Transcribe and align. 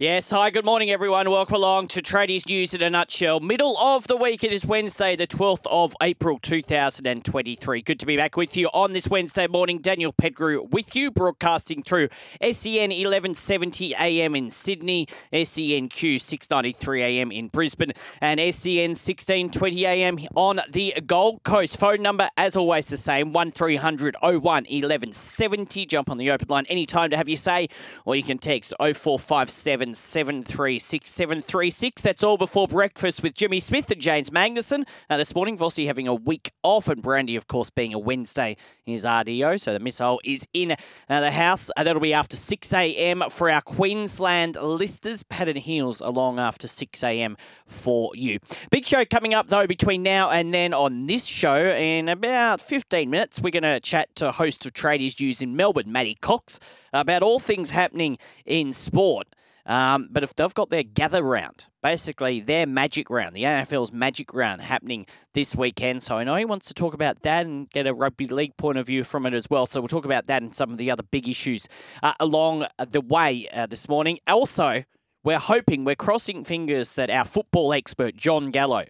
Yes, 0.00 0.30
hi, 0.30 0.50
good 0.50 0.64
morning, 0.64 0.92
everyone. 0.92 1.28
Welcome 1.28 1.56
along 1.56 1.88
to 1.88 2.00
Tradies 2.00 2.46
News 2.46 2.72
in 2.72 2.84
a 2.84 2.88
nutshell. 2.88 3.40
Middle 3.40 3.76
of 3.78 4.06
the 4.06 4.16
week, 4.16 4.44
it 4.44 4.52
is 4.52 4.64
Wednesday, 4.64 5.16
the 5.16 5.26
12th 5.26 5.66
of 5.68 5.92
April 6.00 6.38
2023. 6.38 7.82
Good 7.82 7.98
to 7.98 8.06
be 8.06 8.16
back 8.16 8.36
with 8.36 8.56
you 8.56 8.68
on 8.72 8.92
this 8.92 9.08
Wednesday 9.08 9.48
morning. 9.48 9.80
Daniel 9.80 10.12
Pettigrew 10.12 10.62
with 10.70 10.94
you, 10.94 11.10
broadcasting 11.10 11.82
through 11.82 12.10
SEN 12.40 12.90
1170 12.90 13.96
AM 13.96 14.36
in 14.36 14.50
Sydney, 14.50 15.08
SENQ 15.32 16.20
693 16.20 17.02
AM 17.02 17.32
in 17.32 17.48
Brisbane, 17.48 17.90
and 18.20 18.38
SEN 18.38 18.90
1620 18.90 19.84
AM 19.84 20.16
on 20.36 20.60
the 20.70 20.94
Gold 21.08 21.42
Coast. 21.42 21.76
Phone 21.76 22.02
number, 22.02 22.30
as 22.36 22.56
always, 22.56 22.86
the 22.86 22.96
same 22.96 23.32
1300 23.32 24.14
01 24.22 24.42
1170. 24.42 25.86
Jump 25.86 26.08
on 26.08 26.18
the 26.18 26.30
open 26.30 26.46
line 26.48 26.66
anytime 26.66 27.10
to 27.10 27.16
have 27.16 27.28
your 27.28 27.36
say, 27.36 27.68
or 28.04 28.14
you 28.14 28.22
can 28.22 28.38
text 28.38 28.72
0457 28.78 29.87
736 29.94 31.08
736. 31.10 32.02
That's 32.02 32.24
all 32.24 32.36
before 32.36 32.68
breakfast 32.68 33.22
with 33.22 33.34
Jimmy 33.34 33.60
Smith 33.60 33.90
and 33.90 34.00
James 34.00 34.30
Magnussen. 34.30 34.86
Now 35.08 35.16
this 35.16 35.34
morning, 35.34 35.56
Vossi 35.56 35.86
having 35.86 36.08
a 36.08 36.14
week 36.14 36.52
off, 36.62 36.88
and 36.88 37.02
Brandy, 37.02 37.36
of 37.36 37.46
course, 37.46 37.70
being 37.70 37.94
a 37.94 37.98
Wednesday 37.98 38.56
is 38.86 39.04
RDO. 39.04 39.60
So 39.60 39.72
the 39.72 39.80
missile 39.80 40.20
is 40.24 40.46
in 40.52 40.72
uh, 40.72 41.20
the 41.20 41.30
house. 41.30 41.70
Uh, 41.76 41.84
that'll 41.84 42.00
be 42.00 42.12
after 42.12 42.36
6 42.36 42.72
a.m. 42.72 43.22
for 43.30 43.50
our 43.50 43.60
Queensland 43.60 44.56
listers. 44.56 45.22
Pattern 45.22 45.56
heels 45.56 46.00
along 46.00 46.38
after 46.38 46.68
6 46.68 47.04
a.m. 47.04 47.36
for 47.66 48.10
you. 48.14 48.38
Big 48.70 48.86
show 48.86 49.04
coming 49.04 49.34
up, 49.34 49.48
though, 49.48 49.66
between 49.66 50.02
now 50.02 50.30
and 50.30 50.52
then 50.52 50.74
on 50.74 51.06
this 51.06 51.24
show. 51.24 51.72
In 51.72 52.08
about 52.08 52.60
15 52.60 53.08
minutes, 53.08 53.40
we're 53.40 53.50
going 53.50 53.62
to 53.62 53.80
chat 53.80 54.14
to 54.16 54.32
host 54.32 54.66
of 54.66 54.72
Tradies 54.72 55.20
News 55.20 55.42
in 55.42 55.56
Melbourne, 55.56 55.90
Matty 55.90 56.16
Cocks, 56.20 56.60
about 56.92 57.22
all 57.22 57.38
things 57.38 57.70
happening 57.70 58.18
in 58.44 58.72
sport. 58.72 59.28
Um, 59.68 60.08
but 60.10 60.24
if 60.24 60.34
they've 60.34 60.54
got 60.54 60.70
their 60.70 60.82
gather 60.82 61.22
round, 61.22 61.68
basically 61.82 62.40
their 62.40 62.66
magic 62.66 63.10
round, 63.10 63.36
the 63.36 63.42
AFL's 63.42 63.92
magic 63.92 64.32
round 64.32 64.62
happening 64.62 65.06
this 65.34 65.54
weekend. 65.54 66.02
So 66.02 66.16
I 66.16 66.24
know 66.24 66.36
he 66.36 66.46
wants 66.46 66.68
to 66.68 66.74
talk 66.74 66.94
about 66.94 67.20
that 67.22 67.44
and 67.44 67.68
get 67.68 67.86
a 67.86 67.92
rugby 67.92 68.26
league 68.26 68.56
point 68.56 68.78
of 68.78 68.86
view 68.86 69.04
from 69.04 69.26
it 69.26 69.34
as 69.34 69.50
well. 69.50 69.66
So 69.66 69.82
we'll 69.82 69.88
talk 69.88 70.06
about 70.06 70.26
that 70.28 70.42
and 70.42 70.54
some 70.54 70.72
of 70.72 70.78
the 70.78 70.90
other 70.90 71.02
big 71.02 71.28
issues 71.28 71.68
uh, 72.02 72.14
along 72.18 72.64
the 72.78 73.02
way 73.02 73.46
uh, 73.52 73.66
this 73.66 73.90
morning. 73.90 74.18
Also, 74.26 74.84
we're 75.22 75.38
hoping, 75.38 75.84
we're 75.84 75.94
crossing 75.96 76.44
fingers 76.44 76.94
that 76.94 77.10
our 77.10 77.26
football 77.26 77.74
expert, 77.74 78.16
John 78.16 78.48
Gallo, 78.48 78.86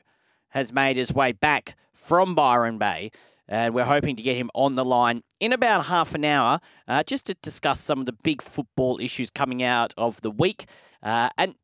has 0.50 0.72
made 0.72 0.96
his 0.96 1.12
way 1.12 1.32
back 1.32 1.76
from 1.92 2.36
Byron 2.36 2.78
Bay 2.78 3.10
and 3.48 3.74
we're 3.74 3.84
hoping 3.84 4.16
to 4.16 4.22
get 4.22 4.36
him 4.36 4.50
on 4.54 4.74
the 4.74 4.84
line 4.84 5.22
in 5.40 5.52
about 5.52 5.86
half 5.86 6.14
an 6.14 6.24
hour 6.24 6.60
uh, 6.86 7.02
just 7.02 7.26
to 7.26 7.34
discuss 7.42 7.80
some 7.80 8.00
of 8.00 8.06
the 8.06 8.12
big 8.12 8.42
football 8.42 8.98
issues 9.00 9.30
coming 9.30 9.62
out 9.62 9.94
of 9.96 10.20
the 10.20 10.30
week. 10.30 10.66
Uh, 11.02 11.30
and 11.38 11.54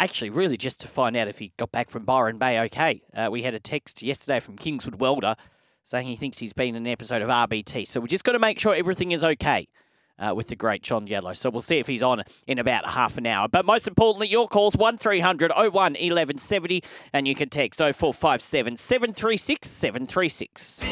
actually, 0.00 0.30
really 0.30 0.56
just 0.56 0.80
to 0.80 0.88
find 0.88 1.16
out 1.16 1.28
if 1.28 1.38
he 1.38 1.52
got 1.56 1.70
back 1.70 1.90
from 1.90 2.04
Byron 2.04 2.38
Bay 2.38 2.60
okay. 2.60 3.02
Uh, 3.14 3.28
we 3.30 3.42
had 3.42 3.54
a 3.54 3.60
text 3.60 4.02
yesterday 4.02 4.40
from 4.40 4.56
Kingswood 4.56 5.00
Welder 5.00 5.36
saying 5.82 6.06
he 6.06 6.16
thinks 6.16 6.38
he's 6.38 6.54
been 6.54 6.74
in 6.74 6.86
an 6.86 6.86
episode 6.86 7.20
of 7.20 7.28
RBT. 7.28 7.86
So 7.86 8.00
we 8.00 8.08
just 8.08 8.24
got 8.24 8.32
to 8.32 8.38
make 8.38 8.58
sure 8.58 8.74
everything 8.74 9.12
is 9.12 9.22
okay 9.22 9.68
uh, 10.18 10.34
with 10.34 10.48
the 10.48 10.56
great 10.56 10.82
John 10.82 11.04
Gallo. 11.04 11.32
So 11.32 11.50
we'll 11.50 11.60
see 11.60 11.78
if 11.78 11.86
he's 11.86 12.02
on 12.02 12.22
in 12.46 12.58
about 12.58 12.88
half 12.88 13.18
an 13.18 13.26
hour. 13.26 13.48
But 13.48 13.64
most 13.64 13.88
importantly, 13.88 14.28
your 14.28 14.48
calls 14.48 14.76
1300 14.76 15.50
01 15.50 15.72
1170 15.72 16.82
and 17.12 17.26
you 17.26 17.34
can 17.34 17.48
text 17.48 17.80
0457 17.80 18.76
736 18.76 19.68
736. 19.68 20.84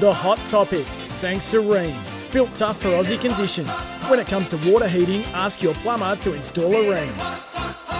The 0.00 0.12
hot 0.12 0.38
topic, 0.46 0.86
thanks 1.20 1.48
to 1.48 1.58
Rheem. 1.58 1.94
Built 2.32 2.54
tough 2.54 2.80
for 2.80 2.88
Aussie 2.88 3.20
conditions. 3.20 3.84
When 4.08 4.18
it 4.18 4.26
comes 4.26 4.48
to 4.48 4.56
water 4.68 4.88
heating, 4.88 5.22
ask 5.26 5.62
your 5.62 5.74
plumber 5.74 6.16
to 6.16 6.34
install 6.34 6.72
a 6.72 6.84
Rheem. 6.84 7.44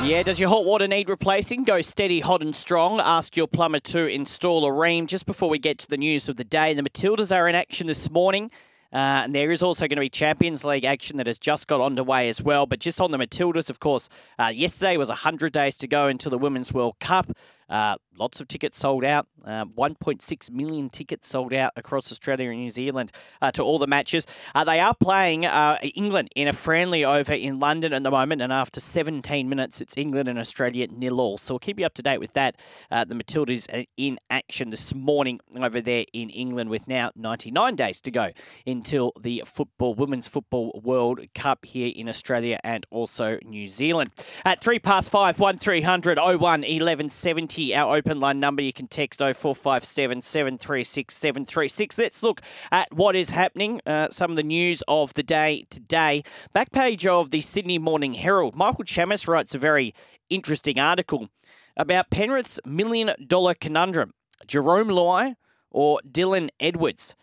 Yeah, 0.05 0.23
does 0.23 0.41
your 0.41 0.49
hot 0.49 0.65
water 0.65 0.89
need 0.89 1.09
replacing? 1.09 1.65
Go 1.65 1.81
steady, 1.81 2.21
hot 2.21 2.43
and 2.43 2.55
strong. 2.55 3.01
Ask 3.01 3.37
your 3.37 3.47
plumber 3.47 3.79
to 3.81 4.07
install 4.07 4.67
a 4.67 4.71
Rheem. 4.71 5.07
Just 5.07 5.25
before 5.25 5.49
we 5.49 5.59
get 5.59 5.79
to 5.79 5.89
the 5.89 5.97
news 5.97 6.29
of 6.29 6.37
the 6.37 6.45
day, 6.45 6.75
the 6.75 6.83
Matildas 6.83 7.35
are 7.35 7.49
in 7.49 7.55
action 7.55 7.87
this 7.87 8.11
morning. 8.11 8.51
Uh, 8.95 9.23
and 9.25 9.35
there 9.35 9.51
is 9.51 9.61
also 9.61 9.89
going 9.89 9.97
to 9.97 10.01
be 10.01 10.09
Champions 10.09 10.65
League 10.65 10.85
action 10.85 11.17
that 11.17 11.27
has 11.27 11.41
just 11.41 11.67
got 11.67 11.81
underway 11.81 12.29
as 12.29 12.41
well. 12.41 12.65
But 12.65 12.79
just 12.79 13.01
on 13.01 13.11
the 13.11 13.19
Matildas, 13.19 13.69
of 13.69 13.81
course, 13.81 14.09
uh, 14.39 14.47
yesterday 14.47 14.97
was 14.97 15.09
100 15.09 15.53
days 15.53 15.77
to 15.79 15.89
go 15.89 16.07
until 16.07 16.31
the 16.31 16.39
Women's 16.39 16.73
World 16.73 17.01
Cup. 17.01 17.33
Uh, 17.69 17.97
lots 18.17 18.41
of 18.41 18.49
tickets 18.49 18.79
sold 18.79 19.05
out. 19.05 19.27
Uh, 19.45 19.65
1.6 19.65 20.51
million 20.51 20.89
tickets 20.89 21.29
sold 21.29 21.53
out 21.53 21.73
across 21.77 22.11
Australia 22.11 22.51
and 22.51 22.59
New 22.59 22.71
Zealand 22.71 23.13
uh, 23.43 23.51
to 23.51 23.63
all 23.63 23.79
the 23.79 23.87
matches. 23.87 24.27
Uh, 24.55 24.65
they 24.65 24.81
are 24.81 24.95
playing 24.95 25.45
uh, 25.45 25.79
England 25.95 26.29
in 26.35 26.49
a 26.49 26.53
friendly 26.53 27.05
over 27.05 27.33
in 27.33 27.61
London 27.61 27.93
at 27.93 28.03
the 28.03 28.11
moment, 28.11 28.41
and 28.41 28.53
after 28.53 28.81
17 28.81 29.49
minutes, 29.49 29.81
it's 29.81 29.97
England 29.97 30.29
and 30.29 30.39
Australia 30.39 30.87
nil 30.91 31.21
all. 31.21 31.39
So 31.39 31.55
we'll 31.55 31.59
keep 31.59 31.79
you 31.79 31.87
up 31.87 31.95
to 31.95 32.03
date 32.03 32.19
with 32.19 32.33
that. 32.33 32.57
The 32.91 33.15
Matildas 33.15 33.73
are 33.73 33.85
in 33.97 34.19
action 34.31 34.71
this 34.71 34.95
morning 34.95 35.41
over 35.57 35.81
there 35.81 36.05
in 36.13 36.31
England, 36.31 36.71
with 36.71 36.89
now 36.89 37.11
99 37.17 37.77
days 37.77 38.01
to 38.03 38.11
go 38.11 38.31
until 38.67 39.13
the 39.21 39.43
football 39.47 39.95
Women's 39.95 40.29
Football 40.29 40.81
World 40.83 41.21
Cup 41.35 41.65
here 41.65 41.93
in 41.95 42.09
Australia 42.09 42.59
and 42.65 42.87
also 42.91 43.39
New 43.45 43.67
Zealand. 43.67 44.11
At 44.45 44.61
three 44.61 44.79
past 44.79 45.11
five, 45.11 45.39
one 45.39 45.55
1300 45.55 46.19
01 46.19 46.39
1170 46.41 47.54
our 47.75 47.97
open 47.97 48.21
line 48.21 48.41
number. 48.41 48.63
You 48.63 48.73
can 48.73 48.89
text 48.89 49.21
0457 49.21 50.23
736 50.23 51.15
736. 51.15 51.99
Let's 51.99 52.23
look 52.23 52.41
at 52.71 52.93
what 52.93 53.17
is 53.17 53.31
happening, 53.31 53.81
uh, 53.87 54.09
some 54.11 54.31
of 54.31 54.37
the 54.37 54.43
news 54.43 54.83
of 54.89 55.15
the 55.15 55.23
day 55.23 55.67
today. 55.71 56.25
Back 56.53 56.73
page 56.73 57.07
of 57.07 57.31
the 57.31 57.41
Sydney 57.41 57.79
Morning 57.79 58.15
Herald. 58.15 58.57
Michael 58.57 58.85
Chammas 58.85 59.29
writes 59.29 59.55
a 59.55 59.59
very 59.59 59.95
interesting 60.29 60.79
article 60.79 61.29
about 61.77 62.11
Penrith's 62.11 62.61
million 62.65 63.13
dollar 63.27 63.55
conundrum 63.55 64.13
Jarome 64.47 64.91
Luai 64.91 65.37
or 65.71 66.01
Dylan 66.09 66.49
Edwards. 66.61 67.17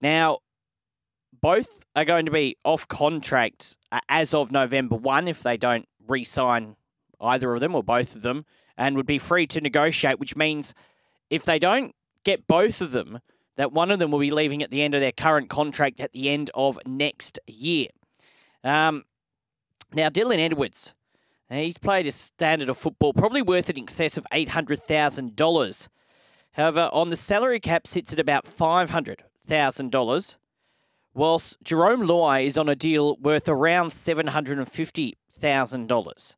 Now, 0.00 0.38
both 1.40 1.84
are 1.96 2.04
going 2.04 2.26
to 2.26 2.32
be 2.32 2.56
off 2.64 2.86
contract 2.88 3.76
uh, 3.92 4.00
as 4.08 4.34
of 4.34 4.52
November 4.52 4.96
1 4.96 5.28
if 5.28 5.42
they 5.42 5.56
don't 5.56 5.86
re 6.06 6.24
sign 6.24 6.76
either 7.20 7.54
of 7.54 7.60
them 7.60 7.74
or 7.74 7.82
both 7.82 8.16
of 8.16 8.22
them 8.22 8.44
and 8.80 8.96
would 8.96 9.06
be 9.06 9.18
free 9.18 9.46
to 9.46 9.60
negotiate, 9.60 10.18
which 10.18 10.34
means 10.34 10.74
if 11.28 11.44
they 11.44 11.58
don't 11.58 11.94
get 12.24 12.46
both 12.46 12.80
of 12.80 12.92
them, 12.92 13.18
that 13.56 13.72
one 13.72 13.90
of 13.90 13.98
them 13.98 14.10
will 14.10 14.20
be 14.20 14.30
leaving 14.30 14.62
at 14.62 14.70
the 14.70 14.80
end 14.82 14.94
of 14.94 15.02
their 15.02 15.12
current 15.12 15.50
contract 15.50 16.00
at 16.00 16.12
the 16.12 16.30
end 16.30 16.50
of 16.54 16.78
next 16.86 17.38
year. 17.46 17.88
Um, 18.64 19.04
now, 19.92 20.08
Dylan 20.08 20.38
Edwards, 20.38 20.94
he's 21.50 21.76
played 21.76 22.06
a 22.06 22.12
standard 22.12 22.70
of 22.70 22.78
football, 22.78 23.12
probably 23.12 23.42
worth 23.42 23.68
in 23.68 23.78
excess 23.78 24.16
of 24.16 24.26
$800,000. 24.32 25.88
However, 26.52 26.88
on 26.90 27.10
the 27.10 27.16
salary 27.16 27.60
cap 27.60 27.86
sits 27.86 28.14
at 28.14 28.18
about 28.18 28.46
$500,000, 28.46 30.36
whilst 31.12 31.62
Jarome 31.62 32.06
Luai 32.06 32.46
is 32.46 32.56
on 32.56 32.70
a 32.70 32.74
deal 32.74 33.18
worth 33.18 33.46
around 33.46 33.88
$750,000. 33.88 36.36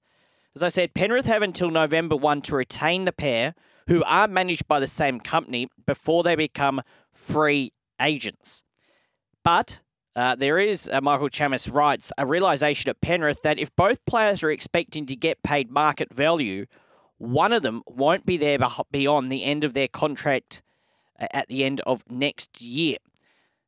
As 0.54 0.62
I 0.62 0.68
said, 0.68 0.94
Penrith 0.94 1.26
have 1.26 1.42
until 1.42 1.70
November 1.70 2.16
1 2.16 2.42
to 2.42 2.56
retain 2.56 3.04
the 3.04 3.12
pair, 3.12 3.54
who 3.88 4.04
are 4.04 4.28
managed 4.28 4.68
by 4.68 4.80
the 4.80 4.86
same 4.86 5.18
company, 5.18 5.68
before 5.86 6.22
they 6.22 6.36
become 6.36 6.82
free 7.10 7.72
agents. 8.00 8.64
But 9.44 9.80
uh, 10.14 10.34
there 10.34 10.58
is, 10.58 10.90
uh, 10.92 11.00
Michael 11.00 11.30
Chammas 11.30 11.72
writes, 11.72 12.12
a 12.18 12.26
realization 12.26 12.90
at 12.90 13.00
Penrith 13.00 13.42
that 13.42 13.58
if 13.58 13.74
both 13.76 14.04
players 14.04 14.42
are 14.42 14.50
expecting 14.50 15.06
to 15.06 15.16
get 15.16 15.42
paid 15.42 15.70
market 15.70 16.12
value, 16.12 16.66
one 17.16 17.52
of 17.52 17.62
them 17.62 17.82
won't 17.86 18.26
be 18.26 18.36
there 18.36 18.58
beyond 18.90 19.32
the 19.32 19.44
end 19.44 19.64
of 19.64 19.72
their 19.72 19.88
contract 19.88 20.60
uh, 21.18 21.26
at 21.32 21.48
the 21.48 21.64
end 21.64 21.80
of 21.86 22.02
next 22.10 22.60
year. 22.60 22.98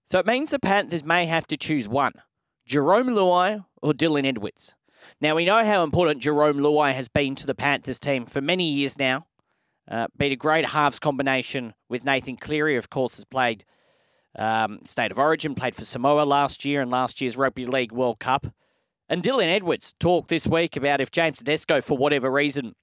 So 0.05 0.19
it 0.19 0.27
means 0.27 0.50
the 0.50 0.59
Panthers 0.59 1.05
may 1.05 1.25
have 1.27 1.47
to 1.47 1.56
choose 1.56 1.89
one 1.89 2.12
Jarome 2.69 3.11
Luai 3.11 3.65
or 3.81 3.93
Dylan 3.93 4.27
Edwards. 4.27 4.75
Now, 5.21 5.35
we 5.35 5.45
know 5.45 5.65
how 5.65 5.83
important 5.83 6.23
Jarome 6.23 6.61
Luai 6.61 6.93
has 6.95 7.09
been 7.09 7.35
to 7.37 7.47
the 7.47 7.55
Panthers 7.55 8.01
team 8.01 8.27
for 8.27 8.41
many 8.41 8.71
years 8.71 8.99
now. 8.99 9.27
Uh, 9.91 10.06
been 10.17 10.33
a 10.33 10.37
great 10.37 10.67
halves 10.67 10.99
combination 10.99 11.75
with 11.89 12.05
Nathan 12.05 12.37
Cleary, 12.37 12.77
of 12.77 12.89
course, 12.89 13.17
has 13.17 13.25
played 13.25 13.65
um, 14.37 14.81
State 14.87 15.11
of 15.11 15.19
Origin, 15.19 15.55
played 15.55 15.75
for 15.75 15.85
Samoa 15.85 16.23
last 16.23 16.65
year 16.65 16.81
and 16.81 16.91
last 16.91 17.21
year's 17.21 17.37
Rugby 17.37 17.67
League 17.67 17.93
World 17.93 18.19
Cup. 18.19 18.47
And 19.09 19.23
Dylan 19.23 19.55
Edwards 19.55 19.95
talked 20.01 20.29
this 20.29 20.47
week 20.47 20.77
about 20.77 21.01
if 21.01 21.11
James 21.11 21.39
Tedesco, 21.39 21.81
for 21.81 21.99
whatever 21.99 22.31
reason, 22.31 22.75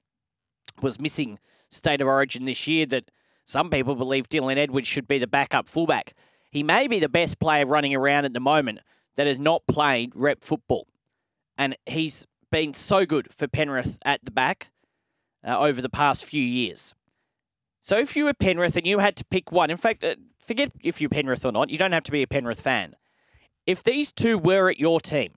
was 0.81 1.00
missing 1.00 1.39
State 1.69 2.01
of 2.01 2.07
Origin 2.07 2.45
this 2.45 2.67
year, 2.67 2.85
that 2.88 3.09
some 3.45 3.69
people 3.69 3.95
believe 3.95 4.29
Dylan 4.29 4.57
Edwards 4.57 4.88
should 4.88 5.07
be 5.07 5.17
the 5.17 5.27
backup 5.27 5.67
fullback. 5.67 6.13
He 6.51 6.63
may 6.63 6.88
be 6.88 7.00
the 7.00 7.09
best 7.09 7.39
player 7.39 7.65
running 7.65 7.95
around 7.95 8.25
at 8.25 8.33
the 8.33 8.39
moment 8.39 8.79
that 9.15 9.27
has 9.27 9.39
not 9.39 9.65
played 9.67 10.12
rep 10.15 10.44
football 10.44 10.88
and 11.61 11.75
he's 11.85 12.25
been 12.51 12.73
so 12.73 13.05
good 13.05 13.31
for 13.31 13.47
Penrith 13.47 13.99
at 14.03 14.25
the 14.25 14.31
back 14.31 14.71
uh, 15.47 15.59
over 15.59 15.79
the 15.79 15.89
past 15.89 16.25
few 16.25 16.41
years. 16.41 16.95
So 17.81 17.99
if 17.99 18.15
you 18.15 18.25
were 18.25 18.33
Penrith 18.33 18.75
and 18.75 18.87
you 18.87 18.97
had 18.97 19.15
to 19.17 19.25
pick 19.25 19.51
one, 19.51 19.69
in 19.69 19.77
fact, 19.77 20.03
uh, 20.03 20.15
forget 20.39 20.71
if 20.83 20.99
you're 20.99 21.09
Penrith 21.11 21.45
or 21.45 21.51
not, 21.51 21.69
you 21.69 21.77
don't 21.77 21.91
have 21.91 22.01
to 22.05 22.11
be 22.11 22.23
a 22.23 22.27
Penrith 22.27 22.59
fan. 22.59 22.95
If 23.67 23.83
these 23.83 24.11
two 24.11 24.39
were 24.39 24.71
at 24.71 24.79
your 24.79 24.99
team 24.99 25.33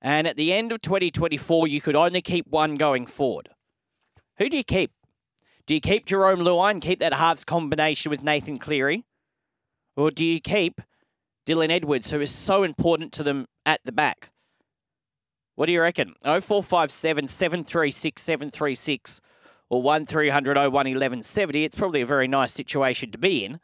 And 0.00 0.28
at 0.28 0.36
the 0.36 0.52
end 0.52 0.70
of 0.70 0.80
2024, 0.82 1.66
you 1.66 1.80
could 1.80 1.96
only 1.96 2.22
keep 2.22 2.46
one 2.46 2.76
going 2.76 3.04
forward. 3.04 3.48
Who 4.38 4.48
do 4.48 4.56
you 4.56 4.62
keep? 4.62 4.92
Do 5.66 5.74
you 5.74 5.80
keep 5.80 6.06
Jarome 6.06 6.42
Luai 6.42 6.70
and 6.70 6.80
keep 6.80 7.00
that 7.00 7.14
halves 7.14 7.44
combination 7.44 8.10
with 8.10 8.22
Nathan 8.22 8.58
Cleary? 8.58 9.04
Or 9.96 10.12
do 10.12 10.24
you 10.24 10.40
keep 10.40 10.80
Dylan 11.44 11.70
Edwards, 11.70 12.12
who 12.12 12.20
is 12.20 12.30
so 12.30 12.62
important 12.62 13.12
to 13.14 13.24
them 13.24 13.46
at 13.66 13.80
the 13.84 13.90
back? 13.92 14.30
What 15.54 15.66
do 15.66 15.72
you 15.72 15.80
reckon? 15.80 16.14
0457 16.24 17.28
736 17.28 18.22
736 18.22 19.20
or 19.70 19.82
1300 19.82 20.56
01 20.56 20.72
1170. 20.72 21.64
It's 21.64 21.76
probably 21.76 22.00
a 22.00 22.06
very 22.06 22.28
nice 22.28 22.52
situation 22.52 23.10
to 23.12 23.18
be 23.18 23.44
in. 23.44 23.60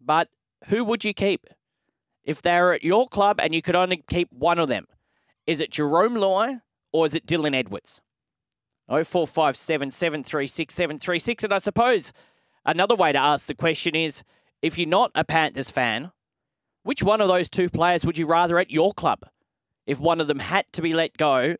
But 0.00 0.28
who 0.66 0.84
would 0.84 1.04
you 1.04 1.12
keep? 1.12 1.46
If 2.24 2.40
they're 2.40 2.72
at 2.72 2.82
your 2.82 3.06
club 3.06 3.38
and 3.40 3.54
you 3.54 3.60
could 3.60 3.76
only 3.76 4.02
keep 4.08 4.32
one 4.32 4.58
of 4.58 4.68
them, 4.68 4.86
is 5.46 5.60
it 5.60 5.70
Jarome 5.70 6.16
Luai 6.16 6.62
or 6.92 7.04
is 7.04 7.14
it 7.14 7.26
Dylan 7.26 7.54
Edwards? 7.54 8.00
0457 8.88 9.90
736 9.90 10.74
736. 10.74 11.44
And 11.44 11.52
I 11.52 11.58
suppose 11.58 12.12
another 12.64 12.94
way 12.94 13.12
to 13.12 13.18
ask 13.18 13.46
the 13.46 13.54
question 13.54 13.94
is 13.94 14.22
if 14.62 14.78
you're 14.78 14.88
not 14.88 15.10
a 15.14 15.24
Panthers 15.24 15.70
fan, 15.70 16.12
which 16.82 17.02
one 17.02 17.20
of 17.20 17.28
those 17.28 17.50
two 17.50 17.68
players 17.68 18.06
would 18.06 18.16
you 18.16 18.26
rather 18.26 18.58
at 18.58 18.70
your 18.70 18.94
club 18.94 19.26
if 19.86 20.00
one 20.00 20.20
of 20.20 20.26
them 20.26 20.38
had 20.38 20.64
to 20.72 20.82
be 20.82 20.92
let 20.92 21.16
go 21.16 21.56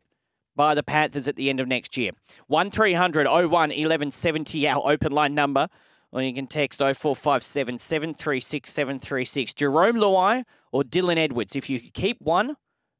by 0.55 0.73
the 0.73 0.83
Panthers 0.83 1.27
at 1.27 1.35
the 1.35 1.49
end 1.49 1.59
of 1.59 1.67
next 1.67 1.97
year? 1.97 2.11
1300 2.47 3.27
01 3.27 3.49
1170, 3.49 4.67
our 4.67 4.91
open 4.91 5.11
line 5.11 5.35
number. 5.35 5.67
Or 6.11 6.21
you 6.21 6.33
can 6.33 6.47
text 6.47 6.79
0457 6.79 7.77
736 7.77 8.69
736. 8.69 9.53
Jarome 9.53 9.97
Luai 9.97 10.43
or 10.71 10.83
Dylan 10.83 11.17
Edwards? 11.17 11.57
If 11.57 11.69
you 11.69 11.79
keep 11.79 12.21
one, 12.21 12.55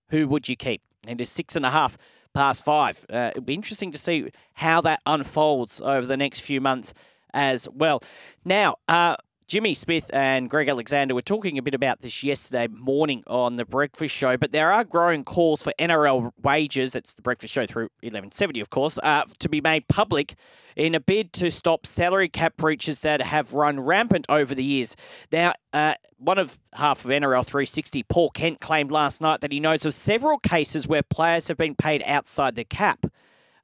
who 0.09 0.27
would 0.27 0.49
you 0.49 0.57
keep? 0.57 0.81
And 1.07 1.21
it's 1.21 1.31
six 1.31 1.55
and 1.55 1.65
a 1.65 1.69
half 1.69 1.97
past 2.33 2.65
five. 2.65 3.05
Uh, 3.09 3.31
it'll 3.31 3.43
be 3.43 3.53
interesting 3.53 3.91
to 3.93 3.97
see 3.97 4.29
how 4.53 4.81
that 4.81 5.01
unfolds 5.05 5.79
over 5.79 6.05
the 6.05 6.17
next 6.17 6.41
few 6.41 6.59
months 6.59 6.93
as 7.33 7.69
well. 7.69 8.01
Now, 8.43 8.77
uh, 8.87 9.15
Jimmy 9.47 9.75
Smith 9.75 10.09
and 10.11 10.49
Greg 10.49 10.67
Alexander 10.67 11.13
were 11.13 11.21
talking 11.21 11.59
a 11.59 11.61
bit 11.61 11.75
about 11.75 12.01
this 12.01 12.23
yesterday 12.23 12.67
morning 12.67 13.23
on 13.27 13.57
the 13.57 13.65
Breakfast 13.65 14.15
Show, 14.15 14.37
but 14.37 14.51
there 14.51 14.71
are 14.71 14.83
growing 14.83 15.23
calls 15.23 15.61
for 15.61 15.71
NRL 15.77 16.31
wages, 16.41 16.93
that's 16.93 17.13
the 17.13 17.21
Breakfast 17.21 17.53
Show 17.53 17.67
through 17.67 17.89
1170, 18.01 18.59
of 18.59 18.71
course, 18.71 18.97
uh, 19.03 19.23
to 19.37 19.47
be 19.47 19.61
made 19.61 19.87
public 19.87 20.33
in 20.75 20.95
a 20.95 20.99
bid 20.99 21.31
to 21.33 21.51
stop 21.51 21.85
salary 21.85 22.27
cap 22.27 22.57
breaches 22.57 22.99
that 23.01 23.21
have 23.21 23.53
run 23.53 23.79
rampant 23.79 24.25
over 24.29 24.55
the 24.55 24.63
years. 24.63 24.95
Now, 25.31 25.53
uh, 25.73 25.93
one 26.17 26.39
of 26.39 26.57
half 26.73 27.05
of 27.05 27.11
NRL 27.11 27.45
360, 27.45 28.01
Paul 28.01 28.31
Kent, 28.31 28.61
claimed 28.61 28.91
last 28.91 29.21
night 29.21 29.41
that 29.41 29.51
he 29.51 29.59
knows 29.59 29.85
of 29.85 29.93
several 29.93 30.39
cases 30.39 30.87
where 30.87 31.03
players 31.03 31.49
have 31.49 31.57
been 31.57 31.75
paid 31.75 32.01
outside 32.07 32.55
the 32.55 32.65
cap. 32.65 33.05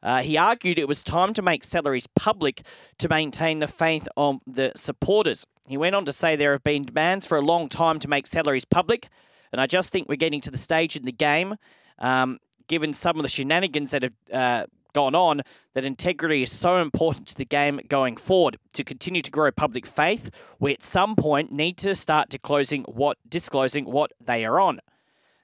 Uh, 0.03 0.21
he 0.21 0.37
argued 0.37 0.79
it 0.79 0.87
was 0.87 1.03
time 1.03 1.33
to 1.33 1.41
make 1.41 1.63
salaries 1.63 2.07
public 2.15 2.65
to 2.97 3.07
maintain 3.07 3.59
the 3.59 3.67
faith 3.67 4.07
of 4.17 4.39
the 4.47 4.71
supporters. 4.75 5.45
He 5.67 5.77
went 5.77 5.95
on 5.95 6.05
to 6.05 6.11
say 6.11 6.35
there 6.35 6.53
have 6.53 6.63
been 6.63 6.83
demands 6.83 7.25
for 7.25 7.37
a 7.37 7.41
long 7.41 7.69
time 7.69 7.99
to 7.99 8.07
make 8.07 8.25
salaries 8.27 8.65
public, 8.65 9.09
and 9.51 9.61
I 9.61 9.67
just 9.67 9.91
think 9.91 10.09
we're 10.09 10.15
getting 10.15 10.41
to 10.41 10.51
the 10.51 10.57
stage 10.57 10.95
in 10.95 11.05
the 11.05 11.11
game, 11.11 11.55
um, 11.99 12.39
given 12.67 12.93
some 12.93 13.17
of 13.17 13.23
the 13.23 13.29
shenanigans 13.29 13.91
that 13.91 14.03
have 14.03 14.15
uh, 14.33 14.65
gone 14.93 15.15
on, 15.15 15.41
that 15.73 15.85
integrity 15.85 16.43
is 16.43 16.51
so 16.51 16.77
important 16.77 17.27
to 17.27 17.35
the 17.35 17.45
game 17.45 17.79
going 17.87 18.17
forward. 18.17 18.57
To 18.73 18.83
continue 18.83 19.21
to 19.21 19.31
grow 19.31 19.51
public 19.51 19.85
faith, 19.85 20.29
we 20.59 20.73
at 20.73 20.83
some 20.83 21.15
point 21.15 21.51
need 21.51 21.77
to 21.77 21.95
start 21.95 22.29
disclosing 22.29 22.83
what 22.83 23.17
disclosing 23.27 23.85
what 23.85 24.11
they 24.19 24.45
are 24.45 24.59
on. 24.59 24.79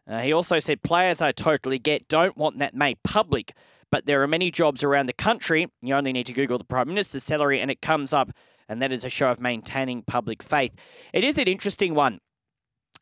Uh, 0.08 0.20
he 0.20 0.32
also 0.32 0.60
said 0.60 0.82
players 0.82 1.22
I 1.22 1.32
totally 1.32 1.80
get 1.80 2.08
don't 2.08 2.38
want 2.38 2.60
that 2.60 2.74
made 2.74 3.04
public 3.04 3.54
but 3.92 4.06
there 4.06 4.22
are 4.22 4.28
many 4.28 4.52
jobs 4.52 4.84
around 4.84 5.06
the 5.06 5.14
country. 5.14 5.68
You 5.82 5.96
only 5.96 6.14
need 6.14 6.28
to 6.28 6.34
Google 6.34 6.58
the 6.58 6.64
Prime 6.64 6.88
Minister's 6.88 7.24
salary 7.24 7.60
and 7.60 7.72
it 7.72 7.82
comes 7.82 8.14
up, 8.14 8.32
and 8.68 8.82
that 8.82 8.92
is 8.92 9.04
a 9.04 9.10
show 9.10 9.30
of 9.30 9.40
maintaining 9.40 10.04
public 10.04 10.44
faith. 10.44 10.76
It 11.14 11.24
is 11.24 11.38
an 11.38 11.48
interesting 11.48 11.94
one 11.94 12.20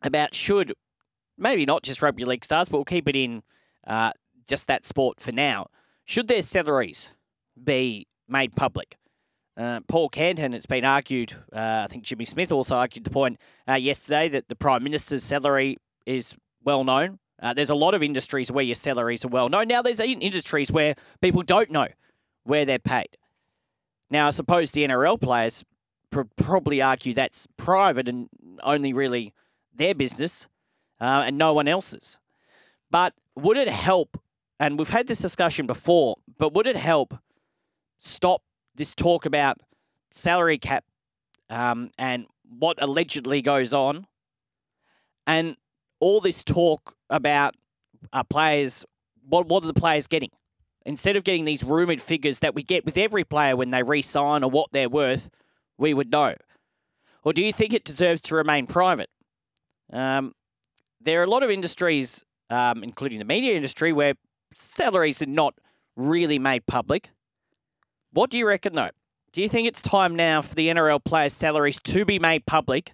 about 0.02 0.36
should, 0.36 0.74
maybe 1.38 1.66
not 1.66 1.84
just 1.84 2.02
rugby 2.02 2.26
league 2.26 2.46
stars, 2.46 2.70
but 2.70 2.78
we'll 2.78 2.86
keep 2.86 3.08
it 3.08 3.16
in 3.16 3.44
uh, 3.88 4.12
just 4.48 4.68
that 4.68 4.86
sport 4.86 5.20
for 5.20 5.32
now. 5.32 5.68
Should 6.06 6.28
their 6.28 6.42
salaries 6.42 7.14
be 7.62 8.08
made 8.28 8.56
public? 8.56 8.98
Uh, 9.58 9.80
Paul 9.88 10.10
Canton, 10.10 10.54
it's 10.54 10.66
been 10.66 10.84
argued, 10.84 11.34
uh, 11.54 11.84
I 11.86 11.88
think 11.90 12.04
Jimmy 12.04 12.26
Smith 12.26 12.52
also 12.52 12.76
argued 12.76 13.06
the 13.06 13.10
point 13.10 13.40
uh, 13.70 13.76
yesterday 13.76 14.28
that 14.30 14.50
the 14.50 14.56
Prime 14.56 14.84
Minister's 14.84 15.24
salary 15.24 15.78
is 16.06 16.36
well 16.64 16.84
known. 16.84 17.20
Uh, 17.42 17.54
there's 17.54 17.70
a 17.70 17.76
lot 17.76 17.94
of 17.94 18.02
industries 18.02 18.52
where 18.52 18.64
your 18.64 18.76
salaries 18.76 19.26
are 19.26 19.30
well 19.30 19.50
known. 19.50 19.68
Now, 19.68 19.82
there's 19.82 20.00
industries 20.00 20.72
where 20.72 20.96
people 21.22 21.42
don't 21.42 21.70
know 21.70 21.88
where 22.44 22.66
they're 22.66 22.80
paid. 22.80 23.18
Now, 24.10 24.28
I 24.28 24.30
suppose 24.30 24.72
the 24.72 24.88
NRL 24.88 25.20
players 25.20 25.64
pr- 26.12 26.22
probably 26.38 26.82
argue 26.82 27.14
that's 27.14 27.48
private 27.58 28.08
and 28.08 28.30
only 28.64 28.94
really 28.94 29.34
their 29.74 29.94
business 29.96 30.48
uh, 31.02 31.24
and 31.26 31.38
no 31.38 31.54
one 31.54 31.68
else's. 31.68 32.20
But 32.90 33.14
would 33.36 33.58
it 33.58 33.68
help? 33.68 34.20
And 34.60 34.80
we've 34.80 34.90
had 34.90 35.08
this 35.08 35.20
discussion 35.20 35.68
before, 35.68 36.16
but 36.38 36.54
would 36.54 36.68
it 36.68 36.78
help 36.78 37.18
stop 37.98 38.42
this 38.76 38.94
talk 38.94 39.26
about 39.26 39.60
salary 40.12 40.58
cap 40.58 40.86
um, 41.50 41.92
and 41.98 42.26
what 42.48 42.82
allegedly 42.82 43.42
goes 43.42 43.74
on 43.74 44.08
and 45.28 45.58
all 46.00 46.22
this 46.22 46.44
talk 46.44 46.96
about 47.10 47.56
uh, 48.14 48.24
players, 48.24 48.86
what, 49.28 49.48
what 49.48 49.64
are 49.64 49.68
the 49.68 49.74
players 49.74 50.08
getting? 50.08 50.30
Instead 50.86 51.18
of 51.18 51.24
getting 51.24 51.46
these 51.46 51.64
rumoured 51.64 52.02
figures 52.02 52.40
that 52.40 52.54
we 52.54 52.62
get 52.62 52.86
with 52.86 52.98
every 52.98 53.24
player 53.24 53.56
when 53.56 53.72
they 53.72 53.82
re 53.82 54.02
sign 54.02 54.44
or 54.44 54.50
what 54.50 54.72
they're 54.72 54.90
worth, 54.90 55.30
we 55.78 55.94
would 55.94 56.12
know. 56.12 56.36
Or 57.24 57.34
do 57.34 57.44
you 57.44 57.52
think 57.52 57.74
it 57.74 57.84
deserves 57.84 58.22
to 58.22 58.36
remain 58.36 58.68
private? 58.68 59.10
Um, 59.92 60.34
there 61.02 61.22
are 61.22 61.24
a 61.24 61.30
lot 61.30 61.44
of 61.44 61.50
industries, 61.50 62.24
um, 62.50 62.84
including 62.84 63.20
the 63.20 63.26
media 63.26 63.56
industry, 63.56 63.94
where 63.94 64.14
salaries 64.56 65.22
are 65.22 65.28
not 65.28 65.56
really 65.96 66.38
made 66.38 66.66
public. 66.68 67.10
What 68.12 68.30
do 68.30 68.38
you 68.38 68.48
reckon, 68.48 68.74
though? 68.74 68.92
Do 69.34 69.42
you 69.42 69.50
think 69.50 69.68
it's 69.68 69.82
time 69.82 70.16
now 70.16 70.42
for 70.42 70.56
the 70.56 70.70
NRL 70.70 71.04
players' 71.04 71.34
salaries 71.34 71.80
to 71.82 72.06
be 72.06 72.20
made 72.20 72.46
public 72.46 72.94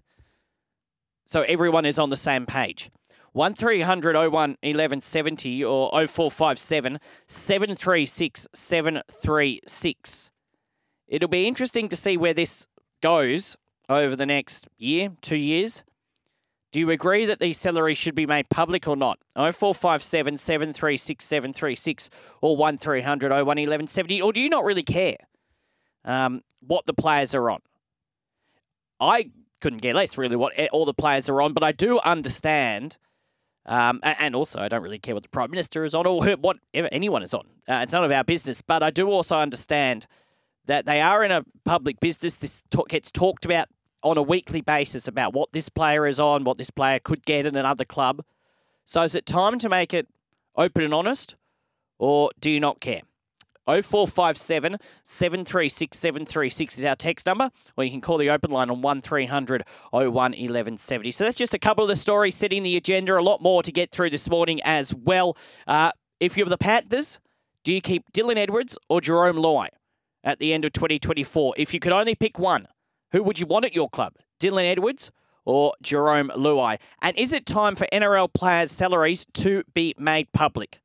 so 1.32 1.44
everyone 1.44 1.86
is 1.86 1.98
on 1.98 2.10
the 2.10 2.18
same 2.18 2.46
page? 2.46 2.92
1300 3.32 4.16
01 4.16 4.32
1170 4.32 5.64
or 5.64 5.90
0457 5.90 7.00
736 7.26 8.48
736. 8.54 10.32
It'll 11.08 11.30
be 11.30 11.48
interesting 11.48 11.88
to 11.88 11.96
see 11.96 12.18
where 12.18 12.34
this 12.34 12.68
goes 13.02 13.56
over 13.88 14.18
the 14.18 14.26
next 14.26 14.68
year, 14.78 15.14
two 15.22 15.38
years. 15.38 15.86
Do 16.74 16.82
you 16.82 16.90
agree 16.90 17.26
that 17.26 17.40
these 17.40 17.58
salaries 17.58 17.98
should 17.98 18.16
be 18.16 18.26
made 18.26 18.50
public 18.50 18.86
or 18.86 18.98
not? 18.98 19.18
0457 19.38 20.38
736 20.38 21.24
736 21.24 22.10
or 22.42 22.58
1300 22.58 23.32
01 23.32 23.46
1170. 23.46 24.22
Or 24.22 24.34
do 24.34 24.42
you 24.42 24.50
not 24.50 24.66
really 24.66 24.84
care 24.84 25.16
um, 26.04 26.42
what 26.60 26.86
the 26.88 26.94
players 26.94 27.34
are 27.34 27.50
on? 27.50 27.62
I 29.00 29.32
couldn't 29.62 29.80
care 29.80 29.94
less 29.94 30.18
really 30.18 30.36
what 30.36 30.54
all 30.72 30.86
the 30.86 30.94
players 30.94 31.30
are 31.30 31.42
on, 31.42 31.54
but 31.54 31.64
I 31.64 31.72
do 31.72 32.00
understand 32.00 32.98
um, 33.66 34.00
and 34.04 34.36
also, 34.36 34.60
I 34.60 34.68
don't 34.68 34.82
really 34.82 35.00
care 35.00 35.14
what 35.14 35.24
the 35.24 35.30
Prime 35.30 35.52
Minister 35.52 35.84
is 35.84 35.94
on 35.94 36.06
or 36.08 36.24
whatever 36.40 36.90
anyone 36.92 37.24
is 37.24 37.34
on. 37.34 37.46
Uh, 37.68 37.82
it's 37.84 37.94
none 37.94 38.04
of 38.04 38.12
our 38.12 38.24
business. 38.24 38.62
But 38.62 38.84
I 38.84 38.90
do 38.90 39.10
also 39.10 39.38
understand 39.38 40.08
that 40.66 40.86
they 40.86 41.02
are 41.02 41.24
in 41.24 41.32
a 41.32 41.44
public 41.64 42.00
business. 42.00 42.38
This 42.38 42.64
talk, 42.72 42.90
gets 42.90 43.12
talked 43.12 43.46
about 43.46 43.68
on 44.04 44.18
a 44.18 44.22
weekly 44.22 44.62
basis 44.62 45.08
about 45.08 45.34
what 45.34 45.52
this 45.52 45.70
player 45.70 46.08
is 46.08 46.20
on, 46.20 46.44
what 46.44 46.58
this 46.58 46.72
player 46.72 47.00
could 47.00 47.24
get 47.24 47.46
in 47.46 47.56
another 47.56 47.86
club. 47.86 48.24
So 48.86 49.04
is 49.04 49.14
it 49.14 49.28
time 49.28 49.60
to 49.60 49.70
make 49.70 49.94
it 49.94 50.08
open 50.56 50.84
and 50.84 50.94
honest, 50.94 51.36
or 52.00 52.32
do 52.40 52.50
you 52.50 52.60
not 52.60 52.82
care? 52.82 53.02
0457 53.68 54.78
736 55.04 55.98
736 55.98 56.80
is 56.80 56.86
our 56.86 56.96
text 56.96 57.26
number, 57.26 57.50
or 57.78 57.84
you 57.84 57.92
can 57.92 58.02
call 58.02 58.18
the 58.18 58.30
open 58.30 58.52
line 58.52 58.70
on 58.70 58.82
1300 58.82 59.64
01 59.92 60.12
1170. 60.14 61.12
So 61.12 61.26
that's 61.26 61.38
just 61.38 61.54
a 61.54 61.60
couple 61.60 61.84
of 61.84 61.88
the 61.88 61.96
stories 61.96 62.36
setting 62.36 62.64
the 62.64 62.78
agenda. 62.78 63.18
A 63.18 63.22
lot 63.22 63.42
more 63.42 63.62
to 63.64 63.72
get 63.72 63.92
through 63.92 64.10
this 64.10 64.30
morning 64.30 64.62
as 64.64 64.94
well. 64.94 65.38
Uh, 65.68 65.92
if 66.20 66.38
you're 66.38 66.48
the 66.48 66.58
Panthers, 66.58 67.20
do 67.64 67.74
you 67.74 67.82
keep 67.82 68.12
Dylan 68.14 68.38
Edwards 68.38 68.78
or 68.90 69.02
Jarome 69.02 69.38
Luai 69.38 69.68
at 70.24 70.40
the 70.40 70.54
end 70.54 70.66
of 70.66 70.74
2024? 70.74 71.56
If 71.58 71.74
you 71.74 71.80
could 71.80 71.92
only 71.92 72.16
pick 72.16 72.40
one, 72.40 72.68
who 73.12 73.24
would 73.24 73.40
you 73.40 73.46
want 73.46 73.66
at 73.66 73.76
your 73.76 73.90
club? 73.90 74.16
Dylan 74.40 74.70
Edwards 74.70 75.12
or 75.46 75.74
Jarome 75.84 76.32
Luai? 76.32 76.78
And 77.02 77.18
is 77.18 77.34
it 77.34 77.46
time 77.46 77.76
for 77.76 77.88
NRL 77.92 78.34
players' 78.34 78.72
salaries 78.72 79.26
to 79.36 79.64
be 79.74 79.94
made 79.98 80.32
public? 80.32 80.80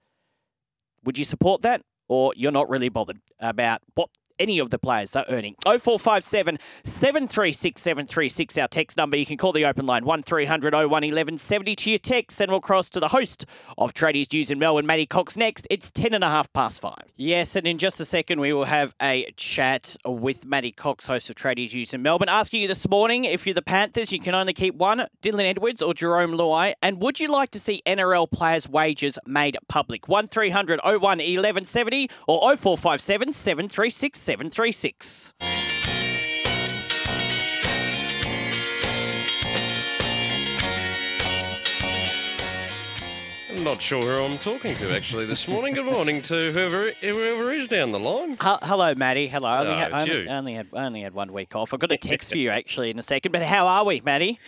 Would 1.04 1.18
you 1.18 1.25
support 1.25 1.62
that? 1.62 1.83
Or 2.08 2.32
you're 2.36 2.52
not 2.52 2.68
really 2.68 2.88
bothered 2.88 3.20
about 3.40 3.82
what 3.94 4.08
any 4.38 4.59
of 4.59 4.71
the 4.71 4.78
players 4.78 5.16
are 5.16 5.25
earning. 5.28 5.55
0457 5.64 6.59
736 6.85 7.81
736, 7.81 8.59
our 8.59 8.69
text 8.69 8.97
number. 8.97 9.16
You 9.16 9.26
can 9.26 9.37
call 9.37 9.52
the 9.52 9.64
open 9.64 9.87
line 9.87 10.05
1300 10.05 10.75
01 10.75 10.90
1170 10.90 11.76
to 11.76 11.90
your 11.90 11.99
text, 11.99 12.40
and 12.40 12.50
we'll 12.50 12.61
cross 12.61 12.90
to 12.90 13.00
the 13.00 13.09
host 13.09 13.47
of 13.78 13.95
Tradies 13.95 14.33
News 14.33 14.50
in 14.50 14.59
Melbourne, 14.59 14.87
Matty 14.87 15.07
Cocks, 15.07 15.37
next. 15.37 15.66
It's 15.71 15.90
10 15.90 16.14
and 16.14 16.25
a 16.25 16.28
half 16.28 16.52
past 16.52 16.81
five. 16.81 17.02
Yes, 17.16 17.57
and 17.57 17.66
in 17.66 17.78
just 17.78 18.00
a 18.00 18.05
second, 18.05 18.40
we 18.40 18.52
will 18.52 18.64
have 18.64 18.95
a 19.00 19.31
chat 19.37 19.97
with 20.05 20.45
Matty 20.45 20.73
Cocks, 20.73 21.07
host 21.07 21.31
of 21.31 21.37
Tradies 21.37 21.75
News 21.75 21.95
in 21.95 22.02
Melbourne, 22.02 22.28
asking 22.28 22.62
you 22.62 22.69
this 22.69 22.88
morning 22.88 23.25
if 23.25 23.47
you're 23.47 23.55
the 23.55 23.62
Panthers, 23.62 24.12
you 24.12 24.21
can 24.21 24.35
only 24.35 24.52
keep 24.52 24.75
one, 24.75 25.07
Dylan 25.23 25.49
Edwards 25.49 25.83
or 25.83 25.93
Jarome 25.93 26.35
Luai, 26.37 26.75
and 26.83 27.00
would 27.02 27.21
you 27.21 27.28
like 27.28 27.50
to 27.52 27.59
see 27.59 27.83
NRL 27.87 28.31
players' 28.31 28.69
wages 28.69 29.19
made 29.26 29.57
public? 29.69 30.09
1300 30.09 30.81
01 30.85 31.00
1170 31.00 32.11
or 32.26 32.57
0457 32.57 33.33
736 33.33 34.25
736. 34.26 35.35
I'm 43.49 43.62
not 43.62 43.80
sure 43.80 44.02
who 44.02 44.25
I'm 44.25 44.37
talking 44.38 44.75
to 44.78 44.92
actually 44.97 45.26
this 45.26 45.47
morning. 45.47 45.75
Good 45.75 45.85
morning 45.85 46.23
to 46.23 46.50
whoever 46.50 46.90
whoever 47.00 47.52
is 47.52 47.68
down 47.68 47.92
the 47.92 48.00
line. 48.00 48.33
H- 48.33 48.59
hello, 48.64 48.97
Matty. 48.97 49.28
Hello. 49.28 49.49
I 49.49 49.61
only, 49.61 49.76
had, 49.76 49.92
it's 49.92 50.02
only, 50.02 50.23
you. 50.23 50.28
only 50.28 50.54
had 50.54 50.66
only 50.73 51.02
had 51.02 51.14
one 51.14 51.33
week 51.33 51.54
off. 51.54 51.73
I've 51.73 51.78
got 51.78 51.92
a 51.92 51.97
text 51.97 52.33
for 52.33 52.38
you 52.38 52.50
actually 52.50 52.90
in 52.90 52.99
a 52.99 53.02
second. 53.02 53.30
But 53.30 53.45
how 53.45 53.68
are 53.68 53.85
we, 53.85 54.00
Matty? 54.04 54.40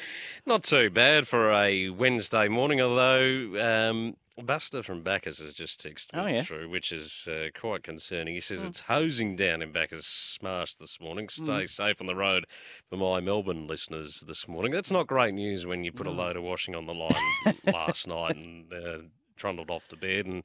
Not 0.44 0.64
too 0.64 0.90
bad 0.90 1.28
for 1.28 1.52
a 1.52 1.90
Wednesday 1.90 2.48
morning, 2.48 2.80
although 2.80 3.90
um, 3.90 4.16
Buster 4.44 4.82
from 4.82 5.02
Bacchus 5.02 5.40
has 5.40 5.52
just 5.52 5.82
texted 5.84 6.14
me 6.14 6.20
Oh, 6.22 6.26
yes. 6.26 6.46
through, 6.46 6.68
which 6.68 6.92
is 6.92 7.26
uh, 7.28 7.48
quite 7.58 7.82
concerning. 7.82 8.34
He 8.34 8.40
Hmm. 8.40 8.42
says 8.42 8.64
it's 8.64 8.80
hosing 8.80 9.36
down 9.36 9.62
in 9.62 9.72
Bacchus 9.72 10.38
Marsh 10.42 10.74
this 10.74 11.00
morning. 11.00 11.28
Stay 11.28 11.66
safe 11.66 12.00
on 12.00 12.06
the 12.06 12.14
road 12.14 12.46
for 12.88 12.96
my 12.96 13.20
Melbourne 13.20 13.66
listeners 13.66 14.22
this 14.26 14.46
morning. 14.46 14.72
That's 14.72 14.90
not 14.90 15.06
great 15.06 15.34
news 15.34 15.66
when 15.66 15.84
you 15.84 15.92
put 15.92 16.06
Hmm. 16.06 16.12
a 16.12 16.16
load 16.16 16.36
of 16.36 16.42
washing 16.44 16.74
on 16.74 16.86
the 16.86 16.94
line 16.94 17.20
last 17.64 18.06
night 18.06 18.36
and 18.36 18.72
uh, 18.72 18.98
trundled 19.36 19.70
off 19.70 19.88
to 19.88 19.96
bed 19.96 20.26
and 20.26 20.44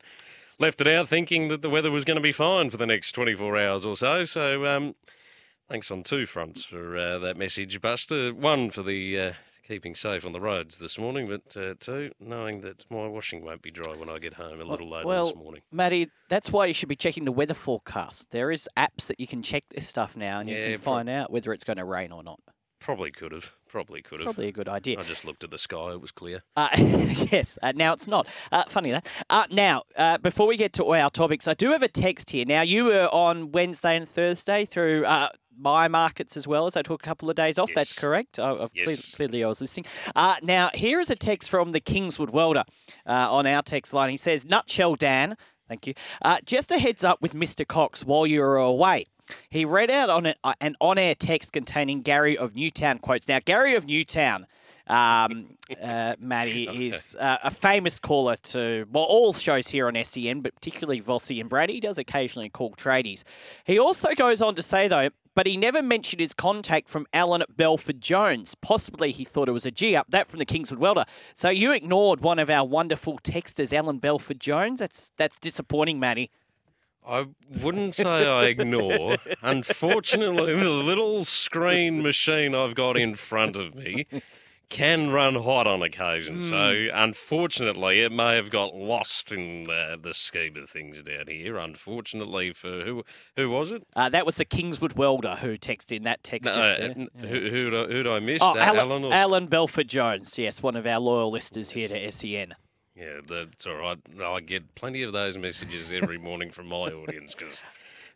left 0.59 0.81
it 0.81 0.87
out 0.87 1.07
thinking 1.07 1.47
that 1.49 1.61
the 1.61 1.69
weather 1.69 1.91
was 1.91 2.05
going 2.05 2.17
to 2.17 2.21
be 2.21 2.31
fine 2.31 2.69
for 2.69 2.77
the 2.77 2.85
next 2.87 3.11
24 3.13 3.57
hours 3.57 3.85
or 3.85 3.95
so. 3.97 4.23
So, 4.25 4.65
um, 4.65 4.95
thanks 5.69 5.89
on 5.91 6.03
two 6.03 6.25
fronts 6.25 6.63
for 6.63 6.97
uh, 6.97 7.19
that 7.19 7.37
message, 7.37 7.79
Buster. 7.81 8.33
One 8.33 8.69
for 8.69 8.83
the 8.83 9.19
uh, 9.19 9.33
keeping 9.67 9.95
safe 9.95 10.25
on 10.25 10.33
the 10.33 10.41
roads 10.41 10.77
this 10.77 10.97
morning, 10.97 11.27
but 11.27 11.57
uh, 11.57 11.73
two, 11.79 12.11
knowing 12.19 12.61
that 12.61 12.85
my 12.89 13.07
washing 13.07 13.43
won't 13.43 13.61
be 13.61 13.71
dry 13.71 13.95
when 13.95 14.09
I 14.09 14.17
get 14.17 14.33
home 14.33 14.59
a 14.59 14.63
little 14.63 14.89
later 14.89 15.07
well, 15.07 15.27
this 15.27 15.35
morning. 15.35 15.61
Matty, 15.71 16.09
that's 16.29 16.51
why 16.51 16.65
you 16.65 16.73
should 16.73 16.89
be 16.89 16.95
checking 16.95 17.25
the 17.25 17.31
weather 17.31 17.53
forecast. 17.53 18.31
There 18.31 18.51
is 18.51 18.67
apps 18.77 19.07
that 19.07 19.19
you 19.19 19.27
can 19.27 19.41
check 19.41 19.63
this 19.69 19.87
stuff 19.87 20.15
now, 20.17 20.39
and 20.39 20.49
you 20.49 20.57
can 20.57 20.71
pro- 20.73 20.77
find 20.77 21.09
out 21.09 21.31
whether 21.31 21.53
it's 21.53 21.63
going 21.63 21.77
to 21.77 21.85
rain 21.85 22.11
or 22.11 22.23
not. 22.23 22.39
Probably 22.83 23.11
could 23.11 23.31
have. 23.31 23.53
Probably 23.69 24.01
could 24.01 24.19
have. 24.19 24.25
Probably 24.25 24.49
a 24.49 24.51
good 24.51 24.67
idea. 24.67 24.99
I 24.99 25.03
just 25.03 25.23
looked 25.23 25.45
at 25.45 25.51
the 25.51 25.57
sky; 25.57 25.93
it 25.93 26.01
was 26.01 26.11
clear. 26.11 26.43
Uh, 26.57 26.67
yes, 26.77 27.57
uh, 27.63 27.71
now 27.73 27.93
it's 27.93 28.09
not. 28.09 28.27
Uh, 28.51 28.63
funny 28.67 28.91
that. 28.91 29.07
Uh, 29.29 29.45
now, 29.51 29.83
uh, 29.95 30.17
before 30.17 30.47
we 30.47 30.57
get 30.57 30.73
to 30.73 30.93
our 30.93 31.09
topics, 31.09 31.47
I 31.47 31.53
do 31.53 31.71
have 31.71 31.81
a 31.81 31.87
text 31.87 32.31
here. 32.31 32.45
Now, 32.45 32.61
you 32.61 32.83
were 32.83 33.07
on 33.07 33.53
Wednesday 33.53 33.95
and 33.95 34.07
Thursday 34.07 34.65
through 34.65 35.05
uh, 35.05 35.29
my 35.57 35.87
markets 35.87 36.35
as 36.37 36.47
well 36.47 36.65
as 36.65 36.75
I 36.75 36.81
took 36.81 37.01
a 37.01 37.05
couple 37.05 37.29
of 37.29 37.35
days 37.35 37.57
off. 37.59 37.69
That's 37.73 37.97
correct. 37.97 38.39
I, 38.39 38.51
I've 38.53 38.71
Yes. 38.73 39.13
clearly, 39.15 39.43
I 39.43 39.47
was 39.47 39.61
listening. 39.61 39.85
Uh, 40.15 40.35
now, 40.41 40.69
here 40.73 40.99
is 40.99 41.09
a 41.09 41.15
text 41.15 41.49
from 41.49 41.71
the 41.71 41.79
Kingswood 41.79 42.29
Welder 42.31 42.63
uh, 43.07 43.33
on 43.33 43.45
our 43.47 43.61
text 43.61 43.93
line. 43.93 44.09
He 44.09 44.17
says, 44.17 44.45
Nutshell 44.45 44.95
Dan, 44.95 45.37
thank 45.67 45.87
you. 45.87 45.93
Uh, 46.21 46.37
just 46.45 46.71
a 46.71 46.79
heads 46.79 47.03
up 47.03 47.21
with 47.21 47.33
Mr. 47.33 47.67
Cocks 47.67 48.03
while 48.05 48.25
you 48.27 48.39
were 48.41 48.57
away. 48.57 49.05
He 49.49 49.63
read 49.63 49.89
out 49.89 50.09
on 50.09 50.25
uh, 50.27 50.53
an 50.59 50.75
on-air 50.81 51.15
text 51.15 51.53
containing 51.53 52.01
Gary 52.01 52.37
of 52.37 52.55
Newtown 52.55 52.99
quotes. 52.99 53.25
Now, 53.27 53.39
Gary 53.43 53.73
of 53.75 53.85
Newtown, 53.87 54.45
um, 54.87 55.55
uh, 55.81 56.15
Matty, 56.19 56.87
is 56.87 57.15
uh, 57.17 57.37
a 57.41 57.49
famous 57.49 57.99
caller 57.99 58.35
to 58.35 58.85
well 58.91 59.05
all 59.05 59.31
shows 59.31 59.69
here 59.69 59.87
on 59.87 59.95
SEN, 60.03 60.41
but 60.41 60.53
particularly 60.55 61.01
Vossi 61.01 61.39
and 61.39 61.49
Brady. 61.49 61.73
He 61.75 61.79
does 61.79 61.97
occasionally 61.97 62.49
call 62.49 62.71
tradies. 62.71 63.23
He 63.63 63.79
also 63.79 64.13
goes 64.13 64.41
on 64.41 64.55
to 64.55 64.61
say 64.61 64.89
though. 64.89 65.09
But 65.35 65.47
he 65.47 65.57
never 65.57 65.81
mentioned 65.81 66.19
his 66.19 66.33
contact 66.33 66.89
from 66.89 67.07
Alan 67.11 67.41
at 67.41 67.57
Belford 67.57 68.01
Jones. 68.01 68.55
Possibly 68.55 69.11
he 69.11 69.23
thought 69.23 69.49
it 69.49 69.53
was 69.53 69.65
a 69.65 69.71
G 69.71 69.95
up. 69.95 70.07
That 70.09 70.27
from 70.27 70.39
the 70.39 70.45
Kingswood 70.45 70.79
Welder. 70.79 71.05
So 71.33 71.49
you 71.49 71.71
ignored 71.71 72.21
one 72.21 72.39
of 72.39 72.49
our 72.49 72.65
wonderful 72.65 73.19
texters, 73.19 73.73
Alan 73.73 73.97
Belford 73.97 74.39
Jones. 74.39 74.79
That's 74.79 75.11
that's 75.17 75.39
disappointing, 75.39 75.99
Matty. 75.99 76.29
I 77.05 77.25
wouldn't 77.61 77.95
say 77.95 78.25
I 78.27 78.45
ignore. 78.45 79.17
Unfortunately, 79.41 80.55
the 80.55 80.69
little 80.69 81.25
screen 81.25 82.01
machine 82.01 82.55
I've 82.55 82.75
got 82.75 82.95
in 82.95 83.15
front 83.15 83.57
of 83.57 83.75
me 83.75 84.07
can 84.73 85.09
run 85.11 85.35
hot 85.35 85.67
on 85.67 85.81
occasion. 85.81 86.41
So, 86.41 86.87
unfortunately, 86.93 88.01
it 88.01 88.11
may 88.11 88.35
have 88.35 88.49
got 88.49 88.75
lost 88.75 89.31
in 89.31 89.63
the, 89.63 89.97
the 90.01 90.13
scheme 90.13 90.57
of 90.57 90.69
things 90.69 91.01
down 91.03 91.27
here. 91.27 91.57
Unfortunately, 91.57 92.51
for 92.53 92.81
who 92.83 93.03
who 93.37 93.49
was 93.49 93.71
it? 93.71 93.83
Uh, 93.95 94.09
that 94.09 94.25
was 94.25 94.35
the 94.37 94.45
Kingswood 94.45 94.93
Welder 94.93 95.35
who 95.35 95.57
texted 95.57 95.95
in 95.97 96.03
that 96.03 96.23
text 96.23 96.51
No, 96.51 96.57
just 96.61 96.79
uh, 96.79 96.83
Yeah. 96.83 97.27
who 97.27 97.49
who'd 97.49 97.73
I, 97.73 97.85
who'd 97.93 98.07
I 98.07 98.19
missed? 98.19 98.43
Oh, 98.43 98.51
Uh, 98.57 98.63
Alan, 98.63 99.03
or- 99.05 99.13
Alan 99.13 99.47
Belford 99.47 99.87
Jones, 99.87 100.37
yes, 100.37 100.61
one 100.61 100.75
of 100.75 100.85
our 100.85 100.99
loyal 100.99 101.31
listeners 101.31 101.71
here 101.71 101.87
to 101.87 102.11
SEN. 102.11 102.55
Yeah, 102.95 103.21
that's 103.27 103.65
all 103.65 103.75
right. 103.75 103.97
I 104.23 104.39
get 104.41 104.75
plenty 104.75 105.01
of 105.03 105.13
those 105.13 105.37
messages 105.37 105.91
every 105.91 106.17
morning 106.19 106.51
from 106.51 106.67
my 106.67 106.89
audience 106.91 107.33
because 107.33 107.63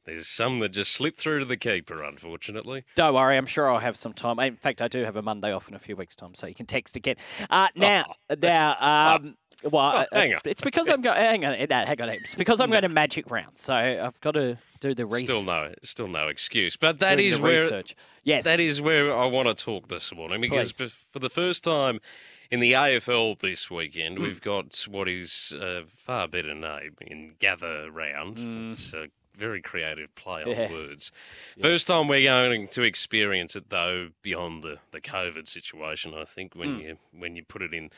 there's 0.08 0.28
some 0.28 0.60
that 0.60 0.70
just 0.70 0.94
slip 0.94 1.18
through 1.18 1.40
to 1.40 1.46
the 1.46 1.58
keeper, 1.58 2.02
unfortunately. 2.02 2.84
Don't 2.96 3.14
worry, 3.14 3.38
I'm 3.38 3.46
sure 3.46 3.72
I'll 3.72 3.80
have 3.80 3.98
some 3.98 4.14
time. 4.14 4.40
In 4.40 4.56
fact, 4.56 4.82
I 4.82 4.88
do 4.88 5.04
have 5.04 5.18
a 5.18 5.22
Monday 5.22 5.52
off 5.52 5.68
in 5.68 5.76
a 5.76 5.80
few 5.80 5.96
weeks' 5.98 6.16
time, 6.16 6.34
so 6.34 6.48
you 6.48 6.56
can 6.56 6.66
text 6.66 6.96
again. 6.96 7.18
Uh, 7.50 7.68
now, 7.76 8.06
now, 8.42 9.16
um, 9.16 9.36
well, 9.70 10.06
Oh, 10.12 10.16
hang 10.16 10.26
it's, 10.26 10.34
on. 10.34 10.42
it's 10.46 10.62
because 10.62 10.88
I'm 10.88 11.02
going. 11.02 11.18
Hang 11.28 11.44
on, 11.46 11.54
eh, 11.56 11.66
no, 11.70 11.86
hang 11.86 12.02
on. 12.02 12.10
It's 12.10 12.36
because 12.36 12.62
I'm 12.62 12.70
going 12.70 12.84
to 12.84 12.90
Magic 12.90 13.30
Round, 13.30 13.58
so 13.58 13.76
I've 13.76 14.20
got 14.22 14.32
to 14.36 14.58
do 14.80 14.94
the 14.94 15.06
research. 15.06 15.28
Still 15.36 15.44
no, 15.44 15.74
still 15.84 16.08
no 16.08 16.28
excuse. 16.30 16.78
But 16.78 17.00
that 17.00 17.16
doing 17.18 17.34
is 17.34 17.40
where 17.40 17.54
research. 17.54 17.96
Yes, 18.24 18.46
that 18.46 18.60
is 18.60 18.82
where 18.82 19.16
I 19.16 19.26
want 19.26 19.48
to 19.48 19.64
talk 19.64 19.90
this 19.90 20.14
morning 20.14 20.40
because 20.42 20.72
Please. 20.74 20.94
for 21.12 21.20
the 21.20 21.30
first 21.30 21.64
time 21.64 22.00
in 22.52 22.60
the 22.60 22.74
AFL 22.74 23.40
this 23.40 23.70
weekend, 23.72 24.20
we've 24.20 24.42
got 24.42 24.86
what 24.90 25.10
is 25.10 25.54
a 25.60 25.84
far 25.96 26.28
better 26.28 26.54
name 26.54 26.96
in 27.02 27.34
Gather 27.40 27.90
Round. 27.92 28.72
It's 28.72 28.94
a 28.94 29.08
very 29.38 29.62
creative 29.62 30.13
play 30.15 30.44
on 30.44 30.53
Hmm. 30.56 30.62
Yeah. 30.62 30.72
words. 30.72 31.12
First 31.62 31.88
time 31.88 32.08
we're 32.08 32.24
going 32.24 32.67
to 32.70 32.84
experience 32.84 33.56
it 33.56 33.70
though 33.70 34.10
beyond 34.22 34.63
the, 34.63 34.79
the 34.91 35.01
COVID 35.01 35.48
situation. 35.48 36.13
I 36.13 36.25
think 36.25 36.56
when 36.56 36.75
Hmm. 36.75 36.79
you 36.82 36.98
when 37.12 37.36
you 37.36 37.44
put 37.44 37.62
it 37.62 37.74
in 37.74 37.91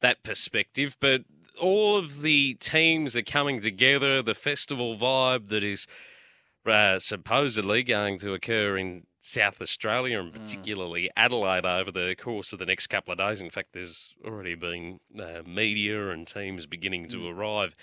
that 0.00 0.22
perspective, 0.22 0.96
but 1.00 1.22
all 1.60 1.96
of 1.96 2.22
the 2.22 2.54
teams 2.54 3.16
are 3.16 3.22
coming 3.22 3.60
together. 3.60 4.22
The 4.22 4.34
festival 4.34 4.96
vibe 4.96 5.48
that 5.48 5.64
is 5.64 5.86
uh, 6.66 6.98
supposedly 6.98 7.82
going 7.82 8.18
to 8.18 8.34
occur 8.34 8.76
in 8.76 9.06
South 9.20 9.60
Australia 9.62 10.20
and 10.20 10.32
particularly 10.32 11.10
Adelaide 11.16 11.64
over 11.64 11.90
the 11.90 12.14
course 12.18 12.52
of 12.52 12.58
the 12.58 12.66
next 12.66 12.88
couple 12.88 13.12
of 13.12 13.18
days. 13.18 13.40
In 13.40 13.50
fact, 13.50 13.72
there's 13.72 14.14
already 14.24 14.54
been 14.54 15.00
uh, 15.18 15.42
media 15.46 16.10
and 16.10 16.26
teams 16.26 16.66
beginning 16.66 17.08
to 17.08 17.26
arrive 17.28 17.74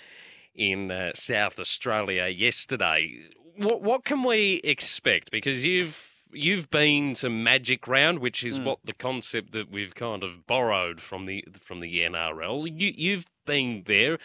in 0.54 0.90
uh, 0.90 1.12
South 1.14 1.58
Australia 1.58 2.26
yesterday. 2.26 3.20
What 3.56 3.82
what 3.82 4.04
can 4.04 4.22
we 4.22 4.60
expect? 4.64 5.30
Because 5.30 5.64
you've 5.64 6.10
you've 6.32 6.70
been 6.70 7.14
to 7.14 7.30
Magic 7.30 7.86
Round, 7.86 8.18
which 8.18 8.44
is 8.44 8.58
what 8.60 8.78
the 8.84 8.92
concept 8.92 9.52
that 9.52 9.70
we've 9.70 9.94
kind 9.94 10.24
of 10.24 10.46
borrowed 10.46 11.00
from 11.00 11.26
the 11.26 11.44
from 11.60 11.80
the 11.80 12.00
NRL. 12.00 12.66
You 12.66 12.92
you've 12.96 13.26
been 13.44 13.84
there. 13.86 14.18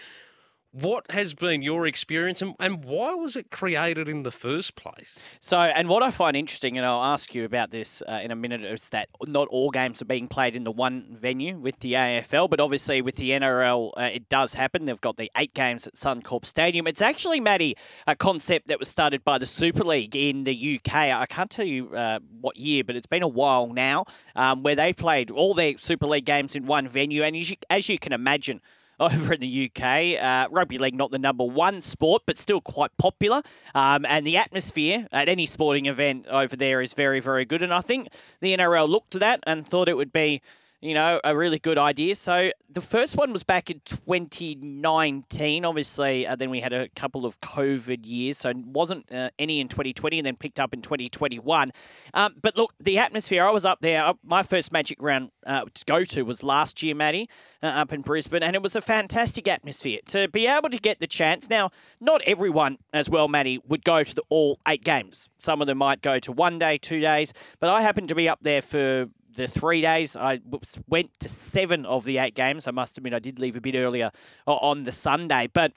What 0.71 1.09
has 1.09 1.33
been 1.33 1.63
your 1.63 1.87
experience 1.87 2.43
and, 2.43 2.53
and 2.59 2.85
why 2.85 3.15
was 3.15 3.35
it 3.35 3.49
created 3.49 4.07
in 4.07 4.21
the 4.21 4.29
first 4.29 4.75
place? 4.75 5.17
So, 5.39 5.57
and 5.57 5.89
what 5.89 6.03
I 6.03 6.11
find 6.11 6.37
interesting, 6.37 6.77
and 6.77 6.85
I'll 6.85 7.03
ask 7.03 7.33
you 7.33 7.43
about 7.43 7.71
this 7.71 8.03
uh, 8.07 8.19
in 8.23 8.29
a 8.29 8.35
minute, 8.35 8.61
is 8.61 8.89
that 8.89 9.09
not 9.25 9.47
all 9.47 9.71
games 9.71 9.99
are 10.03 10.05
being 10.05 10.27
played 10.27 10.55
in 10.55 10.65
the 10.65 10.71
one 10.71 11.07
venue 11.09 11.57
with 11.57 11.79
the 11.79 11.93
AFL, 11.93 12.51
but 12.51 12.59
obviously 12.59 13.01
with 13.01 13.15
the 13.15 13.31
NRL, 13.31 13.93
uh, 13.97 14.09
it 14.13 14.29
does 14.29 14.53
happen. 14.53 14.85
They've 14.85 15.01
got 15.01 15.17
the 15.17 15.31
eight 15.37 15.55
games 15.55 15.87
at 15.87 15.95
Suncorp 15.95 16.45
Stadium. 16.45 16.85
It's 16.85 17.01
actually, 17.01 17.39
Matty, 17.39 17.75
a 18.05 18.15
concept 18.15 18.67
that 18.67 18.77
was 18.77 18.89
started 18.89 19.23
by 19.23 19.39
the 19.39 19.47
Super 19.47 19.83
League 19.83 20.15
in 20.15 20.43
the 20.43 20.79
UK. 20.79 20.93
I 20.93 21.25
can't 21.25 21.49
tell 21.49 21.65
you 21.65 21.95
uh, 21.95 22.19
what 22.41 22.57
year, 22.57 22.83
but 22.83 22.95
it's 22.95 23.07
been 23.07 23.23
a 23.23 23.27
while 23.27 23.73
now, 23.73 24.05
um, 24.35 24.61
where 24.61 24.75
they 24.75 24.93
played 24.93 25.31
all 25.31 25.55
their 25.55 25.77
Super 25.77 26.05
League 26.05 26.25
games 26.25 26.55
in 26.55 26.67
one 26.67 26.87
venue. 26.87 27.23
And 27.23 27.35
as 27.35 27.49
you, 27.49 27.57
as 27.71 27.89
you 27.89 27.97
can 27.97 28.13
imagine, 28.13 28.61
over 29.11 29.33
in 29.33 29.39
the 29.39 29.71
UK. 29.71 30.21
Uh, 30.21 30.47
rugby 30.51 30.77
league, 30.77 30.95
not 30.95 31.11
the 31.11 31.19
number 31.19 31.43
one 31.43 31.81
sport, 31.81 32.23
but 32.25 32.37
still 32.37 32.61
quite 32.61 32.91
popular. 32.97 33.41
Um, 33.73 34.05
and 34.05 34.25
the 34.25 34.37
atmosphere 34.37 35.07
at 35.11 35.29
any 35.29 35.45
sporting 35.45 35.85
event 35.85 36.27
over 36.27 36.55
there 36.55 36.81
is 36.81 36.93
very, 36.93 37.19
very 37.19 37.45
good. 37.45 37.63
And 37.63 37.73
I 37.73 37.81
think 37.81 38.09
the 38.41 38.55
NRL 38.55 38.89
looked 38.89 39.11
to 39.11 39.19
that 39.19 39.39
and 39.47 39.67
thought 39.67 39.89
it 39.89 39.95
would 39.95 40.11
be 40.11 40.41
you 40.81 40.93
know, 40.93 41.19
a 41.23 41.35
really 41.35 41.59
good 41.59 41.77
idea. 41.77 42.15
So 42.15 42.51
the 42.69 42.79
first 42.79 43.17
one 43.17 43.33
was 43.33 43.43
back 43.43 43.69
in 43.69 43.81
2019, 43.83 45.65
obviously. 45.65 46.25
Uh, 46.25 46.35
then 46.37 46.49
we 46.49 46.61
had 46.61 46.71
a 46.71 46.87
couple 46.89 47.25
of 47.25 47.39
COVID 47.41 47.99
years, 48.03 48.37
so 48.37 48.53
wasn't 48.55 49.11
uh, 49.11 49.29
any 49.37 49.59
in 49.59 49.67
2020, 49.67 50.19
and 50.19 50.25
then 50.25 50.37
picked 50.37 50.59
up 50.59 50.73
in 50.73 50.81
2021. 50.81 51.71
Um, 52.13 52.35
but 52.41 52.55
look, 52.55 52.73
the 52.79 52.97
atmosphere. 52.97 53.45
I 53.45 53.51
was 53.51 53.65
up 53.65 53.81
there. 53.81 54.13
My 54.23 54.41
first 54.41 54.71
Magic 54.71 55.01
Round 55.01 55.31
uh, 55.45 55.65
to 55.73 55.85
go 55.85 56.03
to 56.05 56.23
was 56.23 56.43
last 56.43 56.81
year, 56.81 56.95
Matty, 56.95 57.29
uh, 57.61 57.67
up 57.67 57.91
in 57.91 58.01
Brisbane, 58.01 58.43
and 58.43 58.55
it 58.55 58.61
was 58.61 58.75
a 58.75 58.81
fantastic 58.81 59.47
atmosphere 59.47 59.99
to 60.07 60.29
be 60.29 60.47
able 60.47 60.69
to 60.69 60.77
get 60.77 60.99
the 60.99 61.07
chance. 61.07 61.49
Now, 61.49 61.71
not 61.99 62.21
everyone, 62.25 62.77
as 62.93 63.09
well, 63.09 63.27
Matty, 63.27 63.59
would 63.67 63.83
go 63.83 64.03
to 64.03 64.15
the 64.15 64.23
all 64.29 64.59
eight 64.67 64.83
games. 64.85 65.29
Some 65.39 65.59
of 65.59 65.67
them 65.67 65.79
might 65.79 66.01
go 66.01 66.19
to 66.19 66.31
one 66.31 66.57
day, 66.57 66.77
two 66.77 67.01
days, 67.01 67.33
but 67.59 67.69
I 67.69 67.81
happened 67.81 68.07
to 68.09 68.15
be 68.15 68.29
up 68.29 68.39
there 68.41 68.61
for 68.61 69.09
the 69.35 69.47
three 69.47 69.81
days. 69.81 70.15
I 70.17 70.39
went 70.87 71.19
to 71.19 71.29
seven 71.29 71.85
of 71.85 72.05
the 72.05 72.17
eight 72.17 72.35
games. 72.35 72.67
I 72.67 72.71
must 72.71 72.97
admit, 72.97 73.13
I 73.13 73.19
did 73.19 73.39
leave 73.39 73.55
a 73.55 73.61
bit 73.61 73.75
earlier 73.75 74.11
on 74.45 74.83
the 74.83 74.91
Sunday. 74.91 75.49
But 75.51 75.73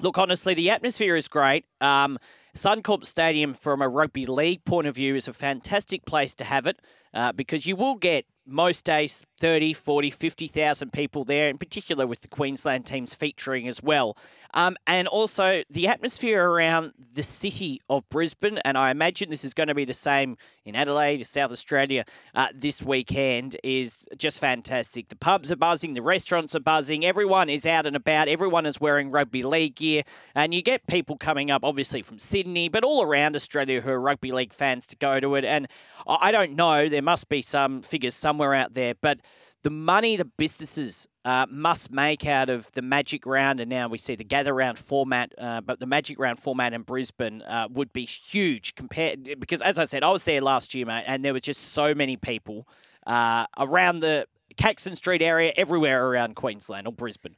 look, 0.00 0.18
honestly, 0.18 0.54
the 0.54 0.70
atmosphere 0.70 1.16
is 1.16 1.28
great. 1.28 1.64
Um, 1.80 2.18
Suncorp 2.56 3.06
Stadium, 3.06 3.52
from 3.52 3.80
a 3.80 3.88
rugby 3.88 4.26
league 4.26 4.64
point 4.64 4.86
of 4.86 4.94
view, 4.96 5.14
is 5.14 5.28
a 5.28 5.32
fantastic 5.32 6.04
place 6.04 6.34
to 6.36 6.44
have 6.44 6.66
it 6.66 6.80
uh, 7.14 7.32
because 7.32 7.66
you 7.66 7.76
will 7.76 7.96
get 7.96 8.26
most 8.46 8.84
days 8.84 9.22
30, 9.38 9.72
40, 9.72 10.10
50,000 10.10 10.92
people 10.92 11.24
there, 11.24 11.48
in 11.48 11.56
particular 11.56 12.06
with 12.06 12.20
the 12.20 12.28
Queensland 12.28 12.84
teams 12.84 13.14
featuring 13.14 13.68
as 13.68 13.82
well. 13.82 14.16
Um, 14.52 14.76
and 14.86 15.06
also 15.06 15.62
the 15.70 15.86
atmosphere 15.86 16.44
around 16.44 16.92
the 17.12 17.22
city 17.22 17.80
of 17.88 18.08
Brisbane, 18.08 18.58
and 18.64 18.76
I 18.76 18.90
imagine 18.90 19.30
this 19.30 19.44
is 19.44 19.54
going 19.54 19.68
to 19.68 19.74
be 19.74 19.84
the 19.84 19.94
same 19.94 20.36
in 20.64 20.74
Adelaide, 20.74 21.24
South 21.26 21.52
Australia, 21.52 22.04
uh, 22.34 22.48
this 22.52 22.82
weekend, 22.82 23.56
is 23.62 24.08
just 24.18 24.40
fantastic. 24.40 25.08
The 25.08 25.16
pubs 25.16 25.52
are 25.52 25.56
buzzing, 25.56 25.94
the 25.94 26.02
restaurants 26.02 26.56
are 26.56 26.60
buzzing, 26.60 27.04
everyone 27.04 27.48
is 27.48 27.64
out 27.64 27.86
and 27.86 27.94
about, 27.94 28.26
everyone 28.26 28.66
is 28.66 28.80
wearing 28.80 29.10
rugby 29.10 29.42
league 29.42 29.76
gear, 29.76 30.02
and 30.34 30.52
you 30.52 30.62
get 30.62 30.86
people 30.88 31.16
coming 31.16 31.50
up, 31.50 31.64
obviously 31.64 32.02
from 32.02 32.18
Sydney, 32.18 32.68
but 32.68 32.82
all 32.82 33.02
around 33.02 33.36
Australia 33.36 33.80
who 33.80 33.90
are 33.90 34.00
rugby 34.00 34.30
league 34.30 34.52
fans 34.52 34.84
to 34.86 34.96
go 34.96 35.20
to 35.20 35.36
it. 35.36 35.44
And 35.44 35.68
I 36.08 36.32
don't 36.32 36.56
know, 36.56 36.88
there 37.00 37.04
must 37.04 37.30
be 37.30 37.40
some 37.40 37.80
figures 37.80 38.14
somewhere 38.14 38.52
out 38.52 38.74
there, 38.74 38.92
but 39.00 39.20
the 39.62 39.70
money 39.70 40.16
the 40.16 40.26
businesses 40.26 41.08
uh, 41.24 41.46
must 41.50 41.90
make 41.90 42.26
out 42.26 42.50
of 42.50 42.70
the 42.72 42.82
Magic 42.82 43.24
Round, 43.24 43.58
and 43.58 43.70
now 43.70 43.88
we 43.88 43.96
see 43.96 44.16
the 44.16 44.24
Gather 44.24 44.54
Round 44.54 44.78
format, 44.78 45.32
uh, 45.38 45.62
but 45.62 45.80
the 45.80 45.86
Magic 45.86 46.18
Round 46.18 46.38
format 46.38 46.74
in 46.74 46.82
Brisbane 46.82 47.40
uh, 47.40 47.68
would 47.70 47.90
be 47.94 48.04
huge 48.04 48.74
compared 48.74 49.40
because, 49.40 49.62
as 49.62 49.78
I 49.78 49.84
said, 49.84 50.04
I 50.04 50.10
was 50.10 50.24
there 50.24 50.42
last 50.42 50.74
year, 50.74 50.84
mate, 50.84 51.04
and 51.06 51.24
there 51.24 51.32
was 51.32 51.40
just 51.40 51.72
so 51.72 51.94
many 51.94 52.18
people 52.18 52.68
uh, 53.06 53.46
around 53.56 54.00
the 54.00 54.26
Caxton 54.58 54.94
Street 54.94 55.22
area, 55.22 55.54
everywhere 55.56 56.06
around 56.06 56.36
Queensland 56.36 56.86
or 56.86 56.92
Brisbane. 56.92 57.36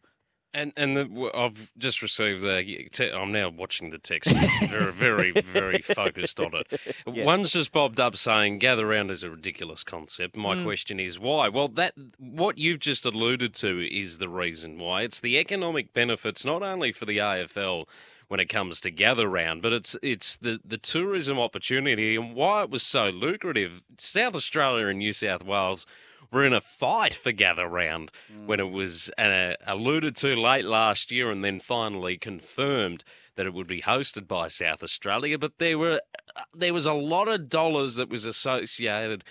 And 0.54 0.72
and 0.76 0.96
the, 0.96 1.30
I've 1.34 1.70
just 1.78 2.02
received 2.02 2.42
the. 2.42 3.14
I'm 3.14 3.32
now 3.32 3.48
watching 3.48 3.90
the 3.90 3.98
text. 3.98 4.30
very 4.68 4.92
very 4.92 5.32
very 5.32 5.78
focused 5.82 6.40
on 6.40 6.54
it. 6.54 6.80
Yes. 7.10 7.24
One's 7.24 7.52
just 7.52 7.72
bobbed 7.72 8.00
up 8.00 8.16
saying 8.16 8.58
"gather 8.58 8.86
round" 8.86 9.10
is 9.10 9.22
a 9.22 9.30
ridiculous 9.30 9.82
concept. 9.82 10.36
My 10.36 10.54
mm. 10.54 10.64
question 10.64 11.00
is 11.00 11.18
why? 11.18 11.48
Well, 11.48 11.68
that 11.68 11.94
what 12.18 12.58
you've 12.58 12.80
just 12.80 13.06
alluded 13.06 13.54
to 13.56 13.88
is 13.90 14.18
the 14.18 14.28
reason 14.28 14.78
why. 14.78 15.02
It's 15.02 15.20
the 15.20 15.38
economic 15.38 15.94
benefits 15.94 16.44
not 16.44 16.62
only 16.62 16.92
for 16.92 17.06
the 17.06 17.18
AFL 17.18 17.86
when 18.28 18.40
it 18.40 18.48
comes 18.48 18.80
to 18.80 18.90
gather 18.90 19.28
round, 19.28 19.62
but 19.62 19.72
it's 19.72 19.96
it's 20.02 20.36
the 20.36 20.58
the 20.64 20.78
tourism 20.78 21.38
opportunity 21.38 22.16
and 22.16 22.34
why 22.34 22.62
it 22.62 22.70
was 22.70 22.82
so 22.82 23.10
lucrative. 23.10 23.82
South 23.98 24.34
Australia 24.34 24.88
and 24.88 24.98
New 24.98 25.12
South 25.12 25.44
Wales 25.44 25.86
were 26.32 26.44
in 26.44 26.54
a 26.54 26.60
fight 26.60 27.14
for 27.14 27.30
Gather 27.30 27.68
Round 27.68 28.10
mm. 28.32 28.46
when 28.46 28.58
it 28.58 28.70
was 28.70 29.10
uh, 29.18 29.54
alluded 29.66 30.16
to 30.16 30.34
late 30.34 30.64
last 30.64 31.10
year 31.10 31.30
and 31.30 31.44
then 31.44 31.60
finally 31.60 32.16
confirmed 32.16 33.04
that 33.36 33.46
it 33.46 33.54
would 33.54 33.66
be 33.66 33.82
hosted 33.82 34.26
by 34.26 34.48
South 34.48 34.82
Australia. 34.82 35.38
But 35.38 35.58
there 35.58 35.78
were 35.78 36.00
uh, 36.34 36.42
there 36.54 36.74
was 36.74 36.86
a 36.86 36.92
lot 36.92 37.28
of 37.28 37.48
dollars 37.48 37.96
that 37.96 38.08
was 38.08 38.24
associated 38.24 39.24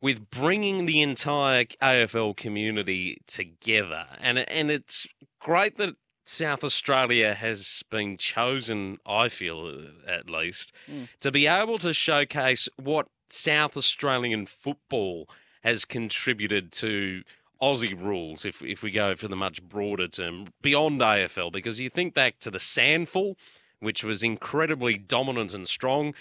with 0.00 0.30
bringing 0.30 0.86
the 0.86 1.02
entire 1.02 1.64
AFL 1.82 2.36
community 2.36 3.20
together, 3.26 4.06
and 4.20 4.38
and 4.38 4.70
it's 4.70 5.06
great 5.40 5.76
that 5.78 5.96
South 6.24 6.64
Australia 6.64 7.34
has 7.34 7.82
been 7.90 8.16
chosen, 8.16 8.98
I 9.06 9.28
feel 9.28 9.66
uh, 9.66 10.10
at 10.10 10.30
least, 10.30 10.72
mm. 10.90 11.08
to 11.20 11.30
be 11.30 11.46
able 11.46 11.78
to 11.78 11.92
showcase 11.92 12.68
what 12.76 13.08
South 13.28 13.76
Australian 13.76 14.46
football 14.46 15.28
has 15.64 15.84
contributed 15.84 16.70
to 16.70 17.22
Aussie 17.60 17.98
rules, 17.98 18.44
if 18.44 18.62
if 18.62 18.82
we 18.82 18.90
go 18.90 19.16
for 19.16 19.28
the 19.28 19.36
much 19.36 19.62
broader 19.62 20.06
term, 20.06 20.48
beyond 20.60 21.00
AFL, 21.00 21.50
because 21.50 21.80
you 21.80 21.88
think 21.88 22.14
back 22.14 22.38
to 22.40 22.50
the 22.50 22.58
SANFL, 22.58 23.36
which 23.80 24.04
was 24.04 24.22
incredibly 24.22 24.96
dominant 24.96 25.54
and 25.54 25.66
strong. 25.66 26.14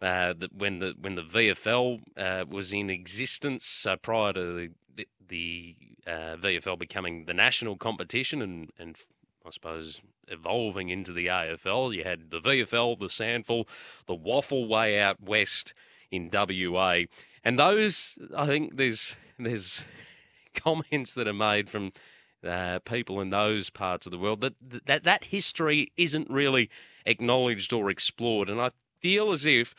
Uh, 0.00 0.34
when 0.56 0.78
the 0.78 0.94
when 0.98 1.14
the 1.14 1.22
VFL 1.22 2.00
uh, 2.16 2.44
was 2.48 2.72
in 2.72 2.90
existence, 2.90 3.86
uh, 3.86 3.96
prior 3.96 4.32
to 4.32 4.70
the, 4.94 5.08
the 5.28 5.74
uh, 6.06 6.36
VFL 6.36 6.78
becoming 6.78 7.24
the 7.24 7.34
national 7.34 7.76
competition 7.76 8.40
and 8.40 8.70
and 8.78 8.96
I 9.46 9.50
suppose 9.50 10.00
evolving 10.28 10.88
into 10.88 11.12
the 11.12 11.26
AFL, 11.26 11.94
you 11.94 12.04
had 12.04 12.30
the 12.30 12.40
VFL, 12.40 12.98
the 12.98 13.06
SANFL, 13.06 13.66
the 14.06 14.16
WAFL 14.16 14.66
way 14.66 14.98
out 15.00 15.22
west 15.22 15.72
in 16.10 16.30
WA, 16.32 17.02
and 17.46 17.60
those, 17.60 18.18
I 18.36 18.46
think 18.46 18.76
there's 18.76 19.16
there's 19.38 19.84
comments 20.54 21.14
that 21.14 21.28
are 21.28 21.32
made 21.32 21.70
from 21.70 21.92
uh, 22.44 22.80
people 22.80 23.20
in 23.20 23.30
those 23.30 23.70
parts 23.70 24.04
of 24.04 24.10
the 24.10 24.18
world 24.18 24.40
that 24.40 24.54
that 24.86 25.04
that 25.04 25.24
history 25.24 25.92
isn't 25.96 26.28
really 26.28 26.68
acknowledged 27.06 27.72
or 27.72 27.88
explored, 27.88 28.50
and 28.50 28.60
I 28.60 28.72
feel 28.98 29.30
as 29.30 29.46
if 29.46 29.76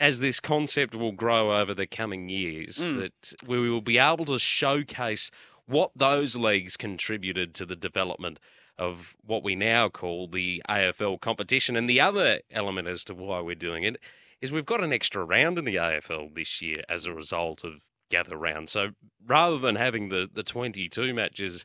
as 0.00 0.20
this 0.20 0.40
concept 0.40 0.94
will 0.94 1.12
grow 1.12 1.54
over 1.60 1.74
the 1.74 1.86
coming 1.86 2.30
years, 2.30 2.88
mm. 2.88 3.00
that 3.00 3.34
we 3.46 3.68
will 3.68 3.82
be 3.82 3.98
able 3.98 4.24
to 4.24 4.38
showcase 4.38 5.30
what 5.66 5.90
those 5.94 6.36
leagues 6.36 6.74
contributed 6.76 7.54
to 7.54 7.66
the 7.66 7.76
development 7.76 8.40
of 8.78 9.14
what 9.24 9.44
we 9.44 9.54
now 9.54 9.90
call 9.90 10.26
the 10.26 10.62
AFL 10.70 11.20
competition. 11.20 11.76
And 11.76 11.88
the 11.88 12.00
other 12.00 12.40
element 12.50 12.88
as 12.88 13.04
to 13.04 13.14
why 13.14 13.40
we're 13.40 13.54
doing 13.54 13.84
it 13.84 13.98
is 14.44 14.52
we've 14.52 14.66
got 14.66 14.84
an 14.84 14.92
extra 14.92 15.24
round 15.24 15.58
in 15.58 15.64
the 15.64 15.76
AFL 15.76 16.34
this 16.34 16.60
year 16.60 16.82
as 16.90 17.06
a 17.06 17.14
result 17.14 17.64
of 17.64 17.80
gather 18.10 18.36
round. 18.36 18.68
So 18.68 18.90
rather 19.26 19.58
than 19.58 19.74
having 19.74 20.10
the, 20.10 20.28
the 20.30 20.42
22 20.42 21.14
matches 21.14 21.64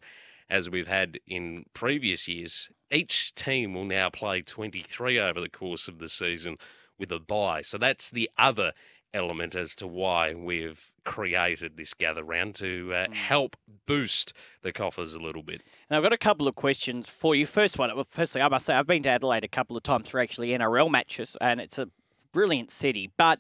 as 0.49 0.69
we've 0.69 0.87
had 0.87 1.19
in 1.27 1.65
previous 1.73 2.25
years, 2.29 2.69
each 2.89 3.35
team 3.35 3.73
will 3.73 3.83
now 3.83 4.09
play 4.09 4.41
23 4.41 5.19
over 5.19 5.41
the 5.41 5.49
course 5.49 5.89
of 5.89 5.99
the 5.99 6.07
season 6.07 6.55
with 6.97 7.11
a 7.11 7.19
bye. 7.19 7.63
So 7.63 7.77
that's 7.77 8.11
the 8.11 8.29
other 8.37 8.71
element 9.13 9.55
as 9.55 9.75
to 9.75 9.85
why 9.85 10.33
we've 10.33 10.89
created 11.03 11.75
this 11.75 11.93
gather 11.93 12.23
round 12.23 12.55
to 12.55 12.91
uh, 12.93 13.07
mm. 13.07 13.13
help 13.13 13.57
boost 13.87 14.31
the 14.61 14.71
coffers 14.71 15.15
a 15.15 15.19
little 15.19 15.43
bit. 15.43 15.63
Now, 15.91 15.97
I've 15.97 16.03
got 16.03 16.13
a 16.13 16.17
couple 16.17 16.47
of 16.47 16.55
questions 16.55 17.09
for 17.09 17.35
you. 17.35 17.45
First 17.45 17.77
one, 17.77 17.91
firstly, 18.09 18.41
I 18.41 18.47
must 18.47 18.65
say 18.65 18.73
I've 18.73 18.87
been 18.87 19.03
to 19.03 19.09
Adelaide 19.09 19.43
a 19.43 19.49
couple 19.49 19.75
of 19.75 19.83
times 19.83 20.07
for 20.07 20.21
actually 20.21 20.49
NRL 20.49 20.89
matches, 20.89 21.35
and 21.41 21.59
it's 21.59 21.77
a 21.77 21.89
brilliant 22.31 22.71
city. 22.71 23.11
But 23.17 23.39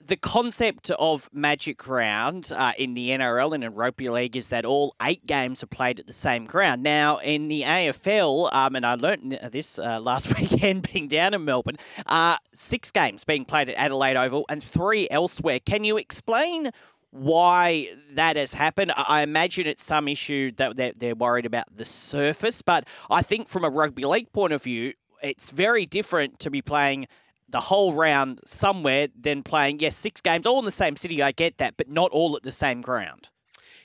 the 0.00 0.16
concept 0.16 0.90
of 0.92 1.28
Magic 1.32 1.88
Round 1.88 2.50
uh, 2.54 2.72
in 2.78 2.94
the 2.94 3.10
NRL 3.10 3.54
and 3.54 3.64
in 3.64 3.74
Rugby 3.74 4.08
League 4.08 4.36
is 4.36 4.48
that 4.50 4.64
all 4.64 4.94
eight 5.02 5.26
games 5.26 5.62
are 5.62 5.68
played 5.68 5.98
at 5.98 6.06
the 6.06 6.12
same 6.12 6.44
ground. 6.44 6.82
Now, 6.82 7.18
in 7.18 7.48
the 7.48 7.62
AFL, 7.62 8.52
um, 8.52 8.76
and 8.76 8.86
I 8.86 8.94
learnt 8.94 9.34
this 9.50 9.78
uh, 9.78 10.00
last 10.02 10.38
weekend 10.38 10.90
being 10.92 11.08
down 11.08 11.34
in 11.34 11.44
Melbourne, 11.44 11.78
uh, 12.06 12.36
six 12.52 12.90
games 12.90 13.24
being 13.24 13.44
played 13.44 13.70
at 13.70 13.76
Adelaide 13.76 14.16
Oval 14.16 14.46
and 14.48 14.62
three 14.62 15.08
elsewhere. 15.10 15.58
Can 15.60 15.84
you 15.84 15.96
explain 15.96 16.70
why 17.10 17.88
that 18.10 18.36
has 18.36 18.52
happened. 18.52 18.92
I 18.94 19.22
imagine 19.22 19.66
it's 19.66 19.82
some 19.82 20.08
issue 20.08 20.52
that 20.56 20.98
they're 20.98 21.14
worried 21.14 21.46
about 21.46 21.64
the 21.74 21.86
surface, 21.86 22.60
but 22.60 22.84
I 23.08 23.22
think 23.22 23.48
from 23.48 23.64
a 23.64 23.70
rugby 23.70 24.02
league 24.02 24.30
point 24.32 24.52
of 24.52 24.62
view, 24.62 24.92
it's 25.22 25.50
very 25.50 25.86
different 25.86 26.38
to 26.40 26.50
be 26.50 26.60
playing 26.62 27.06
the 27.48 27.60
whole 27.60 27.94
round 27.94 28.40
somewhere 28.44 29.08
than 29.18 29.42
playing, 29.42 29.80
yes, 29.80 29.96
six 29.96 30.20
games 30.20 30.46
all 30.46 30.58
in 30.58 30.64
the 30.64 30.70
same 30.70 30.96
city. 30.96 31.22
I 31.22 31.32
get 31.32 31.58
that, 31.58 31.76
but 31.76 31.88
not 31.88 32.10
all 32.10 32.36
at 32.36 32.42
the 32.42 32.52
same 32.52 32.80
ground. 32.80 33.30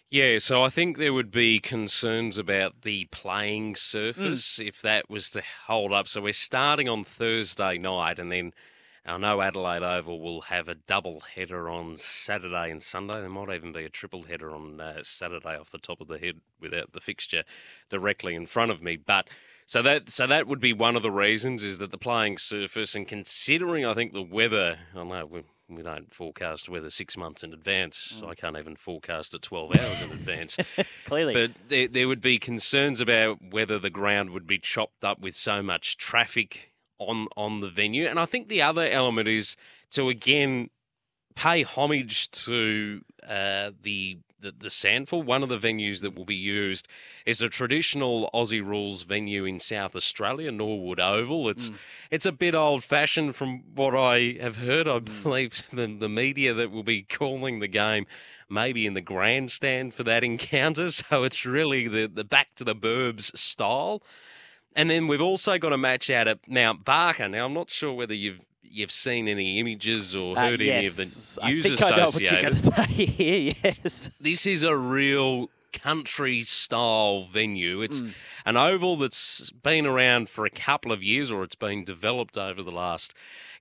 Yeah, 0.10 0.38
so 0.38 0.62
I 0.62 0.70
think 0.70 0.98
there 0.98 1.14
would 1.14 1.32
be 1.32 1.60
concerns 1.60 2.38
about 2.38 2.84
the 2.84 3.06
playing 3.06 3.76
surface 3.76 4.60
mm. 4.60 4.68
if 4.68 4.80
that 4.84 5.10
was 5.10 5.32
to 5.32 5.42
hold 5.66 5.92
up. 5.92 6.08
So 6.08 6.22
we're 6.22 6.34
starting 6.34 6.88
on 6.88 7.04
Thursday 7.04 7.80
night, 7.80 8.20
and 8.20 8.32
then 8.32 8.54
I 9.06 9.18
know 9.18 9.42
Adelaide 9.42 9.82
Oval 9.82 10.22
will 10.22 10.42
have 10.42 10.70
a 10.70 10.76
double 10.76 11.22
header 11.22 11.68
on 11.68 11.98
Saturday 11.98 12.70
and 12.70 12.82
Sunday. 12.82 13.22
There 13.22 13.28
might 13.28 13.54
even 13.54 13.74
be 13.74 13.86
a 13.86 13.90
triple 13.90 14.24
header 14.24 14.52
on 14.52 14.80
uh, 14.80 15.04
Saturday 15.04 15.58
off 15.58 15.72
the 15.72 15.80
top 15.80 16.00
of 16.00 16.08
the 16.08 16.20
head 16.20 16.40
without 16.62 16.94
the 16.94 17.02
fixture 17.02 17.44
directly 17.90 18.36
in 18.36 18.46
front 18.46 18.72
of 18.72 18.84
me. 18.84 18.96
But 18.96 19.30
so 19.66 19.82
that 19.82 20.10
so 20.10 20.28
that 20.28 20.48
would 20.48 20.60
be 20.60 20.74
one 20.74 20.96
of 20.96 21.04
the 21.04 21.12
reasons 21.12 21.64
is 21.64 21.78
that 21.80 21.92
the 21.92 21.98
playing 21.98 22.38
surface 22.38 22.96
and 22.96 23.08
considering 23.08 23.86
I 23.86 23.94
think 23.94 24.14
the 24.14 24.22
weather 24.22 24.78
I 24.96 25.04
know 25.04 25.26
we 25.26 25.44
we 25.70 25.82
don't 25.82 26.14
forecast 26.14 26.70
weather 26.70 26.90
six 26.90 27.18
months 27.18 27.44
in 27.44 27.54
advance. 27.54 28.22
Mm. 28.22 28.28
I 28.28 28.36
can't 28.36 28.58
even 28.58 28.76
forecast 28.76 29.34
it 29.34 29.42
12 29.42 29.72
hours 29.80 30.02
in 30.02 30.12
advance. 30.12 30.58
Clearly. 31.06 31.34
But 31.34 31.52
there, 31.70 31.88
there 31.88 32.08
would 32.08 32.22
be 32.22 32.38
concerns 32.38 33.00
about 33.00 33.40
whether 33.52 33.80
the 33.80 33.90
ground 33.90 34.32
would 34.32 34.46
be 34.46 34.60
chopped 34.60 35.04
up 35.04 35.20
with 35.20 35.36
so 35.36 35.64
much 35.64 35.98
traffic 35.98 36.74
on 37.00 37.28
on 37.36 37.60
the 37.62 37.70
venue. 37.70 38.06
And 38.06 38.20
I 38.20 38.26
think 38.26 38.50
the 38.50 38.62
other 38.62 38.88
element 38.88 39.28
is 39.28 39.56
to 39.92 40.10
again 40.10 40.70
pay 41.36 41.64
homage 41.64 42.30
to 42.32 43.02
uh, 43.28 43.72
the, 43.82 44.18
the 44.44 44.54
the 44.58 44.68
SANFL. 44.70 45.24
One 45.26 45.42
of 45.42 45.50
the 45.50 45.58
venues 45.58 46.02
that 46.02 46.14
will 46.16 46.26
be 46.26 46.36
used 46.36 46.88
is 47.26 47.42
a 47.42 47.50
traditional 47.50 48.30
Aussie 48.34 48.64
rules 48.64 49.04
venue 49.04 49.46
in 49.46 49.60
South 49.60 49.96
Australia, 49.96 50.52
Norwood 50.52 51.00
Oval. 51.00 51.50
It's 51.50 51.70
Mm. 51.72 51.76
it's 52.12 52.26
a 52.28 52.32
bit 52.32 52.54
old 52.54 52.84
fashioned 52.84 53.36
from 53.36 53.64
what 53.74 53.96
I 53.96 54.38
have 54.40 54.58
heard. 54.58 54.88
I 54.88 55.00
Mm. 55.00 55.24
believe 55.24 55.64
the 55.74 55.88
the 55.88 56.10
media 56.10 56.54
that 56.54 56.70
will 56.70 56.84
be 56.84 57.02
calling 57.02 57.60
the 57.60 57.68
game 57.68 58.06
maybe 58.50 58.86
in 58.86 58.94
the 58.94 59.02
grandstand 59.02 59.94
for 59.96 60.04
that 60.04 60.24
encounter. 60.32 60.92
So 60.92 61.24
it's 61.24 61.46
really 61.46 61.88
the, 61.88 62.06
the 62.08 62.24
back 62.24 62.50
to 62.58 62.64
the 62.64 62.76
burbs 62.76 63.36
style. 63.38 64.04
And 64.76 64.90
then 64.90 65.08
we've 65.08 65.22
also 65.22 65.58
got 65.58 65.74
a 65.74 65.78
match 65.78 66.10
out 66.10 66.28
at 66.28 66.40
Mount 66.48 66.84
Barker. 66.86 67.28
Now 67.28 67.46
I'm 67.46 67.54
not 67.54 67.70
sure 67.72 67.94
whether 67.94 68.14
you've 68.14 68.42
you've 68.64 68.92
seen 68.92 69.28
any 69.28 69.60
images 69.60 70.16
or 70.16 70.38
Uh, 70.38 70.42
heard 70.50 70.62
any 70.62 70.70
of 70.78 70.84
yes, 70.84 71.36
the 71.36 71.44
I 71.44 71.52
news 71.52 71.64
think 71.64 71.82
I 71.82 71.90
know 71.96 72.06
what 72.06 72.22
you're 72.22 72.42
going 72.42 72.54
to 72.54 72.58
say 72.60 72.84
here. 73.06 73.54
Yes. 73.64 74.10
This 74.20 74.46
is 74.48 74.64
a 74.64 74.76
real 74.76 75.50
country 75.74 76.42
style 76.42 77.26
venue. 77.32 77.82
It's 77.82 78.02
Mm. 78.02 78.14
an 78.46 78.58
oval 78.58 78.96
that's 78.96 79.50
been 79.52 79.86
around 79.86 80.30
for 80.30 80.46
a 80.46 80.50
couple 80.50 80.92
of 80.92 81.02
years 81.04 81.32
or 81.32 81.44
it's 81.44 81.56
been 81.56 81.84
developed 81.84 82.38
over 82.38 82.62
the 82.62 82.72
last 82.72 83.14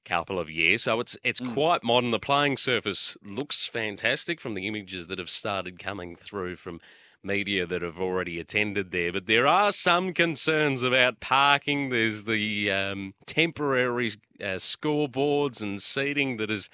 couple 0.04 0.38
of 0.38 0.50
years. 0.50 0.82
So 0.82 1.00
it's 1.00 1.16
it's 1.24 1.40
Mm. 1.40 1.54
quite 1.54 1.82
modern. 1.84 2.10
The 2.10 2.18
playing 2.18 2.56
surface 2.58 3.16
looks 3.24 3.66
fantastic 3.66 4.40
from 4.40 4.54
the 4.54 4.66
images 4.66 5.06
that 5.06 5.18
have 5.18 5.30
started 5.30 5.78
coming 5.78 6.16
through 6.16 6.56
from 6.56 6.80
media 7.22 7.66
that 7.66 7.82
have 7.82 7.98
already 7.98 8.40
attended 8.40 8.90
there. 8.90 9.12
But 9.12 9.26
there 9.26 9.46
are 9.46 9.72
some 9.72 10.12
concerns 10.12 10.82
about 10.82 11.20
parking. 11.20 11.88
There's 11.88 12.24
the 12.24 12.70
um, 12.70 13.14
temporary 13.26 14.10
uh, 14.40 14.58
scoreboards 14.58 15.62
and 15.62 15.82
seating 15.82 16.36
that 16.38 16.50
is 16.50 16.68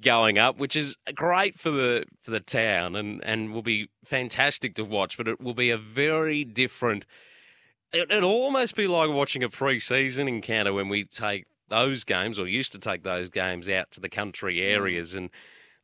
going 0.00 0.38
up, 0.38 0.58
which 0.58 0.76
is 0.76 0.96
great 1.14 1.58
for 1.58 1.70
the 1.70 2.04
for 2.22 2.30
the 2.30 2.40
town 2.40 2.96
and 2.96 3.24
and 3.24 3.52
will 3.52 3.62
be 3.62 3.88
fantastic 4.04 4.74
to 4.74 4.84
watch. 4.84 5.16
But 5.16 5.28
it 5.28 5.40
will 5.40 5.54
be 5.54 5.70
a 5.70 5.78
very 5.78 6.44
different. 6.44 7.06
It, 7.92 8.10
it'll 8.10 8.30
almost 8.30 8.74
be 8.74 8.86
like 8.86 9.10
watching 9.10 9.42
a 9.42 9.48
pre-season 9.48 10.28
encounter 10.28 10.72
when 10.72 10.88
we 10.88 11.04
take 11.04 11.46
those 11.68 12.04
games, 12.04 12.38
or 12.38 12.46
used 12.46 12.72
to 12.72 12.78
take 12.78 13.02
those 13.02 13.28
games 13.28 13.68
out 13.68 13.90
to 13.92 14.00
the 14.00 14.08
country 14.08 14.60
areas, 14.62 15.14
and 15.14 15.30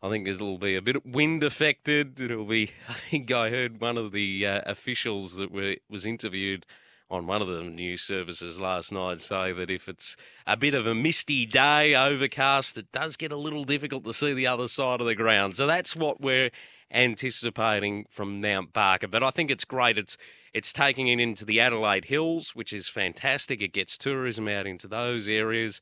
I 0.02 0.08
think 0.10 0.26
it'll 0.26 0.58
be 0.58 0.74
a 0.74 0.82
bit 0.82 1.06
wind 1.06 1.44
affected. 1.44 2.20
It'll 2.20 2.44
be. 2.44 2.72
I 2.88 2.94
think 2.94 3.30
I 3.30 3.50
heard 3.50 3.80
one 3.80 3.96
of 3.96 4.12
the 4.12 4.46
uh, 4.46 4.60
officials 4.66 5.36
that 5.36 5.52
were 5.52 5.76
was 5.88 6.04
interviewed 6.04 6.66
on 7.08 7.26
one 7.26 7.42
of 7.42 7.48
the 7.48 7.62
news 7.62 8.00
services 8.00 8.58
last 8.58 8.90
night 8.90 9.20
say 9.20 9.52
that 9.52 9.70
if 9.70 9.86
it's 9.86 10.16
a 10.46 10.56
bit 10.56 10.74
of 10.74 10.86
a 10.86 10.94
misty 10.94 11.44
day, 11.44 11.94
overcast, 11.94 12.78
it 12.78 12.90
does 12.90 13.18
get 13.18 13.30
a 13.30 13.36
little 13.36 13.64
difficult 13.64 14.02
to 14.04 14.14
see 14.14 14.32
the 14.32 14.46
other 14.46 14.66
side 14.66 15.00
of 15.00 15.06
the 15.06 15.14
ground. 15.14 15.54
So 15.54 15.66
that's 15.66 15.94
what 15.94 16.22
we're 16.22 16.50
anticipating 16.90 18.06
from 18.10 18.40
Mount 18.40 18.72
Barker. 18.72 19.08
But 19.08 19.22
I 19.22 19.30
think 19.30 19.50
it's 19.50 19.64
great. 19.64 19.98
It's 19.98 20.16
it's 20.52 20.72
taking 20.72 21.08
it 21.08 21.20
into 21.20 21.44
the 21.44 21.60
Adelaide 21.60 22.06
Hills, 22.06 22.54
which 22.54 22.72
is 22.72 22.88
fantastic. 22.88 23.62
It 23.62 23.72
gets 23.72 23.96
tourism 23.96 24.48
out 24.48 24.66
into 24.66 24.88
those 24.88 25.28
areas. 25.28 25.80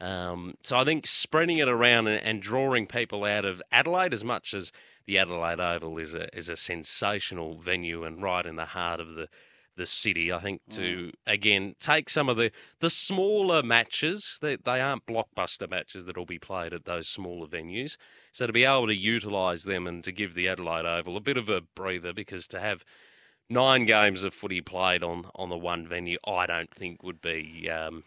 Um, 0.00 0.54
so 0.62 0.78
I 0.78 0.84
think 0.84 1.06
spreading 1.06 1.58
it 1.58 1.68
around 1.68 2.06
and, 2.06 2.22
and 2.22 2.40
drawing 2.40 2.86
people 2.86 3.24
out 3.24 3.44
of 3.44 3.60
Adelaide 3.72 4.12
as 4.12 4.22
much 4.22 4.54
as 4.54 4.70
the 5.06 5.18
Adelaide 5.18 5.60
Oval 5.60 5.98
is 5.98 6.14
a 6.14 6.34
is 6.36 6.48
a 6.48 6.56
sensational 6.56 7.58
venue 7.58 8.04
and 8.04 8.22
right 8.22 8.46
in 8.46 8.56
the 8.56 8.66
heart 8.66 9.00
of 9.00 9.14
the 9.14 9.28
the 9.76 9.86
city. 9.86 10.30
I 10.32 10.40
think 10.40 10.60
to 10.70 11.12
again 11.26 11.74
take 11.80 12.10
some 12.10 12.28
of 12.28 12.36
the 12.36 12.52
the 12.80 12.90
smaller 12.90 13.62
matches. 13.62 14.38
They 14.40 14.56
they 14.56 14.80
aren't 14.80 15.06
blockbuster 15.06 15.68
matches 15.68 16.04
that 16.04 16.16
will 16.16 16.26
be 16.26 16.38
played 16.38 16.72
at 16.74 16.84
those 16.84 17.08
smaller 17.08 17.46
venues. 17.46 17.96
So 18.32 18.46
to 18.46 18.52
be 18.52 18.64
able 18.64 18.86
to 18.88 18.94
utilise 18.94 19.64
them 19.64 19.86
and 19.86 20.04
to 20.04 20.12
give 20.12 20.34
the 20.34 20.48
Adelaide 20.48 20.84
Oval 20.84 21.16
a 21.16 21.20
bit 21.20 21.38
of 21.38 21.48
a 21.48 21.62
breather 21.62 22.12
because 22.12 22.46
to 22.48 22.60
have 22.60 22.84
nine 23.48 23.86
games 23.86 24.22
of 24.22 24.34
footy 24.34 24.60
played 24.60 25.02
on 25.02 25.30
on 25.34 25.48
the 25.48 25.56
one 25.56 25.88
venue, 25.88 26.18
I 26.26 26.46
don't 26.46 26.72
think 26.74 27.02
would 27.02 27.20
be. 27.20 27.68
Um, 27.70 28.04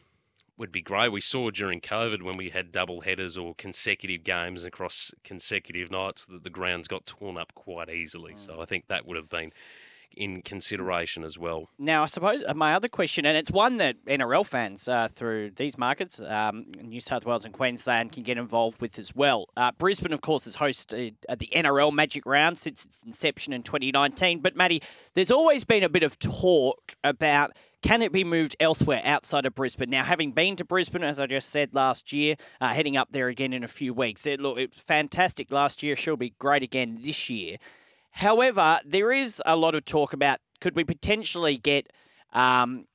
would 0.62 0.72
be 0.72 0.82
great. 0.82 1.12
We 1.12 1.22
saw 1.22 1.50
during 1.50 1.82
COVID 1.82 2.22
when 2.22 2.38
we 2.38 2.50
had 2.50 2.72
double 2.72 3.02
headers 3.02 3.36
or 3.36 3.56
consecutive 3.56 4.24
games 4.24 4.64
across 4.64 5.12
consecutive 5.24 5.90
nights 5.90 6.24
that 6.26 6.44
the 6.44 6.52
grounds 6.52 6.88
got 6.88 7.06
torn 7.08 7.36
up 7.36 7.54
quite 7.56 7.90
easily. 7.90 8.36
So 8.36 8.62
I 8.62 8.66
think 8.66 8.88
that 8.88 9.06
would 9.06 9.18
have 9.18 9.28
been 9.28 9.52
in 10.16 10.42
consideration 10.42 11.24
as 11.24 11.38
well. 11.38 11.70
Now, 11.80 12.04
I 12.04 12.06
suppose 12.06 12.44
uh, 12.46 12.54
my 12.54 12.76
other 12.76 12.90
question, 12.90 13.26
and 13.26 13.36
it's 13.36 13.50
one 13.50 13.78
that 13.78 13.96
NRL 14.06 14.46
fans 14.46 14.88
uh, 14.88 15.08
through 15.08 15.52
these 15.52 15.78
markets, 15.78 16.20
um, 16.20 16.68
New 16.82 17.00
South 17.00 17.26
Wales 17.26 17.44
and 17.46 17.54
Queensland, 17.54 18.12
can 18.12 18.22
get 18.22 18.38
involved 18.38 18.82
with 18.82 19.00
as 19.00 19.16
well. 19.16 19.48
Uh, 19.58 19.72
Brisbane, 19.72 20.14
of 20.14 20.22
course, 20.22 20.46
has 20.46 20.58
hosted 20.58 21.16
uh, 21.28 21.36
the 21.36 21.50
NRL 21.56 21.92
Magic 21.92 22.26
Round 22.26 22.58
since 22.58 22.86
its 22.86 23.04
inception 23.04 23.52
in 23.52 23.64
2019. 23.64 24.42
But, 24.42 24.56
Matty, 24.56 24.84
there's 25.16 25.32
always 25.32 25.64
been 25.64 25.84
a 25.84 25.90
bit 25.90 26.04
of 26.04 26.20
talk 26.20 26.96
about 27.04 27.52
can 27.82 28.02
it 28.02 28.12
be 28.12 28.24
moved 28.24 28.56
elsewhere 28.60 29.02
outside 29.04 29.46
of 29.46 29.56
Brisbane? 29.56 29.90
Now, 29.90 30.04
having 30.04 30.32
been 30.32 30.56
to 30.58 30.66
Brisbane, 30.66 31.04
as 31.04 31.20
I 31.20 31.26
just 31.26 31.50
said 31.50 31.74
last 31.74 32.14
year, 32.14 32.36
uh, 32.60 32.70
heading 32.70 32.96
up 32.96 33.10
there 33.12 33.28
again 33.28 33.54
in 33.54 33.64
a 33.64 33.68
few 33.68 33.94
weeks, 33.94 34.28
it, 34.28 34.40
look, 34.40 34.60
it 34.60 34.72
was 34.74 34.82
fantastic 34.82 35.52
last 35.52 35.82
year. 35.82 35.96
She'll 35.96 36.16
be 36.16 36.34
great 36.38 36.64
again 36.64 37.00
this 37.02 37.30
year. 37.30 37.58
However, 38.12 38.80
there 38.86 39.12
is 39.12 39.42
a 39.46 39.56
lot 39.56 39.74
of 39.74 39.86
talk 39.86 40.14
about 40.14 40.40
could 40.60 40.76
we 40.76 40.84
potentially 40.84 41.58
get 41.58 41.92
um, 42.34 42.86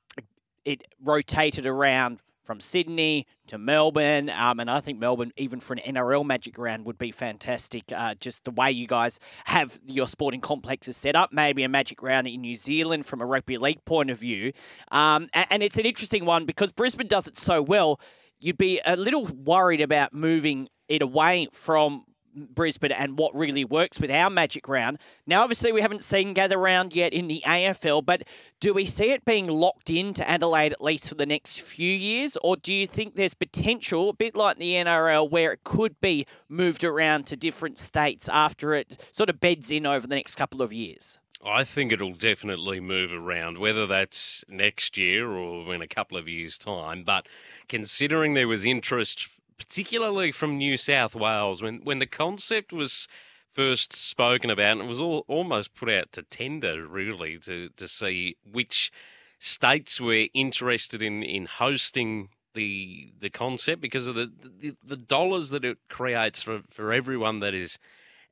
it 0.63 0.83
rotated 1.03 1.65
around 1.65 2.19
from 2.47 2.61
Sydney 2.61 3.27
to 3.47 3.57
Melbourne, 3.57 4.29
um, 4.29 4.61
and 4.61 4.71
I 4.71 4.79
think 4.79 4.99
Melbourne, 4.99 5.33
even 5.35 5.59
for 5.59 5.73
an 5.73 5.79
NRL 5.79 6.25
Magic 6.25 6.57
round, 6.57 6.85
would 6.85 6.97
be 6.97 7.11
fantastic. 7.11 7.91
Uh, 7.93 8.15
just 8.21 8.45
the 8.45 8.51
way 8.51 8.71
you 8.71 8.87
guys 8.87 9.19
have 9.45 9.77
your 9.85 10.07
sporting 10.07 10.39
complexes 10.39 10.95
set 10.95 11.17
up, 11.17 11.33
maybe 11.33 11.63
a 11.63 11.69
Magic 11.69 12.01
round 12.01 12.25
in 12.25 12.39
New 12.39 12.55
Zealand 12.55 13.05
from 13.05 13.19
a 13.19 13.25
rugby 13.25 13.57
league 13.57 13.83
point 13.83 14.09
of 14.09 14.17
view, 14.17 14.53
um, 14.91 15.27
and, 15.33 15.47
and 15.49 15.63
it's 15.63 15.77
an 15.77 15.85
interesting 15.85 16.23
one 16.23 16.45
because 16.45 16.71
Brisbane 16.71 17.07
does 17.07 17.27
it 17.27 17.37
so 17.37 17.61
well. 17.61 17.99
You'd 18.39 18.57
be 18.57 18.79
a 18.85 18.95
little 18.95 19.25
worried 19.25 19.81
about 19.81 20.13
moving 20.13 20.69
it 20.87 21.01
away 21.01 21.49
from 21.51 22.05
Brisbane 22.37 22.91
and 22.91 23.17
what 23.17 23.35
really 23.35 23.65
works 23.65 23.99
with 23.99 24.11
our 24.11 24.29
Magic 24.29 24.67
Round. 24.67 24.97
Now, 25.25 25.41
obviously, 25.41 25.71
we 25.71 25.81
haven't 25.81 26.03
seen 26.03 26.33
Gather 26.33 26.57
Round 26.57 26.95
yet 26.95 27.13
in 27.13 27.27
the 27.27 27.41
AFL, 27.45 28.05
but 28.05 28.23
do 28.59 28.73
we 28.73 28.85
see 28.85 29.11
it 29.11 29.25
being 29.25 29.45
locked 29.45 29.89
into 29.89 30.27
Adelaide 30.27 30.73
at 30.73 30.81
least 30.81 31.09
for 31.09 31.15
the 31.15 31.25
next 31.25 31.61
few 31.61 31.91
years, 31.91 32.37
or 32.41 32.55
do 32.55 32.73
you 32.73 32.87
think 32.87 33.15
there's 33.15 33.33
potential, 33.33 34.09
a 34.09 34.13
bit 34.13 34.35
like 34.35 34.57
the 34.57 34.73
NRL, 34.73 35.29
where 35.29 35.51
it 35.51 35.63
could 35.63 35.99
be 36.01 36.25
moved 36.49 36.83
around 36.83 37.25
to 37.27 37.37
different 37.37 37.79
states 37.79 38.29
after 38.29 38.73
it 38.73 38.97
sort 39.11 39.29
of 39.29 39.39
beds 39.39 39.71
in 39.71 39.85
over 39.85 40.07
the 40.07 40.15
next 40.15 40.35
couple 40.35 40.61
of 40.61 40.71
years? 40.73 41.19
I 41.45 41.63
think 41.63 41.91
it'll 41.91 42.13
definitely 42.13 42.79
move 42.79 43.11
around, 43.11 43.59
whether 43.59 43.85
that's 43.85 44.43
next 44.49 44.97
year 44.97 45.29
or 45.29 45.73
in 45.73 45.81
a 45.81 45.87
couple 45.87 46.17
of 46.17 46.27
years' 46.27 46.57
time. 46.57 47.03
But 47.03 47.27
considering 47.69 48.33
there 48.33 48.47
was 48.47 48.65
interest, 48.65 49.29
particularly 49.57 50.31
from 50.31 50.57
New 50.57 50.77
South 50.77 51.15
Wales, 51.15 51.61
when, 51.61 51.79
when 51.83 51.99
the 51.99 52.05
concept 52.05 52.71
was 52.71 53.07
first 53.53 53.93
spoken 53.93 54.49
about, 54.49 54.73
and 54.73 54.81
it 54.81 54.87
was 54.87 54.99
all, 54.99 55.25
almost 55.27 55.73
put 55.73 55.89
out 55.89 56.11
to 56.13 56.21
tender, 56.23 56.85
really, 56.87 57.37
to, 57.39 57.69
to 57.69 57.87
see 57.87 58.37
which 58.49 58.91
states 59.39 59.99
were 59.99 60.27
interested 60.33 61.01
in, 61.01 61.23
in 61.23 61.45
hosting 61.45 62.29
the 62.53 63.13
the 63.19 63.29
concept 63.29 63.81
because 63.81 64.07
of 64.07 64.15
the, 64.15 64.31
the, 64.59 64.75
the 64.83 64.97
dollars 64.97 65.51
that 65.51 65.63
it 65.63 65.77
creates 65.89 66.41
for, 66.41 66.61
for 66.71 66.91
everyone 66.91 67.39
that 67.39 67.53
is 67.53 67.77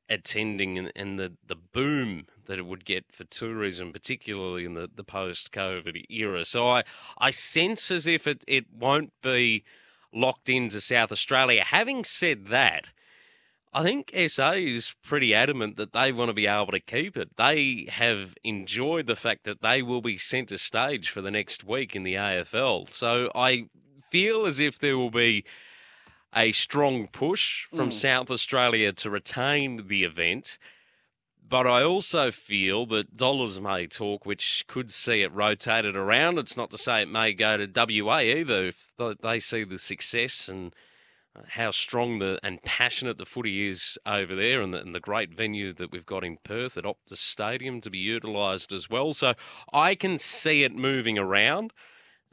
attending 0.08 0.78
and, 0.78 0.92
and 0.96 1.18
the, 1.18 1.32
the 1.46 1.56
boom 1.56 2.26
that 2.46 2.58
it 2.58 2.66
would 2.66 2.84
get 2.84 3.04
for 3.10 3.24
tourism, 3.24 3.92
particularly 3.92 4.64
in 4.64 4.74
the, 4.74 4.88
the 4.94 5.04
post 5.04 5.52
COVID 5.52 6.04
era. 6.08 6.44
So 6.44 6.68
I, 6.68 6.84
I 7.18 7.30
sense 7.30 7.90
as 7.90 8.06
if 8.06 8.26
it, 8.26 8.44
it 8.46 8.66
won't 8.72 9.12
be 9.22 9.64
locked 10.16 10.48
into 10.48 10.80
South 10.80 11.12
Australia. 11.12 11.62
Having 11.64 12.04
said 12.04 12.46
that, 12.46 12.92
I 13.72 13.82
think 13.82 14.10
SA 14.28 14.52
is 14.52 14.94
pretty 15.04 15.34
adamant 15.34 15.76
that 15.76 15.92
they 15.92 16.10
want 16.10 16.30
to 16.30 16.34
be 16.34 16.46
able 16.46 16.72
to 16.72 16.80
keep 16.80 17.16
it. 17.16 17.36
They 17.36 17.86
have 17.90 18.34
enjoyed 18.42 19.06
the 19.06 19.16
fact 19.16 19.44
that 19.44 19.60
they 19.60 19.82
will 19.82 20.00
be 20.00 20.16
centre 20.16 20.56
stage 20.56 21.10
for 21.10 21.20
the 21.20 21.30
next 21.30 21.62
week 21.62 21.94
in 21.94 22.02
the 22.02 22.14
AFL. 22.14 22.90
So 22.90 23.30
I 23.34 23.68
feel 24.10 24.46
as 24.46 24.58
if 24.58 24.78
there 24.78 24.96
will 24.96 25.10
be 25.10 25.44
a 26.34 26.52
strong 26.52 27.06
push 27.08 27.66
from 27.66 27.90
Mm. 27.90 27.92
South 27.92 28.30
Australia 28.30 28.92
to 28.92 29.10
retain 29.10 29.88
the 29.88 30.04
event. 30.04 30.58
But 31.48 31.66
I 31.66 31.84
also 31.84 32.32
feel 32.32 32.86
that 32.86 33.16
dollars 33.16 33.60
may 33.60 33.86
talk, 33.86 34.26
which 34.26 34.64
could 34.66 34.90
see 34.90 35.22
it 35.22 35.32
rotated 35.32 35.94
around. 35.94 36.38
It's 36.38 36.56
not 36.56 36.70
to 36.72 36.78
say 36.78 37.02
it 37.02 37.08
may 37.08 37.32
go 37.34 37.56
to 37.56 38.02
WA 38.02 38.18
either 38.18 38.66
if 38.66 38.90
they 39.22 39.38
see 39.38 39.62
the 39.62 39.78
success 39.78 40.48
and 40.48 40.74
uh, 41.36 41.42
how 41.50 41.70
strong 41.70 42.18
the 42.18 42.40
and 42.42 42.62
passionate 42.64 43.18
the 43.18 43.26
footy 43.26 43.68
is 43.68 43.96
over 44.04 44.34
there, 44.34 44.60
and 44.60 44.74
the, 44.74 44.80
and 44.80 44.92
the 44.92 45.00
great 45.00 45.30
venue 45.30 45.72
that 45.74 45.92
we've 45.92 46.06
got 46.06 46.24
in 46.24 46.38
Perth 46.42 46.76
at 46.76 46.84
Optus 46.84 47.18
Stadium 47.18 47.80
to 47.82 47.90
be 47.90 47.98
utilised 47.98 48.72
as 48.72 48.90
well. 48.90 49.14
So 49.14 49.34
I 49.72 49.94
can 49.94 50.18
see 50.18 50.64
it 50.64 50.74
moving 50.74 51.16
around, 51.16 51.72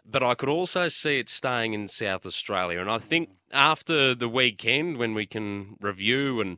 but 0.04 0.24
I 0.24 0.34
could 0.34 0.50
also 0.50 0.88
see 0.88 1.20
it 1.20 1.30
staying 1.30 1.74
in 1.74 1.88
South 1.88 2.26
Australia. 2.26 2.80
And 2.80 2.90
I 2.90 2.98
think 2.98 3.30
after 3.52 4.16
the 4.16 4.30
weekend, 4.30 4.98
when 4.98 5.14
we 5.14 5.28
can 5.28 5.76
review 5.80 6.42
and 6.42 6.58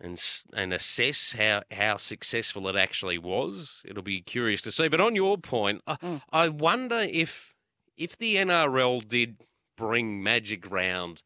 and 0.00 0.22
and 0.54 0.72
assess 0.72 1.32
how 1.38 1.62
how 1.70 1.96
successful 1.96 2.68
it 2.68 2.76
actually 2.76 3.18
was, 3.18 3.82
it'll 3.84 4.02
be 4.02 4.22
curious 4.22 4.62
to 4.62 4.72
see. 4.72 4.88
But 4.88 5.00
on 5.00 5.14
your 5.14 5.36
point, 5.38 5.82
I, 5.86 5.96
Mm. 5.96 6.22
I 6.32 6.48
wonder 6.48 7.00
if 7.00 7.54
if 7.96 8.16
the 8.16 8.36
NRL 8.36 9.06
did 9.06 9.36
bring 9.76 10.22
Magic 10.22 10.70
Round 10.70 11.22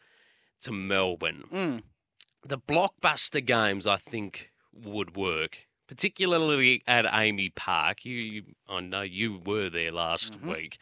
to 0.62 0.72
Melbourne, 0.72 1.44
Mm. 1.52 1.82
the 2.42 2.58
blockbuster 2.58 3.44
games 3.44 3.86
I 3.86 3.96
think 3.96 4.50
would 4.72 5.16
work, 5.16 5.58
particularly 5.86 6.82
at 6.86 7.04
AAMI 7.04 7.54
Park. 7.54 8.04
You, 8.04 8.16
you 8.16 8.42
I 8.68 8.80
know 8.80 9.02
you 9.02 9.38
were 9.44 9.70
there 9.70 9.92
last 9.92 10.40
Mhm. 10.40 10.48
week, 10.56 10.78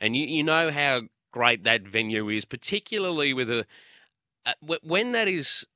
and 0.00 0.14
you 0.16 0.26
you 0.26 0.42
know 0.44 0.70
how 0.70 1.02
great 1.32 1.64
that 1.64 1.82
venue 1.82 2.28
is, 2.28 2.44
particularly 2.44 3.32
with 3.34 3.50
a, 3.50 3.66
a 4.46 4.54
when 4.82 5.12
that 5.12 5.26
is 5.28 5.66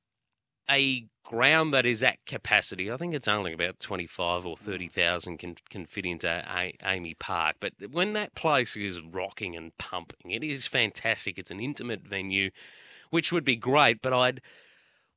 a 0.69 1.05
ground 1.23 1.73
that 1.73 1.85
is 1.85 2.03
at 2.03 2.25
capacity. 2.25 2.91
I 2.91 2.97
think 2.97 3.13
it's 3.13 3.27
only 3.27 3.53
about 3.53 3.79
twenty 3.79 4.07
five 4.07 4.45
or 4.45 4.55
hmm. 4.55 4.63
thirty 4.63 4.87
thousand 4.87 5.37
can 5.37 5.55
can 5.69 5.85
fit 5.85 6.05
into 6.05 6.27
a- 6.27 6.75
AAMI 6.83 7.19
Park, 7.19 7.57
but 7.59 7.73
when 7.91 8.13
that 8.13 8.35
place 8.35 8.75
is 8.75 9.01
rocking 9.01 9.55
and 9.55 9.77
pumping, 9.77 10.31
it 10.31 10.43
is 10.43 10.67
fantastic. 10.67 11.37
It's 11.37 11.51
an 11.51 11.59
intimate 11.59 12.01
venue, 12.01 12.51
which 13.09 13.31
would 13.31 13.45
be 13.45 13.55
great. 13.55 14.01
But 14.01 14.13
I'd 14.13 14.41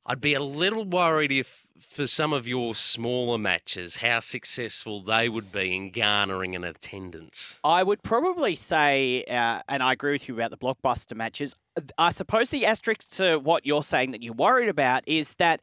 I'd 0.05 0.21
be 0.21 0.33
a 0.33 0.41
little 0.41 0.85
worried 0.85 1.31
if 1.31 1.65
for 1.79 2.07
some 2.07 2.31
of 2.31 2.47
your 2.47 2.73
smaller 2.73 3.37
matches, 3.37 3.97
how 3.97 4.19
successful 4.19 5.01
they 5.01 5.27
would 5.27 5.51
be 5.51 5.75
in 5.75 5.91
garnering 5.91 6.55
an 6.55 6.63
attendance. 6.63 7.59
I 7.63 7.83
would 7.83 8.01
probably 8.01 8.55
say, 8.55 9.23
uh, 9.29 9.61
and 9.67 9.83
I 9.83 9.93
agree 9.93 10.13
with 10.13 10.27
you 10.27 10.35
about 10.35 10.51
the 10.51 10.57
blockbuster 10.57 11.15
matches. 11.15 11.55
I 11.97 12.11
suppose 12.11 12.49
the 12.49 12.65
asterisk 12.65 13.09
to 13.17 13.37
what 13.37 13.65
you're 13.65 13.83
saying 13.83 14.11
that 14.11 14.23
you're 14.23 14.33
worried 14.33 14.69
about 14.69 15.03
is 15.07 15.35
that 15.35 15.61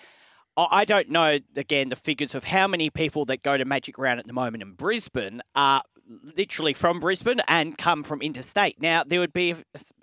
I 0.57 0.66
I 0.70 0.85
don't 0.85 1.09
know, 1.09 1.38
again, 1.57 1.88
the 1.88 1.96
figures 1.96 2.35
of 2.35 2.44
how 2.44 2.66
many 2.66 2.90
people 2.90 3.24
that 3.27 3.42
go 3.42 3.57
to 3.57 3.64
Magic 3.64 3.96
Round 3.96 4.20
at 4.20 4.27
the 4.27 4.33
moment 4.33 4.62
in 4.62 4.72
Brisbane 4.72 5.40
are 5.55 5.83
literally 6.09 6.73
from 6.73 7.01
Brisbane 7.01 7.40
and 7.49 7.77
come 7.77 8.03
from 8.03 8.23
interstate. 8.23 8.81
Now, 8.81 9.05
there 9.05 9.21
would 9.21 9.33
be 9.33 9.55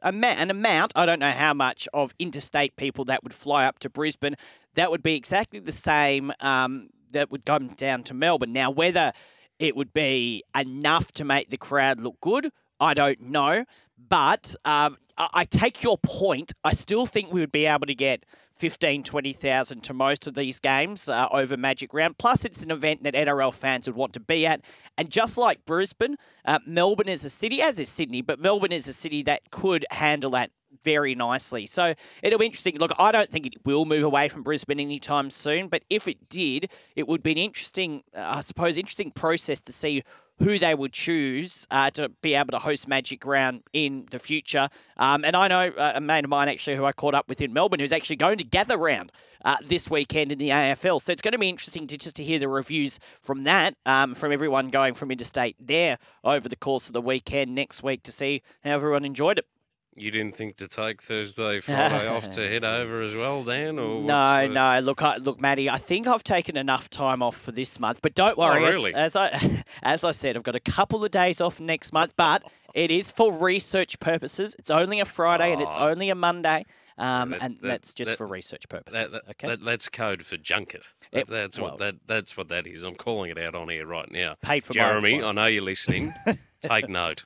an 0.02 0.52
amount, 0.52 0.94
I 0.96 1.06
don't 1.06 1.20
know 1.20 1.32
how 1.32 1.54
much, 1.54 1.88
of 1.94 2.14
interstate 2.20 2.76
people 2.76 3.06
that 3.06 3.24
would 3.24 3.34
fly 3.34 3.66
up 3.66 3.80
to 3.80 3.90
Brisbane. 3.90 4.36
That 4.76 4.92
would 4.92 5.04
be 5.04 5.16
exactly 5.16 5.60
the 5.60 5.72
same 5.72 6.32
um, 6.40 6.90
that 7.12 7.32
would 7.32 7.46
come 7.46 7.70
down 7.70 8.04
to 8.04 8.14
Melbourne. 8.14 8.54
Now, 8.54 8.70
whether 8.72 9.14
it 9.60 9.76
would 9.76 9.94
be 9.94 10.44
enough 10.56 11.12
to 11.14 11.26
make 11.26 11.50
the 11.50 11.58
crowd 11.58 12.02
look 12.02 12.20
good, 12.22 12.52
I 12.80 12.94
don't 12.94 13.22
know. 13.22 13.66
But 13.98 14.56
um, 14.66 14.98
I, 15.18 15.30
I 15.34 15.46
take 15.46 15.84
your 15.84 15.98
point. 15.98 16.54
I 16.64 16.74
still 16.74 17.06
think 17.06 17.32
we 17.32 17.40
would 17.40 17.52
be 17.52 17.66
able 17.66 17.88
to 17.88 17.96
get 17.96 18.26
15, 18.54 19.04
20,000 19.04 19.84
to 19.84 19.94
most 19.94 20.28
of 20.28 20.34
these 20.34 20.60
games 20.60 21.10
uh, 21.10 21.28
over 21.32 21.58
Magic 21.58 21.94
Round. 21.94 22.18
Plus, 22.18 22.46
it's 22.46 22.64
an 22.64 22.72
event 22.72 23.04
that 23.04 23.14
NRL 23.14 23.54
fans 23.54 23.88
would 23.88 23.96
want 23.96 24.14
to 24.14 24.20
be 24.20 24.46
at. 24.46 24.62
And 24.98 25.10
just 25.10 25.38
like 25.38 25.66
Brisbane, 25.66 26.16
uh, 26.46 26.60
Melbourne 26.66 27.10
is 27.10 27.26
a 27.26 27.30
city, 27.30 27.62
as 27.62 27.80
is 27.80 27.90
Sydney, 27.90 28.22
but 28.22 28.40
Melbourne 28.40 28.72
is 28.72 28.88
a 28.88 28.94
city 28.94 29.24
that 29.24 29.52
could 29.52 29.86
handle 29.92 30.32
that 30.32 30.52
very 30.84 31.16
nicely. 31.16 31.66
So 31.66 31.94
it'll 32.22 32.40
be 32.40 32.46
interesting. 32.46 32.78
Look, 32.78 32.92
I 33.00 33.12
don't 33.12 33.30
think 33.30 33.46
it 33.46 33.54
will 33.66 33.86
move 33.86 34.04
away 34.04 34.30
from 34.30 34.44
Brisbane 34.44 34.80
anytime 34.80 35.30
soon, 35.30 35.68
but 35.68 35.84
if 35.90 36.08
it 36.08 36.30
did, 36.30 36.72
it 36.96 37.08
would 37.08 37.24
be 37.24 37.32
an 37.32 37.38
interesting, 37.38 38.04
uh, 38.16 38.34
I 38.36 38.42
suppose, 38.42 38.78
interesting 38.78 39.12
process 39.12 39.62
to 39.62 39.72
see 39.72 40.04
who 40.40 40.60
they 40.60 40.76
would 40.76 40.92
choose 40.92 41.66
uh, 41.72 41.90
to 41.92 42.10
be 42.22 42.34
able 42.34 42.52
to 42.52 42.60
host 42.60 42.88
Magic 42.88 43.26
Round 43.26 43.64
in 43.74 44.06
the 44.12 44.20
future. 44.20 44.70
Um, 44.98 45.24
and 45.24 45.36
I 45.36 45.48
know 45.48 45.70
uh, 45.78 45.94
a 45.96 46.02
mate 46.02 46.26
of 46.26 46.30
mine 46.30 46.50
actually 46.50 46.76
who 46.76 46.86
I 46.86 46.92
caught 46.92 47.16
up 47.16 47.30
with 47.30 47.42
in 47.42 47.54
Melbourne 47.54 47.80
who's 47.80 47.94
actually 47.94 48.18
going 48.18 48.38
to 48.40 48.44
gather 48.44 48.78
round 48.78 49.12
uh, 49.44 49.58
this 49.66 49.90
weekend 49.90 50.32
in 50.32 50.38
the 50.38 50.50
AFL. 50.50 51.02
So 51.02 51.14
it's 51.14 51.22
going 51.22 51.32
to 51.32 51.38
be 51.38 51.50
interesting 51.50 51.88
to 51.88 51.98
just 51.98 52.18
to 52.18 52.24
hear 52.24 52.40
the 52.40 52.50
reviews 52.50 53.00
from 53.22 53.44
that, 53.46 53.76
um, 53.86 54.14
from 54.14 54.32
everyone 54.32 54.70
going 54.70 54.94
from 54.94 55.12
interstate 55.12 55.56
there 55.60 55.98
over 56.24 56.50
the 56.50 56.56
course 56.56 56.88
of 56.88 56.94
the 56.94 57.02
weekend 57.02 57.56
next 57.56 57.82
week 57.82 58.04
to 58.04 58.12
see 58.12 58.42
how 58.64 58.72
everyone 58.72 59.06
enjoyed 59.06 59.40
it. 59.40 59.46
You 59.98 60.12
didn't 60.12 60.36
think 60.36 60.58
to 60.58 60.68
take 60.68 61.02
Thursday, 61.02 61.60
Friday 61.62 62.08
off 62.08 62.30
to 62.32 62.42
head 62.42 62.66
over 62.66 63.02
as 63.02 63.16
well, 63.16 63.44
Dan? 63.44 63.80
Or 63.80 64.02
No, 64.02 64.14
uh, 64.16 64.48
no. 64.48 64.80
Look, 64.82 65.02
I, 65.02 65.18
look, 65.18 65.40
Matty. 65.40 65.70
I 65.70 65.78
think 65.78 66.06
I've 66.06 66.24
taken 66.24 66.58
enough 66.58 66.90
time 66.90 67.24
off 67.24 67.38
for 67.38 67.54
this 67.54 67.80
month, 67.80 68.02
but 68.02 68.14
don't 68.14 68.38
worry. 68.38 68.66
as- 68.66 68.76
really? 68.76 68.94
As, 68.94 69.16
I, 69.16 69.64
as 69.84 70.04
I 70.04 70.12
said, 70.12 70.36
I've 70.36 70.44
got 70.44 70.56
a 70.56 70.60
couple 70.60 71.04
of 71.06 71.12
days 71.12 71.40
off 71.40 71.62
next 71.62 71.94
month, 71.94 72.14
but 72.18 72.44
it 72.74 72.92
is 72.92 73.10
for 73.10 73.32
research 73.32 73.98
purposes. 74.02 74.54
It's 74.60 74.70
only 74.70 75.00
a 75.00 75.06
Friday 75.06 75.54
and 75.54 75.62
it's 75.62 75.78
Oh. 75.78 75.88
only 75.88 76.10
a 76.10 76.16
Monday, 76.16 76.66
um, 76.98 77.32
That- 77.32 77.42
and 77.42 77.56
that- 77.60 77.68
that's 77.68 77.94
just 77.94 78.12
that- 78.12 78.18
for 78.18 78.26
research 78.28 78.68
purposes. 78.70 79.18
okay, 79.32 79.48
that, 79.48 79.64
that's 79.64 79.90
code 79.90 80.24
for 80.26 80.38
junket. 80.38 80.88
It- 81.12 81.28
that's 81.28 81.60
well- 81.60 81.72
what 81.72 81.80
that 81.80 81.96
that's 82.08 82.36
what 82.38 82.50
that 82.50 82.68
is. 82.68 82.84
I'm 82.84 82.96
calling 82.96 83.32
it 83.32 83.38
out 83.38 83.56
on 83.56 83.70
air 83.70 83.86
right 83.86 84.10
now. 84.12 84.36
paid 84.42 84.66
for 84.66 84.74
my 84.74 84.84
own 84.94 85.02
Jeremy, 85.02 85.24
I 85.24 85.32
know 85.32 85.46
you're 85.48 85.64
listening. 85.64 86.14
Take 86.62 86.90
note. 86.90 87.26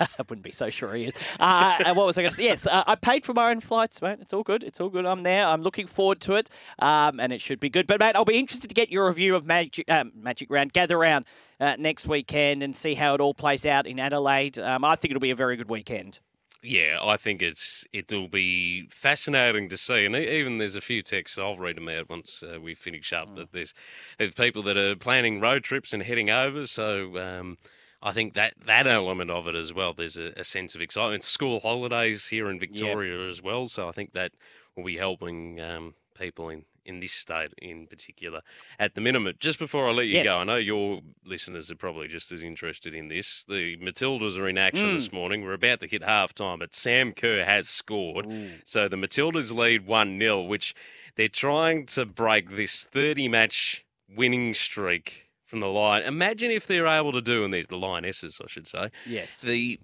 I 0.00 0.06
wouldn't 0.28 0.42
be 0.44 0.52
so 0.52 0.70
sure 0.70 0.94
he 0.94 1.06
is. 1.06 1.14
Uh, 1.40 1.78
and 1.84 1.96
what 1.96 2.06
was 2.06 2.16
I 2.16 2.22
going 2.22 2.30
to 2.30 2.36
say? 2.36 2.44
Yes, 2.44 2.64
uh, 2.64 2.84
I 2.86 2.94
paid 2.94 3.24
for 3.24 3.34
my 3.34 3.50
own 3.50 3.58
flights, 3.58 4.00
mate. 4.00 4.18
It's 4.20 4.32
all 4.32 4.44
good. 4.44 4.62
It's 4.62 4.80
all 4.80 4.88
good. 4.88 5.04
I'm 5.04 5.24
there. 5.24 5.44
I'm 5.44 5.62
looking 5.62 5.88
forward 5.88 6.20
to 6.20 6.34
it, 6.36 6.48
um, 6.78 7.18
and 7.18 7.32
it 7.32 7.40
should 7.40 7.58
be 7.58 7.70
good. 7.70 7.88
But 7.88 7.98
mate, 7.98 8.14
I'll 8.14 8.24
be 8.24 8.38
interested 8.38 8.68
to 8.68 8.74
get 8.74 8.88
your 8.92 9.08
review 9.08 9.34
of 9.34 9.46
Magic 9.46 9.90
um, 9.90 10.12
Magic 10.14 10.48
Round, 10.48 10.72
Gather 10.72 10.96
Round 10.96 11.24
uh, 11.58 11.74
next 11.76 12.06
weekend, 12.06 12.62
and 12.62 12.76
see 12.76 12.94
how 12.94 13.14
it 13.14 13.20
all 13.20 13.34
plays 13.34 13.66
out 13.66 13.84
in 13.88 13.98
Adelaide. 13.98 14.60
Um, 14.60 14.84
I 14.84 14.94
think 14.94 15.10
it'll 15.10 15.20
be 15.20 15.30
a 15.30 15.34
very 15.34 15.56
good 15.56 15.68
weekend. 15.68 16.20
Yeah, 16.62 16.98
I 17.00 17.16
think 17.16 17.40
it's 17.40 17.86
it'll 17.92 18.28
be 18.28 18.88
fascinating 18.90 19.68
to 19.68 19.76
see, 19.76 20.04
and 20.04 20.16
even 20.16 20.58
there's 20.58 20.74
a 20.74 20.80
few 20.80 21.02
texts 21.02 21.38
I'll 21.38 21.56
read 21.56 21.76
them 21.76 21.88
out 21.88 22.10
once 22.10 22.42
uh, 22.42 22.60
we 22.60 22.74
finish 22.74 23.12
up. 23.12 23.28
But 23.36 23.52
there's 23.52 23.74
there's 24.18 24.34
people 24.34 24.64
that 24.64 24.76
are 24.76 24.96
planning 24.96 25.40
road 25.40 25.62
trips 25.62 25.92
and 25.92 26.02
heading 26.02 26.30
over, 26.30 26.66
so 26.66 27.16
um, 27.16 27.58
I 28.02 28.10
think 28.10 28.34
that 28.34 28.54
that 28.66 28.88
element 28.88 29.30
of 29.30 29.46
it 29.46 29.54
as 29.54 29.72
well. 29.72 29.94
There's 29.94 30.16
a, 30.16 30.32
a 30.36 30.42
sense 30.42 30.74
of 30.74 30.80
excitement. 30.80 31.22
School 31.22 31.60
holidays 31.60 32.26
here 32.26 32.50
in 32.50 32.58
Victoria 32.58 33.28
as 33.28 33.40
well, 33.40 33.68
so 33.68 33.88
I 33.88 33.92
think 33.92 34.12
that 34.14 34.32
will 34.76 34.84
be 34.84 34.96
helping 34.96 35.60
um, 35.60 35.94
people 36.18 36.48
in. 36.48 36.64
In 36.88 37.00
this 37.00 37.12
state, 37.12 37.52
in 37.60 37.86
particular, 37.86 38.40
at 38.78 38.94
the 38.94 39.02
minimum. 39.02 39.34
Just 39.38 39.58
before 39.58 39.86
I 39.86 39.92
let 39.92 40.06
you 40.06 40.14
Yes. 40.14 40.24
go, 40.24 40.38
I 40.40 40.44
know 40.44 40.56
your 40.56 41.02
listeners 41.22 41.70
are 41.70 41.74
probably 41.76 42.08
just 42.08 42.32
as 42.32 42.42
interested 42.42 42.94
in 42.94 43.08
this. 43.08 43.44
The 43.46 43.76
Matildas 43.76 44.38
are 44.38 44.48
in 44.48 44.56
action 44.56 44.86
Mm. 44.88 44.94
this 44.96 45.12
morning. 45.12 45.42
We're 45.42 45.52
about 45.52 45.80
to 45.80 45.86
hit 45.86 46.02
half 46.02 46.32
time, 46.32 46.60
but 46.60 46.74
Sam 46.74 47.12
Kerr 47.12 47.44
has 47.44 47.68
scored. 47.68 48.26
So 48.64 48.88
the 48.88 48.96
Matildas 48.96 49.52
lead 49.54 49.84
1 49.86 50.18
0, 50.18 50.40
which 50.44 50.74
they're 51.16 51.28
trying 51.28 51.84
to 51.86 52.06
break 52.06 52.56
this 52.56 52.86
30 52.86 53.28
match 53.28 53.84
winning 54.08 54.54
streak 54.54 55.26
from 55.44 55.60
the 55.60 55.68
line. 55.68 56.02
Imagine 56.04 56.50
if 56.50 56.66
they're 56.66 56.86
able 56.86 57.12
to 57.12 57.20
do, 57.20 57.44
and 57.44 57.52
these 57.52 57.66
the 57.68 57.76
Lionesses, 57.76 58.40
I 58.42 58.46
should 58.48 58.66
say. 58.66 58.90
Yes. 59.04 59.42
The 59.42 59.78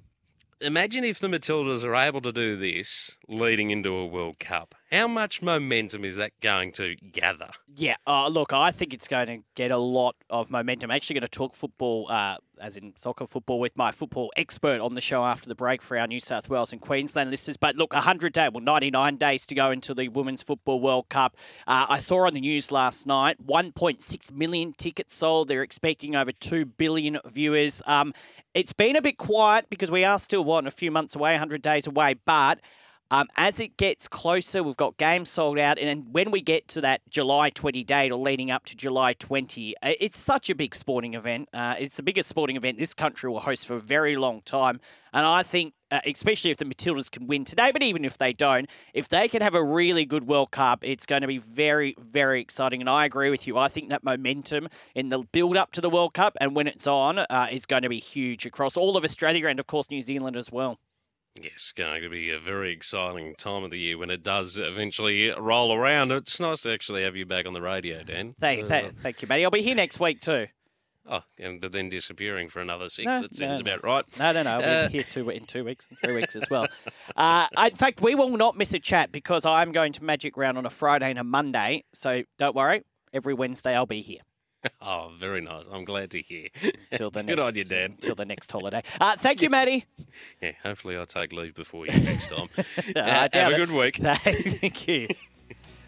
imagine 0.60 1.04
if 1.04 1.18
the 1.18 1.28
Matildas 1.28 1.84
are 1.84 1.94
able 1.94 2.20
to 2.22 2.32
do 2.32 2.56
this 2.56 3.18
leading 3.28 3.70
into 3.70 3.94
a 3.94 4.06
World 4.06 4.38
Cup. 4.38 4.74
How 4.90 5.08
much 5.08 5.42
momentum 5.42 6.04
is 6.04 6.16
that 6.16 6.32
going 6.40 6.72
to 6.72 6.96
gather? 6.96 7.50
Yeah, 7.76 7.96
uh, 8.06 8.28
look, 8.28 8.52
I 8.52 8.70
think 8.70 8.94
it's 8.94 9.08
going 9.08 9.26
to 9.26 9.38
get 9.54 9.70
a 9.70 9.78
lot 9.78 10.16
of 10.30 10.50
momentum. 10.50 10.90
I'm 10.90 10.96
actually 10.96 11.14
going 11.14 11.22
to 11.22 11.28
talk 11.28 11.54
football, 11.54 12.06
uh, 12.08 12.36
as 12.60 12.76
in 12.76 12.96
soccer 12.96 13.26
football, 13.26 13.60
with 13.60 13.76
my 13.76 13.90
football 13.90 14.32
expert 14.36 14.80
on 14.80 14.94
the 14.94 15.00
show 15.00 15.24
after 15.24 15.48
the 15.48 15.54
break 15.54 15.82
for 15.82 15.98
our 15.98 16.06
New 16.06 16.20
South 16.20 16.48
Wales 16.48 16.72
and 16.72 16.80
Queensland 16.80 17.30
listeners. 17.30 17.56
But 17.56 17.76
look, 17.76 17.92
100 17.92 18.32
days, 18.32 18.50
well, 18.52 18.62
99 18.62 19.16
days 19.16 19.46
to 19.46 19.54
go 19.54 19.70
into 19.70 19.94
the 19.94 20.08
Women's 20.08 20.42
Football 20.42 20.80
World 20.80 21.08
Cup. 21.08 21.36
Uh, 21.66 21.86
I 21.88 21.98
saw 21.98 22.26
on 22.26 22.34
the 22.34 22.40
news 22.40 22.70
last 22.70 23.06
night 23.06 23.44
1.6 23.46 24.32
million 24.32 24.72
tickets 24.72 25.14
sold. 25.14 25.48
They're 25.48 25.62
expecting 25.62 26.16
over 26.16 26.32
2 26.32 26.64
billion 26.64 27.18
viewers. 27.26 27.82
Um, 27.86 28.14
it's 28.54 28.72
been 28.72 28.96
a 28.96 29.02
bit 29.02 29.18
quiet 29.18 29.66
because 29.70 29.90
we 29.90 30.04
are 30.04 30.18
still, 30.18 30.44
what, 30.44 30.66
a 30.66 30.70
few 30.70 30.90
months 30.90 31.16
away, 31.16 31.32
100 31.32 31.62
days 31.62 31.86
away, 31.86 32.14
but. 32.24 32.60
Um, 33.14 33.28
as 33.36 33.60
it 33.60 33.76
gets 33.76 34.08
closer, 34.08 34.60
we've 34.64 34.76
got 34.76 34.96
games 34.96 35.30
sold 35.30 35.56
out, 35.56 35.78
and 35.78 36.12
when 36.12 36.32
we 36.32 36.40
get 36.40 36.66
to 36.66 36.80
that 36.80 37.00
July 37.08 37.50
20 37.50 37.84
date 37.84 38.10
or 38.10 38.18
leading 38.18 38.50
up 38.50 38.64
to 38.64 38.76
July 38.76 39.12
20, 39.12 39.76
uh, 39.80 39.92
it's 40.00 40.18
such 40.18 40.50
a 40.50 40.54
big 40.56 40.74
sporting 40.74 41.14
event. 41.14 41.48
Uh, 41.54 41.76
it's 41.78 41.96
the 41.96 42.02
biggest 42.02 42.28
sporting 42.28 42.56
event 42.56 42.76
this 42.76 42.92
country 42.92 43.30
will 43.30 43.38
host 43.38 43.68
for 43.68 43.74
a 43.74 43.78
very 43.78 44.16
long 44.16 44.42
time, 44.42 44.80
and 45.12 45.24
I 45.24 45.44
think, 45.44 45.74
uh, 45.92 46.00
especially 46.04 46.50
if 46.50 46.56
the 46.56 46.64
Matildas 46.64 47.08
can 47.08 47.28
win 47.28 47.44
today, 47.44 47.70
but 47.70 47.84
even 47.84 48.04
if 48.04 48.18
they 48.18 48.32
don't, 48.32 48.68
if 48.94 49.08
they 49.08 49.28
can 49.28 49.42
have 49.42 49.54
a 49.54 49.62
really 49.62 50.04
good 50.04 50.26
World 50.26 50.50
Cup, 50.50 50.80
it's 50.82 51.06
going 51.06 51.22
to 51.22 51.28
be 51.28 51.38
very, 51.38 51.94
very 52.00 52.40
exciting. 52.40 52.80
And 52.80 52.90
I 52.90 53.04
agree 53.04 53.30
with 53.30 53.46
you. 53.46 53.56
I 53.56 53.68
think 53.68 53.90
that 53.90 54.02
momentum 54.02 54.68
in 54.96 55.10
the 55.10 55.20
build 55.30 55.56
up 55.56 55.70
to 55.74 55.80
the 55.80 55.88
World 55.88 56.14
Cup 56.14 56.36
and 56.40 56.56
when 56.56 56.66
it's 56.66 56.88
on 56.88 57.20
uh, 57.20 57.46
is 57.52 57.64
going 57.64 57.82
to 57.82 57.88
be 57.88 58.00
huge 58.00 58.44
across 58.44 58.76
all 58.76 58.96
of 58.96 59.04
Australia 59.04 59.46
and, 59.46 59.60
of 59.60 59.68
course, 59.68 59.88
New 59.88 60.00
Zealand 60.00 60.36
as 60.36 60.50
well. 60.50 60.80
Yes, 61.42 61.72
going 61.76 62.02
to 62.02 62.08
be 62.08 62.30
a 62.30 62.38
very 62.38 62.72
exciting 62.72 63.34
time 63.36 63.64
of 63.64 63.70
the 63.72 63.78
year 63.78 63.98
when 63.98 64.08
it 64.08 64.22
does 64.22 64.56
eventually 64.56 65.30
roll 65.36 65.74
around. 65.74 66.12
It's 66.12 66.38
nice 66.38 66.62
to 66.62 66.72
actually 66.72 67.02
have 67.02 67.16
you 67.16 67.26
back 67.26 67.44
on 67.46 67.54
the 67.54 67.60
radio, 67.60 68.04
Dan. 68.04 68.34
Thank, 68.38 68.70
Uh, 68.70 68.90
thank, 69.00 69.20
you, 69.20 69.26
Matty. 69.26 69.44
I'll 69.44 69.50
be 69.50 69.60
here 69.60 69.74
next 69.74 69.98
week 69.98 70.20
too. 70.20 70.46
oh, 71.10 71.22
and 71.40 71.60
but 71.60 71.72
then 71.72 71.88
disappearing 71.88 72.48
for 72.48 72.60
another 72.60 72.88
six. 72.88 73.06
No, 73.06 73.20
that 73.22 73.34
sounds 73.34 73.60
no, 73.64 73.72
about 73.72 73.84
right. 73.84 74.04
No, 74.16 74.30
no, 74.30 74.42
no. 74.44 74.50
I'll 74.50 74.60
be 74.60 74.66
Uh, 74.66 74.88
here 74.90 75.02
two, 75.02 75.28
in 75.28 75.44
two 75.44 75.64
weeks 75.64 75.88
and 75.88 75.98
three 75.98 76.14
weeks 76.14 76.36
as 76.36 76.48
well. 76.48 76.66
Uh, 77.16 77.46
in 77.66 77.74
fact, 77.76 78.00
we 78.00 78.14
will 78.14 78.36
not 78.36 78.56
miss 78.56 78.72
a 78.74 78.78
chat 78.80 79.12
because 79.12 79.44
I'm 79.44 79.70
going 79.70 79.92
to 79.92 80.02
Magic 80.04 80.36
Round 80.36 80.56
on 80.58 80.66
a 80.66 80.70
Friday 80.70 81.10
and 81.10 81.18
a 81.18 81.24
Monday. 81.24 81.84
So 81.92 82.22
don't 82.38 82.54
worry. 82.56 82.82
Every 83.12 83.34
Wednesday 83.34 83.74
I'll 83.74 83.86
be 83.86 84.02
here 84.02 84.20
Oh, 84.82 85.12
very 85.18 85.40
nice. 85.40 85.64
I'm 85.70 85.84
glad 85.84 86.10
to 86.12 86.20
hear. 86.20 86.48
till 86.90 87.10
the 87.10 87.22
Good 87.24 87.36
next 87.38 87.48
on 87.48 87.54
you, 87.56 87.64
Dan. 87.64 87.96
till 88.00 88.14
the 88.14 88.24
next 88.24 88.50
holiday. 88.52 88.82
Uh, 89.00 89.16
thank 89.16 89.42
you, 89.42 89.50
Matty. 89.50 89.84
Yeah, 90.40 90.52
hopefully 90.62 90.96
I'll 90.96 91.06
take 91.06 91.32
leave 91.32 91.54
before 91.54 91.86
you 91.86 91.92
next 91.92 92.28
time. 92.30 92.48
I 92.94 93.00
Uh, 93.00 93.28
have 93.32 93.52
a 93.52 93.56
good 93.56 93.70
week. 93.70 93.96
Thank 93.96 94.86
you. 94.86 95.08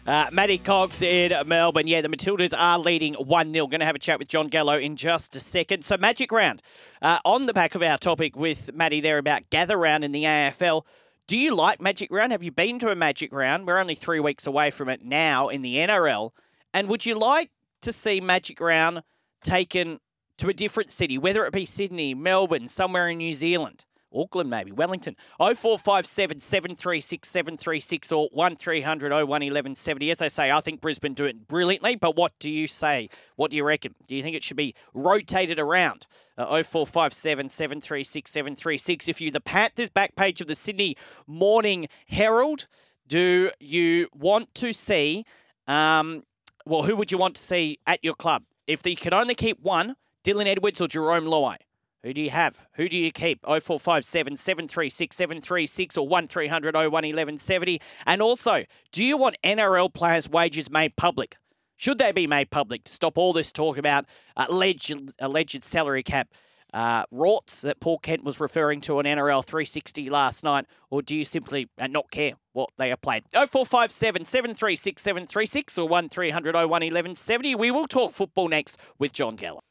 Uh, 0.05 0.29
Matty 0.31 0.57
Cocks 0.57 1.01
in 1.01 1.33
Melbourne. 1.47 1.87
Yeah, 1.87 2.01
the 2.01 2.09
Matildas 2.09 2.53
are 2.57 2.77
leading 2.79 3.13
1 3.15 3.53
0. 3.53 3.67
Going 3.67 3.79
to 3.81 3.85
have 3.85 3.95
a 3.95 3.99
chat 3.99 4.19
with 4.19 4.27
John 4.27 4.47
Gallo 4.47 4.77
in 4.77 4.95
just 4.95 5.35
a 5.35 5.39
second. 5.39 5.85
So, 5.85 5.95
Magic 5.97 6.31
Round. 6.31 6.61
Uh, 7.01 7.19
on 7.25 7.45
the 7.45 7.53
back 7.53 7.75
of 7.75 7.81
our 7.81 7.97
topic 7.97 8.35
with 8.35 8.73
Matty 8.73 8.99
there 9.01 9.17
about 9.17 9.49
Gather 9.49 9.77
Round 9.77 10.03
in 10.03 10.11
the 10.11 10.23
AFL, 10.23 10.83
do 11.27 11.37
you 11.37 11.55
like 11.55 11.79
Magic 11.81 12.09
Round? 12.11 12.31
Have 12.31 12.43
you 12.43 12.51
been 12.51 12.79
to 12.79 12.89
a 12.89 12.95
Magic 12.95 13.33
Round? 13.33 13.65
We're 13.67 13.79
only 13.79 13.95
three 13.95 14.19
weeks 14.19 14.47
away 14.47 14.71
from 14.71 14.89
it 14.89 15.03
now 15.03 15.49
in 15.49 15.61
the 15.61 15.75
NRL. 15.75 16.31
And 16.73 16.87
would 16.89 17.05
you 17.05 17.15
like 17.17 17.49
to 17.81 17.91
see 17.91 18.21
Magic 18.21 18.59
Round 18.59 19.03
taken 19.43 19.99
to 20.37 20.49
a 20.49 20.53
different 20.53 20.91
city, 20.91 21.17
whether 21.17 21.45
it 21.45 21.53
be 21.53 21.65
Sydney, 21.65 22.13
Melbourne, 22.13 22.67
somewhere 22.67 23.09
in 23.09 23.17
New 23.17 23.33
Zealand? 23.33 23.85
Auckland, 24.13 24.49
maybe, 24.49 24.71
Wellington. 24.71 25.15
0457 25.37 26.39
736 26.39 27.27
736 27.27 28.11
or 28.11 28.29
1300 28.31 29.11
01 29.11 29.27
1170. 29.27 30.11
As 30.11 30.21
I 30.21 30.27
say, 30.27 30.51
I 30.51 30.61
think 30.61 30.81
Brisbane 30.81 31.13
do 31.13 31.25
it 31.25 31.47
brilliantly, 31.47 31.95
but 31.95 32.15
what 32.15 32.33
do 32.39 32.49
you 32.49 32.67
say? 32.67 33.09
What 33.35 33.51
do 33.51 33.57
you 33.57 33.63
reckon? 33.63 33.95
Do 34.07 34.15
you 34.15 34.23
think 34.23 34.35
it 34.35 34.43
should 34.43 34.57
be 34.57 34.75
rotated 34.93 35.59
around? 35.59 36.07
Uh, 36.37 36.63
0457 36.63 37.49
736 37.49 38.31
736. 38.31 39.09
If 39.09 39.21
you're 39.21 39.31
the 39.31 39.41
Panthers 39.41 39.89
back 39.89 40.15
page 40.15 40.41
of 40.41 40.47
the 40.47 40.55
Sydney 40.55 40.95
Morning 41.27 41.87
Herald, 42.07 42.67
do 43.07 43.51
you 43.59 44.07
want 44.13 44.53
to 44.55 44.73
see, 44.73 45.25
um, 45.67 46.23
well, 46.67 46.83
who 46.83 46.95
would 46.95 47.11
you 47.11 47.17
want 47.17 47.35
to 47.35 47.41
see 47.41 47.79
at 47.87 48.03
your 48.03 48.13
club? 48.13 48.43
If 48.67 48.85
you 48.85 48.95
could 48.95 49.13
only 49.13 49.35
keep 49.35 49.59
one, 49.61 49.95
Dylan 50.23 50.47
Edwards 50.47 50.81
or 50.81 50.87
Jarome 50.87 51.27
Luai? 51.27 51.57
Who 52.03 52.13
do 52.13 52.21
you 52.21 52.29
have? 52.29 52.67
Who 52.73 52.87
do 52.87 52.97
you 52.97 53.11
keep? 53.11 53.43
0457 53.45 54.37
736 54.37 55.15
736 55.15 55.97
or 55.97 56.07
1300 56.07 56.75
01 56.75 56.91
1170. 56.91 57.81
And 58.05 58.21
also, 58.21 58.65
do 58.91 59.03
you 59.03 59.17
want 59.17 59.37
NRL 59.43 59.93
players' 59.93 60.29
wages 60.29 60.69
made 60.69 60.95
public? 60.95 61.37
Should 61.75 61.97
they 61.97 62.11
be 62.11 62.27
made 62.27 62.49
public 62.49 62.83
to 62.85 62.91
stop 62.91 63.17
all 63.17 63.33
this 63.33 63.51
talk 63.51 63.77
about 63.77 64.05
alleged, 64.35 65.11
alleged 65.19 65.63
salary 65.63 66.03
cap 66.03 66.29
uh, 66.73 67.05
rorts 67.13 67.61
that 67.61 67.79
Paul 67.79 67.99
Kent 67.99 68.23
was 68.23 68.39
referring 68.39 68.81
to 68.81 68.99
on 68.99 69.05
NRL 69.05 69.43
360 69.43 70.09
last 70.09 70.43
night? 70.43 70.65
Or 70.89 71.01
do 71.01 71.15
you 71.15 71.25
simply 71.25 71.69
uh, 71.77 71.87
not 71.87 72.11
care 72.11 72.33
what 72.53 72.69
they 72.77 72.91
are 72.91 72.97
played? 72.97 73.23
0457 73.33 74.25
736 74.25 75.01
736 75.01 75.77
or 75.77 75.87
1300 75.87 76.55
01 76.55 76.69
1170. 76.69 77.55
We 77.55 77.71
will 77.71 77.87
talk 77.87 78.11
football 78.11 78.47
next 78.47 78.79
with 78.99 79.13
John 79.13 79.35
Gallo. 79.35 79.61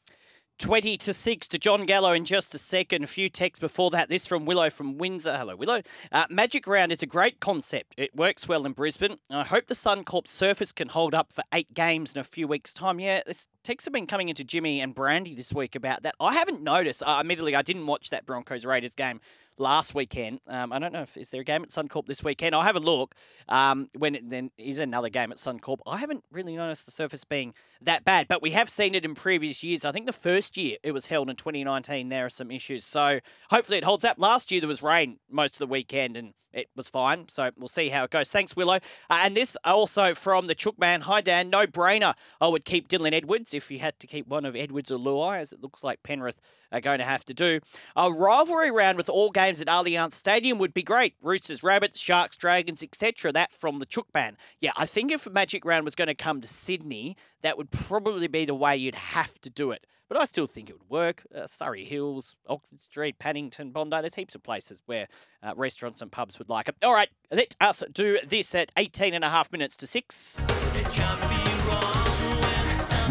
20 0.59 0.97
to 0.97 1.13
6 1.13 1.47
to 1.49 1.59
John 1.59 1.85
Gallo 1.85 2.13
in 2.13 2.25
just 2.25 2.55
a 2.55 2.57
second. 2.57 3.03
A 3.03 3.07
few 3.07 3.29
texts 3.29 3.59
before 3.59 3.91
that. 3.91 4.09
This 4.09 4.25
from 4.25 4.45
Willow 4.45 4.69
from 4.69 4.97
Windsor. 4.97 5.37
Hello, 5.37 5.55
Willow. 5.55 5.81
Uh, 6.11 6.25
Magic 6.29 6.65
Round 6.65 6.91
is 6.91 7.03
a 7.03 7.05
great 7.05 7.39
concept. 7.39 7.93
It 7.97 8.15
works 8.15 8.47
well 8.47 8.65
in 8.65 8.71
Brisbane. 8.71 9.17
I 9.29 9.43
hope 9.43 9.67
the 9.67 9.75
Suncorp 9.75 10.27
surface 10.27 10.71
can 10.71 10.89
hold 10.89 11.13
up 11.13 11.31
for 11.31 11.43
eight 11.53 11.73
games 11.73 12.13
in 12.13 12.19
a 12.19 12.23
few 12.23 12.47
weeks' 12.47 12.73
time. 12.73 12.99
Yeah, 12.99 13.21
this 13.25 13.47
texts 13.63 13.85
have 13.85 13.93
been 13.93 14.07
coming 14.07 14.29
into 14.29 14.43
Jimmy 14.43 14.81
and 14.81 14.95
Brandy 14.95 15.35
this 15.35 15.53
week 15.53 15.75
about 15.75 16.01
that. 16.03 16.15
I 16.19 16.33
haven't 16.33 16.63
noticed. 16.63 17.03
Uh, 17.03 17.17
admittedly, 17.19 17.55
I 17.55 17.61
didn't 17.61 17.85
watch 17.85 18.09
that 18.09 18.25
Broncos 18.25 18.65
Raiders 18.65 18.95
game 18.95 19.21
last 19.57 19.95
weekend. 19.95 20.39
Um, 20.47 20.71
I 20.71 20.79
don't 20.79 20.93
know 20.93 21.01
if 21.01 21.17
is 21.17 21.29
there 21.29 21.41
a 21.41 21.43
game 21.43 21.63
at 21.63 21.69
Suncorp 21.69 22.05
this 22.05 22.23
weekend. 22.23 22.55
I'll 22.55 22.61
have 22.61 22.75
a 22.75 22.81
look. 22.81 23.15
Um, 23.49 23.87
when 23.97 24.15
it 24.15 24.29
then 24.29 24.51
is 24.57 24.79
another 24.79 25.09
game 25.09 25.31
at 25.31 25.37
Suncorp. 25.37 25.79
I 25.85 25.97
haven't 25.97 26.23
really 26.31 26.55
noticed 26.55 26.85
the 26.85 26.91
surface 26.91 27.23
being 27.23 27.53
that 27.81 28.05
bad, 28.05 28.27
but 28.27 28.41
we 28.41 28.51
have 28.51 28.69
seen 28.69 28.95
it 28.95 29.05
in 29.05 29.15
previous 29.15 29.63
years. 29.63 29.85
I 29.85 29.91
think 29.91 30.05
the 30.05 30.13
first 30.13 30.57
year 30.57 30.77
it 30.83 30.91
was 30.91 31.07
held 31.07 31.29
in 31.29 31.35
2019, 31.35 32.09
there 32.09 32.25
are 32.25 32.29
some 32.29 32.51
issues. 32.51 32.85
So 32.85 33.19
hopefully 33.49 33.77
it 33.77 33.83
holds 33.83 34.05
up. 34.05 34.17
Last 34.19 34.51
year 34.51 34.61
there 34.61 34.67
was 34.67 34.83
rain 34.83 35.19
most 35.29 35.55
of 35.55 35.59
the 35.59 35.67
weekend 35.67 36.17
and 36.17 36.33
it 36.57 36.69
was 36.75 36.89
fine. 36.89 37.27
So 37.27 37.51
we'll 37.57 37.67
see 37.67 37.89
how 37.89 38.03
it 38.05 38.09
goes. 38.09 38.31
Thanks, 38.31 38.55
Willow. 38.55 38.77
Uh, 39.09 39.19
and 39.21 39.37
this 39.37 39.55
also 39.63 40.13
from 40.13 40.47
the 40.47 40.55
Chook 40.55 40.79
Man. 40.79 41.01
Hi, 41.01 41.21
Dan. 41.21 41.49
No 41.49 41.67
brainer. 41.67 42.15
I 42.41 42.47
would 42.47 42.65
keep 42.65 42.87
Dylan 42.87 43.13
Edwards 43.13 43.53
if 43.53 43.69
you 43.69 43.79
had 43.79 43.99
to 43.99 44.07
keep 44.07 44.27
one 44.27 44.43
of 44.45 44.55
Edwards 44.55 44.91
or 44.91 44.97
Luai, 44.97 45.39
as 45.39 45.53
it 45.53 45.61
looks 45.61 45.83
like 45.83 46.03
Penrith 46.03 46.41
are 46.71 46.81
going 46.81 46.99
to 46.99 47.05
have 47.05 47.25
to 47.25 47.33
do. 47.33 47.59
A 47.95 48.11
rivalry 48.11 48.71
round 48.71 48.97
with 48.97 49.09
all 49.09 49.31
games 49.31 49.61
at 49.61 49.67
Allianz 49.67 50.13
Stadium 50.13 50.57
would 50.57 50.73
be 50.73 50.83
great. 50.83 51.15
Roosters, 51.21 51.63
Rabbits, 51.63 51.99
Sharks, 51.99 52.37
Dragons, 52.37 52.83
etc. 52.83 53.31
That 53.31 53.53
from 53.53 53.77
the 53.77 53.85
Chook 53.85 54.07
Man. 54.13 54.37
Yeah, 54.59 54.71
I 54.75 54.85
think 54.85 55.11
if 55.11 55.29
Magic 55.29 55.65
Round 55.65 55.85
was 55.85 55.95
going 55.95 56.07
to 56.07 56.15
come 56.15 56.41
to 56.41 56.47
Sydney, 56.47 57.15
that 57.41 57.57
would 57.57 57.71
probably 57.71 58.27
be 58.27 58.45
the 58.45 58.55
way 58.55 58.75
you'd 58.75 58.95
have 58.95 59.39
to 59.41 59.49
do 59.49 59.71
it. 59.71 59.85
But 60.09 60.17
I 60.17 60.23
still 60.23 60.47
think 60.47 60.69
it 60.69 60.77
would 60.79 60.89
work. 60.89 61.23
Uh, 61.35 61.45
Surry 61.47 61.83
Hills, 61.83 62.37
Oxford 62.47 62.81
Street, 62.81 63.19
Paddington, 63.19 63.71
Bondi. 63.71 63.99
There's 63.99 64.15
heaps 64.15 64.35
of 64.35 64.43
places 64.43 64.81
where 64.85 65.07
uh, 65.43 65.53
restaurants 65.55 66.01
and 66.01 66.11
pubs 66.11 66.39
would 66.39 66.49
like 66.49 66.69
it. 66.69 66.75
All 66.81 66.93
right, 66.93 67.09
let 67.29 67.55
us 67.59 67.83
do 67.91 68.17
this 68.25 68.55
at 68.55 68.71
18 68.77 69.13
and 69.13 69.25
a 69.25 69.29
half 69.29 69.51
minutes 69.51 69.75
to 69.77 69.87
6. 69.87 70.45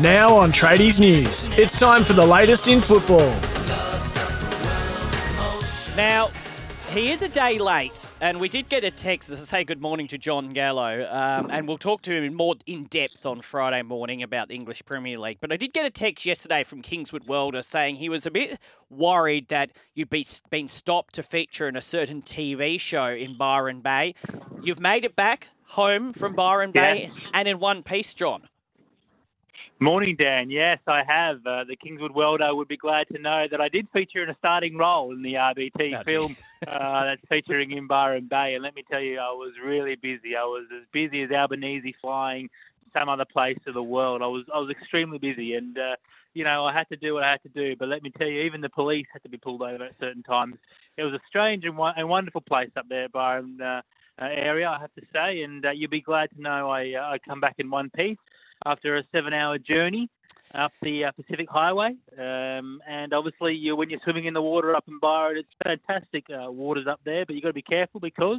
Now 0.01 0.35
on 0.35 0.53
Tradies 0.53 1.01
News, 1.01 1.49
it's 1.57 1.81
time 1.81 2.05
for 2.05 2.13
the 2.13 2.27
latest 2.27 2.69
in 2.69 2.83
football. 2.83 3.31
Now, 5.97 6.31
he 6.91 7.11
is 7.11 7.23
a 7.23 7.31
day 7.31 7.57
late, 7.57 8.07
and 8.21 8.39
we 8.39 8.51
did 8.51 8.69
get 8.69 8.85
a 8.85 8.91
text 8.91 9.31
to 9.31 9.37
say 9.39 9.65
good 9.65 9.81
morning 9.81 10.07
to 10.09 10.19
John 10.19 10.51
Gallo, 10.51 11.09
um, 11.11 11.49
and 11.51 11.67
we'll 11.67 11.79
talk 11.79 12.03
to 12.03 12.13
him 12.13 12.25
in 12.25 12.35
more 12.35 12.57
in 12.67 12.85
depth 12.85 13.25
on 13.25 13.41
Friday 13.41 13.81
morning 13.81 14.23
about 14.23 14.49
the 14.49 14.55
English 14.55 14.85
Premier 14.85 15.19
League. 15.19 15.39
But 15.41 15.51
I 15.51 15.57
did 15.57 15.73
get 15.73 15.87
a 15.87 15.91
text 15.91 16.27
yesterday 16.27 16.63
from 16.63 16.83
Kingswood 16.83 17.27
Welder 17.27 17.63
saying 17.63 17.97
he 17.97 18.11
was 18.11 18.27
a 18.27 18.31
bit 18.31 18.61
worried 18.91 19.49
that 19.49 19.71
you'd 19.95 20.11
be 20.11 20.27
been 20.51 20.69
stopped 20.69 21.15
to 21.15 21.23
feature 21.23 21.69
in 21.69 21.75
a 21.75 21.81
certain 21.81 22.21
TV 22.21 22.79
show 22.79 23.07
in 23.07 23.39
Byron 23.39 23.81
Bay. 23.81 24.15
You've 24.63 24.79
made 24.79 25.07
it 25.07 25.17
back 25.17 25.49
home 25.69 26.13
from 26.13 26.35
Byron 26.35 26.73
Bay 26.73 27.11
and 27.33 27.49
in 27.49 27.59
one 27.59 27.83
piece, 27.83 28.13
John. 28.13 28.51
Morning, 29.79 30.17
Dan. 30.17 30.49
Yes, 30.49 30.79
I 30.87 31.03
have. 31.07 31.47
Uh, 31.47 31.65
the 31.65 31.77
Kingswood 31.77 32.13
Welder 32.13 32.55
would 32.55 32.67
be 32.67 32.79
glad 32.79 33.09
to 33.09 33.19
know 33.19 33.45
that 33.51 33.61
I 33.61 33.69
did 33.69 33.87
feature 33.93 34.23
in 34.23 34.31
a 34.31 34.37
starting 34.39 34.79
role 34.79 35.13
in 35.13 35.21
the 35.21 35.35
RBT 35.35 35.97
Oh, 35.97 36.03
film 36.03 36.35
uh, 36.67 37.05
that's 37.05 37.21
featuring 37.29 37.73
in 37.73 37.87
Byron 37.87 38.27
Bay. 38.27 38.55
And 38.55 38.63
let 38.63 38.75
me 38.75 38.83
tell 38.91 39.03
you, 39.03 39.19
I 39.19 39.33
was 39.33 39.53
really 39.63 39.95
busy. 39.97 40.35
I 40.35 40.45
was 40.45 40.65
as 40.75 40.87
busy 40.95 41.23
as 41.25 41.31
Albanese 41.31 41.95
flying 42.01 42.49
some 42.95 43.11
other 43.11 43.27
place 43.31 43.59
of 43.67 43.75
the 43.75 43.83
world. 43.83 44.23
I 44.23 44.27
was 44.29 44.47
I 44.55 44.59
was 44.59 44.71
extremely 44.71 45.19
busy, 45.19 45.53
and 45.57 45.77
uh, 45.77 45.97
you 46.33 46.45
know 46.45 46.65
I 46.65 46.73
had 46.73 46.89
to 46.89 46.97
do 46.97 47.13
what 47.13 47.25
I 47.25 47.33
had 47.33 47.43
to 47.43 47.51
do. 47.51 47.77
But 47.77 47.89
let 47.89 48.03
me 48.03 48.11
tell 48.17 48.29
you, 48.29 48.45
even 48.45 48.63
the 48.63 48.71
police 48.71 49.07
had 49.13 49.23
to 49.25 49.29
be 49.29 49.37
pulled 49.37 49.61
over 49.61 49.85
at 49.85 49.93
certain 50.01 50.23
times. 50.23 50.55
It 50.97 51.03
was 51.03 51.13
a 51.13 51.21
strange 51.29 51.67
and, 51.67 51.77
wo- 51.77 51.93
and 51.95 52.09
wonderful 52.09 52.41
place 52.41 52.71
up 52.79 52.89
there, 52.89 53.11
Byron 53.11 53.61
uh, 53.61 53.83
uh, 54.19 54.25
area, 54.25 54.71
I 54.71 54.81
have 54.81 54.95
to 54.95 55.03
say. 55.13 55.43
And 55.43 55.67
uh, 55.67 55.73
you'll 55.73 55.91
be 55.91 56.01
glad 56.01 56.31
to 56.31 56.41
know 56.41 56.71
I 56.71 56.95
uh, 56.95 57.03
I 57.03 57.19
come 57.19 57.41
back 57.43 57.57
in 57.59 57.69
one 57.71 57.91
piece 57.91 58.17
after 58.65 58.97
a 58.97 59.05
seven-hour 59.13 59.59
journey 59.59 60.09
up 60.55 60.73
the 60.83 61.05
uh, 61.05 61.13
Pacific 61.13 61.49
Highway. 61.51 61.97
Um, 62.19 62.81
and 62.89 63.13
obviously, 63.13 63.55
you, 63.55 63.77
when 63.77 63.91
you're 63.91 64.01
swimming 64.05 64.27
in 64.27 64.35
the 64.35 64.43
water 64.43 64.75
up 64.75 64.85
in 64.89 64.99
Byron, 64.99 65.39
it's 65.39 65.49
fantastic 65.63 66.25
uh, 66.31 66.51
waters 66.51 66.87
up 66.87 67.01
there. 67.05 67.27
But 67.27 67.35
you've 67.35 67.43
got 67.43 67.51
to 67.51 67.55
be 67.55 67.63
careful 67.63 68.01
because 68.01 68.39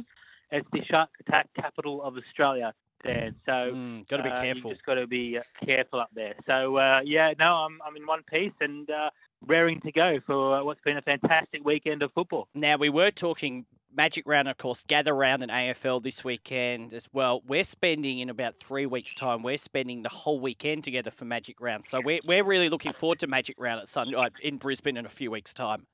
it's 0.50 0.66
the 0.72 0.82
shark 0.90 1.10
attack 1.20 1.48
capital 1.54 2.02
of 2.02 2.16
Australia, 2.16 2.72
Dan. 3.04 3.36
So 3.46 3.52
Mm, 3.52 4.08
got 4.08 4.16
to 4.18 4.22
be 4.22 4.30
uh, 4.30 4.42
careful. 4.42 4.70
You 4.70 4.76
just 4.76 4.86
got 4.86 4.94
to 4.94 5.06
be 5.06 5.38
uh, 5.38 5.64
careful 5.64 6.00
up 6.00 6.10
there. 6.14 6.34
So 6.46 6.76
uh, 6.76 7.00
yeah, 7.04 7.34
no, 7.38 7.44
I'm 7.44 7.78
I'm 7.86 7.96
in 7.96 8.06
one 8.06 8.22
piece 8.30 8.52
and 8.60 8.88
uh, 8.90 9.10
raring 9.46 9.80
to 9.82 9.92
go 9.92 10.18
for 10.26 10.64
what's 10.64 10.80
been 10.80 10.96
a 10.96 11.02
fantastic 11.02 11.64
weekend 11.64 12.02
of 12.02 12.12
football. 12.12 12.48
Now, 12.54 12.76
we 12.76 12.88
were 12.88 13.10
talking 13.10 13.66
Magic 13.94 14.26
Round, 14.26 14.48
of 14.48 14.58
course, 14.58 14.84
Gather 14.86 15.14
Round 15.14 15.42
and 15.42 15.50
AFL 15.50 16.02
this 16.02 16.22
weekend 16.24 16.92
as 16.92 17.08
well. 17.12 17.42
We're 17.46 17.64
spending 17.64 18.18
in 18.18 18.28
about 18.28 18.60
three 18.60 18.86
weeks' 18.86 19.14
time, 19.14 19.42
we're 19.42 19.56
spending 19.56 20.02
the 20.02 20.08
whole 20.08 20.40
weekend 20.40 20.84
together 20.84 21.10
for 21.10 21.24
Magic 21.24 21.60
Round. 21.60 21.86
So 21.86 22.00
we're, 22.00 22.20
we're 22.24 22.44
really 22.44 22.68
looking 22.68 22.92
forward 22.92 23.18
to 23.20 23.26
Magic 23.26 23.56
Round 23.58 23.80
at 23.80 23.88
Sun, 23.88 24.14
uh, 24.14 24.28
in 24.42 24.58
Brisbane 24.58 24.96
in 24.96 25.06
a 25.06 25.10
few 25.10 25.30
weeks' 25.30 25.54
time. 25.54 25.86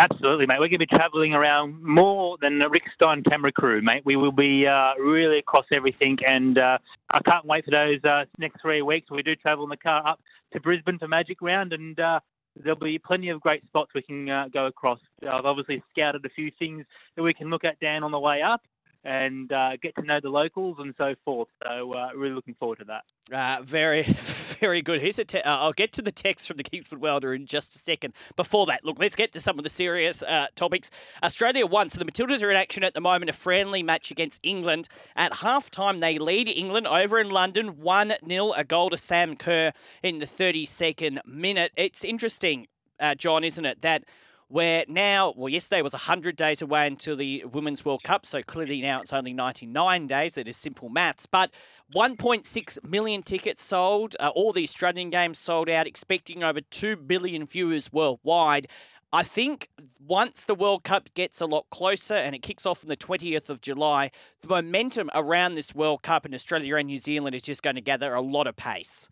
Absolutely, 0.00 0.46
mate. 0.46 0.60
We're 0.60 0.68
going 0.68 0.78
to 0.78 0.86
be 0.86 0.86
travelling 0.86 1.32
around 1.32 1.82
more 1.82 2.36
than 2.40 2.60
the 2.60 2.68
Rick 2.68 2.84
Stein 2.94 3.24
camera 3.24 3.50
crew, 3.50 3.82
mate. 3.82 4.02
We 4.04 4.14
will 4.14 4.30
be 4.30 4.64
uh, 4.64 4.94
really 4.94 5.38
across 5.38 5.64
everything, 5.72 6.18
and 6.24 6.56
uh, 6.56 6.78
I 7.10 7.20
can't 7.22 7.44
wait 7.44 7.64
for 7.64 7.72
those 7.72 8.04
uh, 8.04 8.24
next 8.38 8.60
three 8.62 8.82
weeks. 8.82 9.10
We 9.10 9.22
do 9.22 9.34
travel 9.34 9.64
in 9.64 9.70
the 9.70 9.76
car 9.76 10.06
up 10.06 10.20
to 10.52 10.60
Brisbane 10.60 10.98
for 10.98 11.08
Magic 11.08 11.42
Round, 11.42 11.72
and 11.72 11.98
uh, 11.98 12.20
there'll 12.62 12.78
be 12.78 12.98
plenty 12.98 13.28
of 13.30 13.40
great 13.40 13.64
spots 13.66 13.90
we 13.94 14.02
can 14.02 14.28
uh, 14.28 14.48
go 14.52 14.66
across. 14.66 15.00
I've 15.22 15.44
obviously 15.44 15.82
scouted 15.90 16.24
a 16.24 16.30
few 16.30 16.50
things 16.58 16.84
that 17.16 17.22
we 17.22 17.34
can 17.34 17.50
look 17.50 17.64
at 17.64 17.80
down 17.80 18.02
on 18.04 18.10
the 18.10 18.18
way 18.18 18.42
up 18.42 18.62
and 19.04 19.52
uh, 19.52 19.76
get 19.80 19.94
to 19.96 20.02
know 20.02 20.20
the 20.20 20.28
locals 20.28 20.76
and 20.80 20.94
so 20.98 21.14
forth. 21.24 21.48
So 21.64 21.92
uh, 21.92 22.10
really 22.14 22.34
looking 22.34 22.54
forward 22.58 22.78
to 22.80 22.84
that. 22.86 23.04
Uh, 23.32 23.62
very, 23.62 24.02
very 24.60 24.82
good. 24.82 25.00
Here's 25.00 25.18
a 25.18 25.24
te- 25.24 25.40
uh, 25.40 25.56
I'll 25.56 25.72
get 25.72 25.92
to 25.92 26.02
the 26.02 26.12
text 26.12 26.48
from 26.48 26.56
the 26.56 26.62
Kingswood 26.62 27.00
Welder 27.00 27.32
in 27.32 27.46
just 27.46 27.74
a 27.76 27.78
second. 27.78 28.14
Before 28.36 28.66
that, 28.66 28.84
look, 28.84 28.98
let's 28.98 29.16
get 29.16 29.32
to 29.32 29.40
some 29.40 29.58
of 29.58 29.62
the 29.62 29.68
serious 29.68 30.22
uh, 30.22 30.46
topics. 30.54 30.90
Australia 31.22 31.66
won, 31.66 31.90
so 31.90 31.98
the 31.98 32.10
Matildas 32.10 32.42
are 32.42 32.50
in 32.50 32.56
action 32.56 32.82
at 32.82 32.94
the 32.94 33.00
moment. 33.00 33.30
A 33.30 33.34
friendly 33.34 33.82
match 33.82 34.10
against 34.10 34.40
England. 34.42 34.88
At 35.14 35.32
halftime, 35.32 36.00
they 36.00 36.18
lead 36.18 36.48
England 36.48 36.86
over 36.86 37.20
in 37.20 37.30
London, 37.30 37.80
one 37.80 38.14
0 38.26 38.52
A 38.52 38.64
goal 38.64 38.90
to 38.90 38.96
Sam 38.96 39.36
Kerr 39.36 39.72
in 40.02 40.18
the 40.18 40.26
32nd 40.26 41.20
minute. 41.26 41.72
It's 41.76 42.04
interesting, 42.04 42.66
uh, 42.98 43.14
John, 43.14 43.44
isn't 43.44 43.64
it, 43.64 43.82
that 43.82 44.04
where 44.48 44.84
now, 44.88 45.34
well, 45.36 45.48
yesterday 45.48 45.82
was 45.82 45.92
100 45.92 46.34
days 46.34 46.62
away 46.62 46.86
until 46.86 47.16
the 47.16 47.44
Women's 47.44 47.84
World 47.84 48.02
Cup, 48.02 48.24
so 48.24 48.42
clearly 48.42 48.80
now 48.80 49.00
it's 49.00 49.12
only 49.12 49.32
99 49.34 50.06
days. 50.06 50.34
That 50.34 50.48
is 50.48 50.56
simple 50.56 50.88
maths. 50.88 51.26
But 51.26 51.50
1.6 51.94 52.88
million 52.88 53.22
tickets 53.22 53.62
sold, 53.62 54.16
uh, 54.18 54.30
all 54.34 54.52
the 54.52 54.62
Australian 54.62 55.10
games 55.10 55.38
sold 55.38 55.68
out, 55.68 55.86
expecting 55.86 56.42
over 56.42 56.60
2 56.60 56.96
billion 56.96 57.44
viewers 57.46 57.92
worldwide. 57.92 58.66
I 59.12 59.22
think 59.22 59.68
once 59.98 60.44
the 60.44 60.54
World 60.54 60.84
Cup 60.84 61.12
gets 61.14 61.40
a 61.40 61.46
lot 61.46 61.66
closer 61.70 62.14
and 62.14 62.34
it 62.34 62.40
kicks 62.40 62.66
off 62.66 62.84
on 62.84 62.88
the 62.88 62.96
20th 62.96 63.48
of 63.48 63.60
July, 63.60 64.10
the 64.42 64.48
momentum 64.48 65.10
around 65.14 65.54
this 65.54 65.74
World 65.74 66.02
Cup 66.02 66.26
in 66.26 66.34
Australia 66.34 66.76
and 66.76 66.88
New 66.88 66.98
Zealand 66.98 67.34
is 67.34 67.42
just 67.42 67.62
going 67.62 67.76
to 67.76 67.82
gather 67.82 68.12
a 68.12 68.20
lot 68.20 68.46
of 68.46 68.56
pace. 68.56 69.08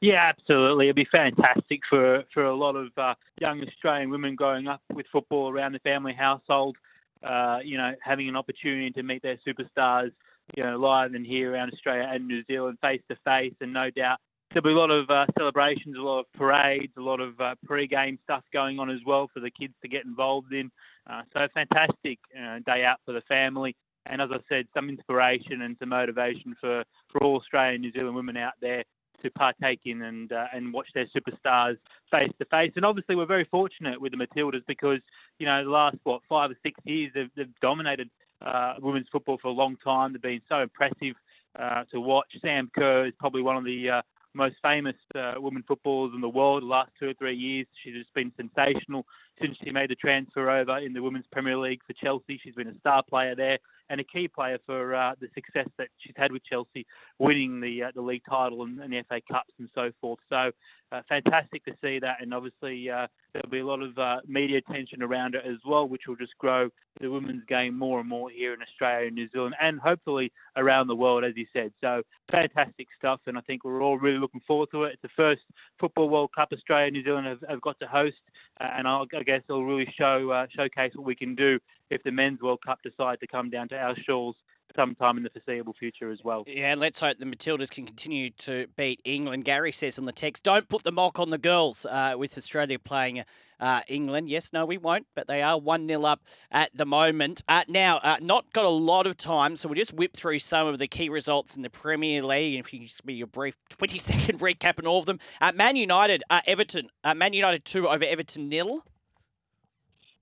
Yeah, 0.00 0.30
absolutely. 0.30 0.86
It'd 0.86 0.96
be 0.96 1.08
fantastic 1.12 1.80
for, 1.88 2.24
for 2.32 2.44
a 2.44 2.54
lot 2.54 2.74
of 2.74 2.88
uh, 2.96 3.14
young 3.46 3.62
Australian 3.62 4.10
women 4.10 4.34
growing 4.34 4.66
up 4.66 4.80
with 4.92 5.06
football 5.12 5.50
around 5.50 5.72
the 5.72 5.78
family 5.80 6.14
household. 6.14 6.76
Uh, 7.22 7.58
you 7.62 7.76
know, 7.76 7.92
having 8.02 8.28
an 8.30 8.36
opportunity 8.36 8.90
to 8.90 9.02
meet 9.02 9.20
their 9.20 9.38
superstars, 9.46 10.10
you 10.56 10.62
know, 10.62 10.78
live 10.78 11.12
and 11.12 11.26
here 11.26 11.52
around 11.52 11.70
Australia 11.70 12.08
and 12.10 12.26
New 12.26 12.42
Zealand 12.46 12.78
face 12.80 13.02
to 13.10 13.16
face, 13.26 13.52
and 13.60 13.74
no 13.74 13.90
doubt 13.90 14.18
there'll 14.50 14.64
be 14.64 14.70
a 14.70 14.72
lot 14.72 14.90
of 14.90 15.10
uh, 15.10 15.26
celebrations, 15.38 15.96
a 15.98 16.00
lot 16.00 16.20
of 16.20 16.32
parades, 16.32 16.92
a 16.96 17.00
lot 17.00 17.20
of 17.20 17.38
uh, 17.38 17.54
pre-game 17.66 18.18
stuff 18.24 18.42
going 18.54 18.78
on 18.78 18.88
as 18.88 19.00
well 19.06 19.28
for 19.34 19.40
the 19.40 19.50
kids 19.50 19.74
to 19.82 19.88
get 19.88 20.06
involved 20.06 20.54
in. 20.54 20.70
Uh, 21.08 21.20
so 21.36 21.46
fantastic 21.52 22.18
uh, 22.34 22.58
day 22.64 22.84
out 22.86 22.96
for 23.04 23.12
the 23.12 23.20
family, 23.28 23.76
and 24.06 24.22
as 24.22 24.30
I 24.32 24.38
said, 24.48 24.66
some 24.72 24.88
inspiration 24.88 25.60
and 25.60 25.76
some 25.78 25.90
motivation 25.90 26.56
for 26.58 26.84
for 27.12 27.22
all 27.22 27.36
Australian 27.36 27.74
and 27.74 27.82
New 27.82 27.92
Zealand 27.92 28.16
women 28.16 28.38
out 28.38 28.54
there 28.62 28.84
to 29.22 29.30
partake 29.30 29.80
in 29.84 30.02
and 30.02 30.32
uh, 30.32 30.46
and 30.52 30.72
watch 30.72 30.88
their 30.94 31.06
superstars 31.06 31.78
face 32.10 32.30
to 32.38 32.44
face. 32.46 32.72
And 32.76 32.84
obviously, 32.84 33.16
we're 33.16 33.26
very 33.26 33.46
fortunate 33.50 34.00
with 34.00 34.12
the 34.12 34.18
Matildas 34.18 34.62
because 34.66 35.00
you 35.38 35.46
know 35.46 35.64
the 35.64 35.70
last 35.70 35.96
what 36.04 36.22
five 36.28 36.50
or 36.50 36.56
six 36.62 36.78
years 36.84 37.12
they've, 37.14 37.30
they've 37.36 37.60
dominated 37.60 38.10
uh, 38.44 38.74
women's 38.80 39.08
football 39.10 39.38
for 39.40 39.48
a 39.48 39.52
long 39.52 39.76
time. 39.82 40.12
They've 40.12 40.22
been 40.22 40.42
so 40.48 40.60
impressive 40.60 41.14
uh, 41.58 41.84
to 41.92 42.00
watch. 42.00 42.28
Sam 42.40 42.70
Kerr 42.74 43.06
is 43.06 43.14
probably 43.18 43.42
one 43.42 43.56
of 43.56 43.64
the 43.64 43.90
uh, 43.90 44.02
most 44.34 44.56
famous 44.62 44.96
uh, 45.14 45.32
women 45.36 45.64
footballers 45.66 46.12
in 46.14 46.20
the 46.20 46.28
world 46.28 46.62
the 46.62 46.66
last 46.66 46.90
two 46.98 47.08
or 47.08 47.14
three 47.14 47.36
years. 47.36 47.66
She's 47.82 47.94
just 47.94 48.14
been 48.14 48.32
sensational 48.36 49.06
since 49.40 49.56
she 49.62 49.72
made 49.72 49.90
the 49.90 49.96
transfer 49.96 50.50
over 50.50 50.78
in 50.78 50.92
the 50.92 51.02
Women's 51.02 51.26
Premier 51.32 51.56
League 51.56 51.80
for 51.86 51.92
Chelsea. 51.94 52.40
She's 52.42 52.54
been 52.54 52.68
a 52.68 52.78
star 52.78 53.02
player 53.08 53.34
there 53.34 53.58
and 53.90 54.00
a 54.00 54.04
key 54.04 54.28
player 54.28 54.58
for 54.64 54.94
uh, 54.94 55.14
the 55.20 55.28
success 55.34 55.68
that 55.76 55.88
she's 55.98 56.14
had 56.16 56.32
with 56.32 56.42
Chelsea, 56.44 56.86
winning 57.18 57.60
the 57.60 57.82
uh, 57.82 57.90
the 57.94 58.00
league 58.00 58.22
title 58.28 58.62
and, 58.62 58.80
and, 58.80 58.92
the 58.92 59.02
FA 59.08 59.20
Cups 59.30 59.52
and 59.58 59.68
so 59.74 59.90
forth. 60.00 60.20
So 60.28 60.52
uh, 60.92 61.02
fantastic 61.08 61.64
to 61.64 61.72
see 61.82 61.98
that, 61.98 62.16
and 62.20 62.32
obviously 62.32 62.88
uh, 62.88 63.08
there'll 63.32 63.50
be 63.50 63.58
a 63.58 63.66
lot 63.66 63.82
of 63.82 63.98
uh, 63.98 64.18
media 64.26 64.58
attention 64.58 65.02
around 65.02 65.34
it 65.34 65.42
as 65.44 65.58
well, 65.66 65.86
which 65.86 66.02
will 66.06 66.16
just 66.16 66.36
grow 66.38 66.68
the 67.00 67.10
women's 67.10 67.44
game 67.46 67.76
more 67.76 68.00
and 68.00 68.08
more 68.08 68.30
here 68.30 68.54
in 68.54 68.62
Australia 68.62 69.08
and 69.08 69.16
New 69.16 69.28
Zealand, 69.30 69.54
and 69.60 69.80
hopefully 69.80 70.32
around 70.56 70.86
the 70.86 70.94
world, 70.94 71.24
as 71.24 71.32
you 71.36 71.46
said. 71.52 71.72
So 71.80 72.02
fantastic 72.30 72.86
stuff, 72.96 73.20
and 73.26 73.36
I 73.36 73.40
think 73.42 73.64
we're 73.64 73.82
all 73.82 73.98
really 73.98 74.18
looking 74.18 74.40
forward 74.46 74.68
to 74.72 74.84
it. 74.84 74.94
It's 74.94 75.02
the 75.02 75.08
first 75.16 75.42
Football 75.78 76.08
World 76.08 76.30
Cup 76.34 76.50
Australia 76.52 76.86
and 76.86 76.94
New 76.94 77.04
Zealand 77.04 77.26
have, 77.26 77.44
have 77.48 77.60
got 77.60 77.78
to 77.80 77.86
host, 77.86 78.16
uh, 78.60 78.68
and 78.76 78.86
I'll, 78.86 79.06
I 79.16 79.22
guess 79.24 79.42
it'll 79.48 79.64
really 79.64 79.92
show 79.98 80.46
showcase 80.54 80.92
what 80.94 81.06
we 81.06 81.16
can 81.16 81.34
do 81.34 81.58
if 81.90 82.02
the 82.04 82.10
Men's 82.10 82.40
World 82.40 82.60
Cup 82.64 82.78
decide 82.82 83.20
to 83.20 83.26
come 83.26 83.50
down 83.50 83.68
to 83.68 83.76
our 83.80 83.96
shores 84.06 84.36
sometime 84.76 85.16
in 85.16 85.22
the 85.22 85.30
foreseeable 85.30 85.74
future 85.78 86.10
as 86.10 86.20
well. 86.24 86.44
Yeah, 86.46 86.74
let's 86.76 87.00
hope 87.00 87.18
the 87.18 87.26
Matildas 87.26 87.70
can 87.70 87.86
continue 87.86 88.30
to 88.30 88.66
beat 88.76 89.00
England. 89.04 89.44
Gary 89.44 89.72
says 89.72 89.98
on 89.98 90.04
the 90.04 90.12
text, 90.12 90.44
don't 90.44 90.68
put 90.68 90.84
the 90.84 90.92
mock 90.92 91.18
on 91.18 91.30
the 91.30 91.38
girls 91.38 91.86
uh, 91.86 92.14
with 92.16 92.36
Australia 92.36 92.78
playing 92.78 93.24
uh, 93.58 93.80
England. 93.88 94.28
Yes, 94.28 94.52
no, 94.52 94.64
we 94.64 94.78
won't, 94.78 95.06
but 95.14 95.26
they 95.26 95.42
are 95.42 95.58
1 95.58 95.86
0 95.86 96.04
up 96.04 96.22
at 96.50 96.70
the 96.74 96.86
moment. 96.86 97.42
Uh, 97.48 97.64
now, 97.68 97.98
uh, 97.98 98.16
not 98.20 98.52
got 98.52 98.64
a 98.64 98.68
lot 98.68 99.06
of 99.06 99.16
time, 99.16 99.56
so 99.56 99.68
we'll 99.68 99.76
just 99.76 99.92
whip 99.92 100.16
through 100.16 100.38
some 100.38 100.66
of 100.66 100.78
the 100.78 100.88
key 100.88 101.08
results 101.08 101.56
in 101.56 101.62
the 101.62 101.70
Premier 101.70 102.22
League. 102.22 102.58
If 102.58 102.72
you 102.72 102.80
can 102.80 102.88
just 102.88 103.04
be 103.04 103.20
a 103.20 103.26
brief 103.26 103.56
20 103.70 103.98
second 103.98 104.40
recap 104.40 104.78
on 104.78 104.86
all 104.86 104.98
of 104.98 105.06
them. 105.06 105.18
Uh, 105.40 105.52
Man 105.54 105.76
United, 105.76 106.22
uh, 106.30 106.40
Everton, 106.46 106.88
Man 107.16 107.32
United 107.32 107.64
2 107.64 107.88
over 107.88 108.04
Everton 108.04 108.48
nil. 108.48 108.82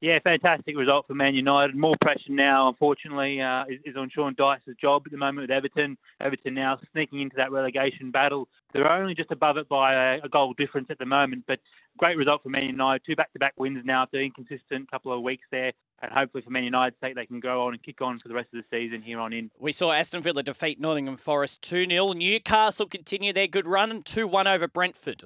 Yeah, 0.00 0.20
fantastic 0.22 0.76
result 0.76 1.08
for 1.08 1.14
Man 1.14 1.34
United. 1.34 1.74
More 1.74 1.96
pressure 2.00 2.30
now, 2.30 2.68
unfortunately, 2.68 3.40
uh, 3.40 3.64
is, 3.68 3.80
is, 3.84 3.96
on 3.96 4.08
Sean 4.10 4.32
Dyche's 4.36 4.76
job 4.80 5.02
at 5.06 5.10
the 5.10 5.18
moment 5.18 5.48
with 5.48 5.50
Everton. 5.50 5.98
Everton 6.20 6.54
now 6.54 6.78
sneaking 6.92 7.20
into 7.20 7.34
that 7.36 7.50
relegation 7.50 8.12
battle. 8.12 8.48
They're 8.72 8.90
only 8.90 9.16
just 9.16 9.32
above 9.32 9.56
it 9.56 9.68
by 9.68 10.14
a, 10.14 10.20
a 10.22 10.28
goal 10.28 10.54
difference 10.56 10.86
at 10.90 10.98
the 10.98 11.06
moment, 11.06 11.44
but 11.48 11.58
great 11.98 12.16
result 12.16 12.44
for 12.44 12.48
Man 12.48 12.68
United. 12.68 13.02
Two 13.04 13.16
back-to-back 13.16 13.54
wins 13.56 13.82
now 13.84 14.02
after 14.02 14.20
inconsistent 14.20 14.88
couple 14.88 15.12
of 15.12 15.22
weeks 15.22 15.44
there. 15.50 15.72
And 16.00 16.12
hopefully 16.12 16.44
for 16.44 16.50
Man 16.50 16.62
United's 16.62 16.96
sake, 17.00 17.16
they 17.16 17.26
can 17.26 17.40
go 17.40 17.66
on 17.66 17.72
and 17.72 17.82
kick 17.82 18.00
on 18.00 18.18
for 18.18 18.28
the 18.28 18.34
rest 18.34 18.50
of 18.54 18.62
the 18.62 18.76
season 18.78 19.02
here 19.02 19.18
on 19.18 19.32
in. 19.32 19.50
We 19.58 19.72
saw 19.72 19.90
Aston 19.90 20.22
Villa 20.22 20.44
defeat 20.44 20.78
Nottingham 20.78 21.16
Forest 21.16 21.60
2 21.62 21.86
0. 21.86 22.12
Newcastle 22.12 22.86
continue 22.86 23.32
their 23.32 23.48
good 23.48 23.66
run 23.66 24.02
2 24.04 24.28
1 24.28 24.46
over 24.46 24.68
Brentford. 24.68 25.24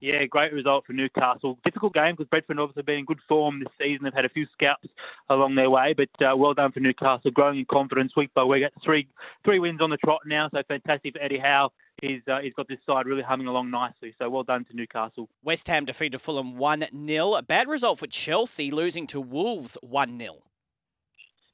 Yeah, 0.00 0.24
great 0.24 0.52
result 0.54 0.86
for 0.86 0.94
Newcastle. 0.94 1.58
Difficult 1.62 1.92
game 1.92 2.14
because 2.16 2.28
Brentford 2.28 2.58
obviously 2.58 2.82
been 2.84 3.00
in 3.00 3.04
good 3.04 3.18
form 3.28 3.60
this 3.60 3.68
season. 3.78 4.04
They've 4.04 4.14
had 4.14 4.24
a 4.24 4.30
few 4.30 4.46
scalps 4.54 4.88
along 5.28 5.56
their 5.56 5.68
way, 5.68 5.94
but 5.94 6.08
uh, 6.24 6.34
well 6.34 6.54
done 6.54 6.72
for 6.72 6.80
Newcastle, 6.80 7.30
growing 7.30 7.58
in 7.58 7.66
confidence 7.66 8.16
week 8.16 8.32
by 8.32 8.42
week. 8.42 8.62
Got 8.62 8.72
three 8.82 9.06
three 9.44 9.58
wins 9.58 9.82
on 9.82 9.90
the 9.90 9.98
trot 9.98 10.22
now, 10.24 10.48
so 10.50 10.62
fantastic 10.66 11.12
for 11.12 11.22
Eddie 11.22 11.38
Howe. 11.38 11.70
He's 12.00 12.22
uh, 12.26 12.38
he's 12.40 12.54
got 12.54 12.66
this 12.66 12.78
side 12.86 13.04
really 13.04 13.22
humming 13.22 13.46
along 13.46 13.70
nicely. 13.70 14.14
So 14.18 14.30
well 14.30 14.42
done 14.42 14.64
to 14.64 14.74
Newcastle. 14.74 15.28
West 15.42 15.68
Ham 15.68 15.84
defeated 15.84 16.18
Fulham 16.18 16.56
one 16.56 16.82
0 17.06 17.34
A 17.34 17.42
bad 17.42 17.68
result 17.68 17.98
for 17.98 18.06
Chelsea, 18.06 18.70
losing 18.70 19.06
to 19.08 19.20
Wolves 19.20 19.76
one 19.82 20.18
0 20.18 20.36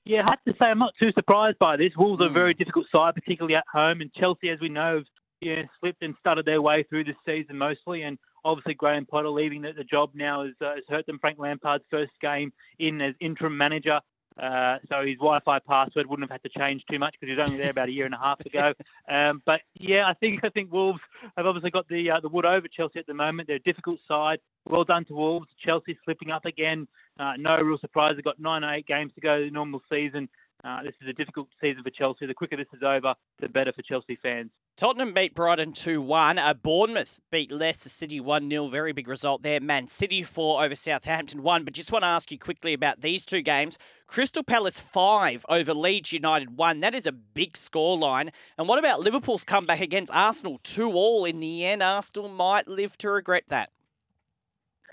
yeah, 0.09 0.23
I 0.25 0.31
have 0.31 0.45
to 0.47 0.53
say 0.53 0.67
I'm 0.67 0.79
not 0.79 0.95
too 1.01 1.11
surprised 1.17 1.59
by 1.59 1.77
this. 1.77 1.91
Wolves 1.97 2.23
are 2.23 2.27
a 2.27 2.29
hmm. 2.29 2.35
very 2.35 2.55
difficult 2.55 2.87
side, 2.93 3.17
particularly 3.17 3.57
at 3.57 3.65
home, 3.71 4.01
and 4.01 4.13
Chelsea, 4.15 4.51
as 4.51 4.61
we 4.61 4.69
know, 4.69 4.99
have 4.99 5.05
yeah, 5.41 5.63
slipped 5.81 6.03
and 6.03 6.15
started 6.21 6.47
their 6.47 6.63
way 6.63 6.85
through 6.85 7.05
this 7.05 7.17
season 7.27 7.59
mostly. 7.59 8.03
And 8.03 8.17
obviously, 8.47 8.75
Graham 8.75 9.07
Potter 9.07 9.29
leaving 9.29 9.63
the, 9.63 9.73
the 9.73 9.85
job 9.85 10.11
now 10.15 10.45
has, 10.45 10.55
uh, 10.61 10.75
has 10.75 10.85
hurt 10.89 11.07
them. 11.07 11.19
Frank 11.19 11.39
Lampard's 11.39 11.85
first 11.91 12.13
game 12.21 12.53
in 12.79 13.01
as 13.01 13.15
interim 13.21 13.57
manager. 13.57 14.01
Uh, 14.41 14.77
so 14.91 15.03
his 15.05 15.17
Wi-Fi 15.17 15.61
password 15.61 16.07
wouldn't 16.07 16.31
have 16.31 16.43
had 16.43 16.43
to 16.43 16.59
change 16.59 16.83
too 16.91 16.99
much 16.99 17.15
because 17.19 17.33
he 17.33 17.39
was 17.39 17.49
only 17.49 17.59
there 17.59 17.71
about 17.71 17.89
a 17.89 17.93
year 17.93 18.05
and 18.05 18.15
a 18.15 18.19
half 18.19 18.41
ago. 18.41 18.73
Um, 19.09 19.41
but 19.47 19.61
yeah, 19.77 20.05
I 20.05 20.15
think 20.15 20.41
I 20.43 20.49
think 20.49 20.73
Wolves 20.73 20.99
have 21.37 21.47
obviously 21.47 21.71
got 21.71 21.87
the 21.87 22.11
uh, 22.11 22.19
the 22.19 22.29
wood 22.29 22.45
over 22.45 22.67
Chelsea 22.67 22.99
at 22.99 23.07
the 23.07 23.15
moment. 23.15 23.47
They're 23.47 23.55
a 23.55 23.61
difficult 23.61 24.01
side. 24.09 24.41
Well 24.69 24.83
done 24.83 25.05
to 25.05 25.15
Wolves. 25.15 25.47
Chelsea 25.65 25.97
slipping 26.05 26.33
up 26.33 26.45
again. 26.45 26.89
Uh, 27.21 27.35
no 27.39 27.57
real 27.63 27.79
surprise. 27.79 28.15
They've 28.17 28.25
got 28.25 28.41
nine 28.41 28.65
or 28.65 28.75
eight 28.75 28.89
games 28.89 29.13
to 29.15 29.21
go 29.21 29.45
the 29.45 29.51
normal 29.51 29.81
season. 29.89 30.29
Uh, 30.65 30.83
this 30.83 30.95
is 31.03 31.09
a 31.09 31.13
difficult 31.13 31.49
season 31.65 31.83
for 31.83 31.91
Chelsea. 31.91 32.27
The 32.27 32.35
quicker 32.35 32.57
this 32.57 32.67
is 32.73 32.83
over, 32.83 33.15
the 33.41 33.49
better 33.49 33.73
for 33.73 33.83
Chelsea 33.83 34.19
fans. 34.23 34.51
Tottenham 34.77 35.15
beat 35.15 35.35
Brighton 35.35 35.73
2 35.73 36.03
1. 36.03 36.39
Uh, 36.39 36.53
Bournemouth 36.55 37.21
beat 37.31 37.51
Leicester 37.51 37.89
City 37.89 38.21
1 38.21 38.51
0. 38.51 38.69
Very 38.69 38.93
big 38.93 39.09
result 39.09 39.43
there. 39.43 39.61
Man 39.61 39.87
City 39.87 40.23
4 40.23 40.65
over 40.65 40.75
Southampton 40.75 41.43
1. 41.43 41.65
But 41.65 41.73
just 41.73 41.93
want 41.93 42.03
to 42.03 42.09
ask 42.09 42.31
you 42.31 42.39
quickly 42.39 42.75
about 42.75 43.01
these 43.01 43.25
two 43.25 43.43
games. 43.43 43.79
Crystal 44.07 44.43
Palace 44.43 44.79
5 44.79 45.47
over 45.49 45.73
Leeds 45.73 46.13
United 46.13 46.59
1. 46.59 46.81
That 46.81 46.95
is 46.95 47.07
a 47.07 47.13
big 47.13 47.55
scoreline. 47.55 48.33
And 48.59 48.69
what 48.69 48.79
about 48.79 49.01
Liverpool's 49.01 49.45
comeback 49.45 49.81
against 49.81 50.15
Arsenal 50.15 50.61
2 50.63 50.93
all 50.93 51.25
in 51.25 51.41
the 51.41 51.65
end? 51.65 51.83
Arsenal 51.83 52.29
might 52.29 52.69
live 52.69 52.99
to 52.99 53.11
regret 53.11 53.45
that. 53.49 53.71